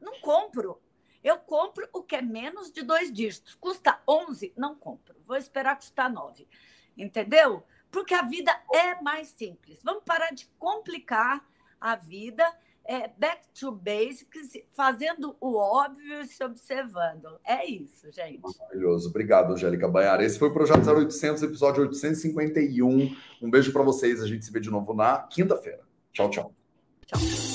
Não 0.00 0.18
compro. 0.20 0.80
Eu 1.22 1.38
compro 1.38 1.88
o 1.92 2.02
que 2.02 2.16
é 2.16 2.22
menos 2.22 2.72
de 2.72 2.82
dois 2.82 3.12
dígitos. 3.12 3.54
Custa 3.54 4.00
11, 4.08 4.52
não 4.56 4.74
compro. 4.74 5.14
Vou 5.24 5.36
esperar 5.36 5.76
custar 5.76 6.10
9. 6.10 6.48
Entendeu? 6.96 7.62
Porque 7.90 8.14
a 8.14 8.22
vida 8.22 8.50
é 8.72 9.00
mais 9.00 9.28
simples. 9.28 9.82
Vamos 9.84 10.02
parar 10.02 10.32
de 10.32 10.46
complicar 10.58 11.46
a 11.78 11.94
vida 11.94 12.44
é, 12.84 13.08
back 13.16 13.42
to 13.58 13.72
basics, 13.72 14.52
fazendo 14.72 15.36
o 15.40 15.56
óbvio 15.56 16.20
e 16.20 16.26
se 16.26 16.42
observando. 16.44 17.38
É 17.44 17.64
isso, 17.64 18.10
gente. 18.10 18.40
Maravilhoso. 18.42 19.08
Obrigado, 19.08 19.52
Angélica 19.52 19.88
Baiara. 19.88 20.24
Esse 20.24 20.38
foi 20.38 20.48
o 20.48 20.52
Projeto 20.52 20.88
0800, 20.88 21.42
episódio 21.42 21.82
851. 21.82 23.16
Um 23.40 23.50
beijo 23.50 23.72
para 23.72 23.82
vocês. 23.82 24.22
A 24.22 24.26
gente 24.26 24.44
se 24.44 24.52
vê 24.52 24.60
de 24.60 24.70
novo 24.70 24.94
na 24.94 25.18
quinta-feira. 25.18 25.80
Tchau, 26.12 26.30
tchau. 26.30 26.52
tchau. 27.06 27.51